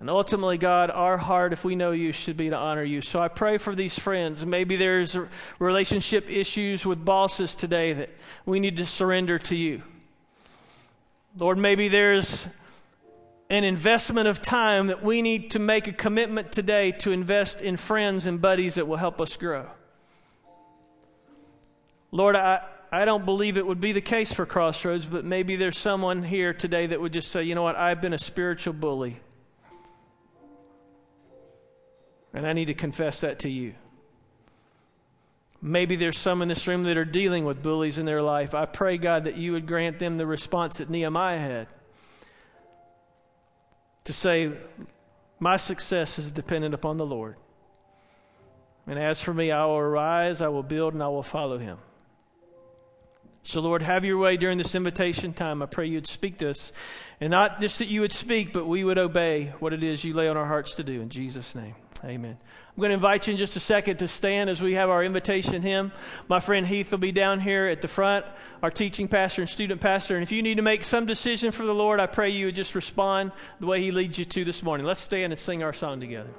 And 0.00 0.08
ultimately, 0.08 0.56
God, 0.56 0.90
our 0.90 1.18
heart, 1.18 1.52
if 1.52 1.62
we 1.62 1.76
know 1.76 1.90
you, 1.90 2.12
should 2.12 2.38
be 2.38 2.48
to 2.48 2.56
honor 2.56 2.82
you. 2.82 3.02
So 3.02 3.20
I 3.20 3.28
pray 3.28 3.58
for 3.58 3.74
these 3.74 3.98
friends. 3.98 4.46
Maybe 4.46 4.76
there's 4.76 5.14
relationship 5.58 6.30
issues 6.30 6.86
with 6.86 7.04
bosses 7.04 7.54
today 7.54 7.92
that 7.92 8.08
we 8.46 8.60
need 8.60 8.78
to 8.78 8.86
surrender 8.86 9.38
to 9.40 9.54
you. 9.54 9.82
Lord, 11.38 11.58
maybe 11.58 11.88
there's 11.88 12.46
an 13.50 13.62
investment 13.62 14.26
of 14.26 14.40
time 14.40 14.86
that 14.86 15.02
we 15.02 15.20
need 15.20 15.50
to 15.50 15.58
make 15.58 15.86
a 15.86 15.92
commitment 15.92 16.50
today 16.50 16.92
to 16.92 17.12
invest 17.12 17.60
in 17.60 17.76
friends 17.76 18.24
and 18.24 18.40
buddies 18.40 18.76
that 18.76 18.88
will 18.88 18.96
help 18.96 19.20
us 19.20 19.36
grow. 19.36 19.66
Lord, 22.10 22.36
I, 22.36 22.62
I 22.90 23.04
don't 23.04 23.26
believe 23.26 23.58
it 23.58 23.66
would 23.66 23.80
be 23.80 23.92
the 23.92 24.00
case 24.00 24.32
for 24.32 24.46
Crossroads, 24.46 25.04
but 25.04 25.26
maybe 25.26 25.56
there's 25.56 25.76
someone 25.76 26.22
here 26.22 26.54
today 26.54 26.86
that 26.86 27.00
would 27.00 27.12
just 27.12 27.30
say, 27.30 27.42
you 27.42 27.54
know 27.54 27.62
what, 27.62 27.76
I've 27.76 28.00
been 28.00 28.14
a 28.14 28.18
spiritual 28.18 28.72
bully. 28.72 29.20
And 32.32 32.46
I 32.46 32.52
need 32.52 32.66
to 32.66 32.74
confess 32.74 33.20
that 33.22 33.40
to 33.40 33.48
you. 33.48 33.74
Maybe 35.62 35.96
there's 35.96 36.18
some 36.18 36.40
in 36.40 36.48
this 36.48 36.66
room 36.66 36.84
that 36.84 36.96
are 36.96 37.04
dealing 37.04 37.44
with 37.44 37.62
bullies 37.62 37.98
in 37.98 38.06
their 38.06 38.22
life. 38.22 38.54
I 38.54 38.64
pray, 38.64 38.96
God, 38.96 39.24
that 39.24 39.36
you 39.36 39.52
would 39.52 39.66
grant 39.66 39.98
them 39.98 40.16
the 40.16 40.26
response 40.26 40.78
that 40.78 40.88
Nehemiah 40.88 41.38
had 41.38 41.66
to 44.04 44.12
say, 44.12 44.52
My 45.38 45.56
success 45.56 46.18
is 46.18 46.32
dependent 46.32 46.74
upon 46.74 46.96
the 46.96 47.06
Lord. 47.06 47.36
And 48.86 48.98
as 48.98 49.20
for 49.20 49.34
me, 49.34 49.50
I 49.50 49.66
will 49.66 49.76
arise, 49.76 50.40
I 50.40 50.48
will 50.48 50.62
build, 50.62 50.94
and 50.94 51.02
I 51.02 51.08
will 51.08 51.22
follow 51.22 51.58
him. 51.58 51.78
So, 53.42 53.60
Lord, 53.60 53.80
have 53.82 54.04
your 54.04 54.18
way 54.18 54.36
during 54.36 54.58
this 54.58 54.74
invitation 54.74 55.32
time. 55.32 55.62
I 55.62 55.66
pray 55.66 55.86
you'd 55.86 56.06
speak 56.06 56.38
to 56.38 56.50
us. 56.50 56.72
And 57.20 57.30
not 57.30 57.60
just 57.60 57.78
that 57.78 57.88
you 57.88 58.02
would 58.02 58.12
speak, 58.12 58.52
but 58.52 58.66
we 58.66 58.84
would 58.84 58.98
obey 58.98 59.52
what 59.60 59.72
it 59.72 59.82
is 59.82 60.04
you 60.04 60.14
lay 60.14 60.28
on 60.28 60.36
our 60.36 60.46
hearts 60.46 60.74
to 60.74 60.84
do. 60.84 61.00
In 61.00 61.08
Jesus' 61.08 61.54
name, 61.54 61.74
amen. 62.04 62.36
I'm 62.40 62.80
going 62.80 62.90
to 62.90 62.94
invite 62.94 63.26
you 63.26 63.32
in 63.32 63.38
just 63.38 63.56
a 63.56 63.60
second 63.60 63.98
to 63.98 64.08
stand 64.08 64.48
as 64.48 64.62
we 64.62 64.74
have 64.74 64.90
our 64.90 65.02
invitation 65.02 65.62
hymn. 65.62 65.92
My 66.28 66.40
friend 66.40 66.66
Heath 66.66 66.90
will 66.90 66.98
be 66.98 67.12
down 67.12 67.40
here 67.40 67.66
at 67.66 67.82
the 67.82 67.88
front, 67.88 68.26
our 68.62 68.70
teaching 68.70 69.08
pastor 69.08 69.42
and 69.42 69.48
student 69.48 69.80
pastor. 69.80 70.14
And 70.14 70.22
if 70.22 70.32
you 70.32 70.42
need 70.42 70.56
to 70.56 70.62
make 70.62 70.84
some 70.84 71.06
decision 71.06 71.50
for 71.50 71.66
the 71.66 71.74
Lord, 71.74 71.98
I 71.98 72.06
pray 72.06 72.30
you 72.30 72.46
would 72.46 72.54
just 72.54 72.74
respond 72.74 73.32
the 73.58 73.66
way 73.66 73.82
he 73.82 73.90
leads 73.90 74.18
you 74.18 74.24
to 74.26 74.44
this 74.44 74.62
morning. 74.62 74.86
Let's 74.86 75.00
stand 75.00 75.32
and 75.32 75.38
sing 75.38 75.62
our 75.62 75.72
song 75.72 76.00
together. 76.00 76.30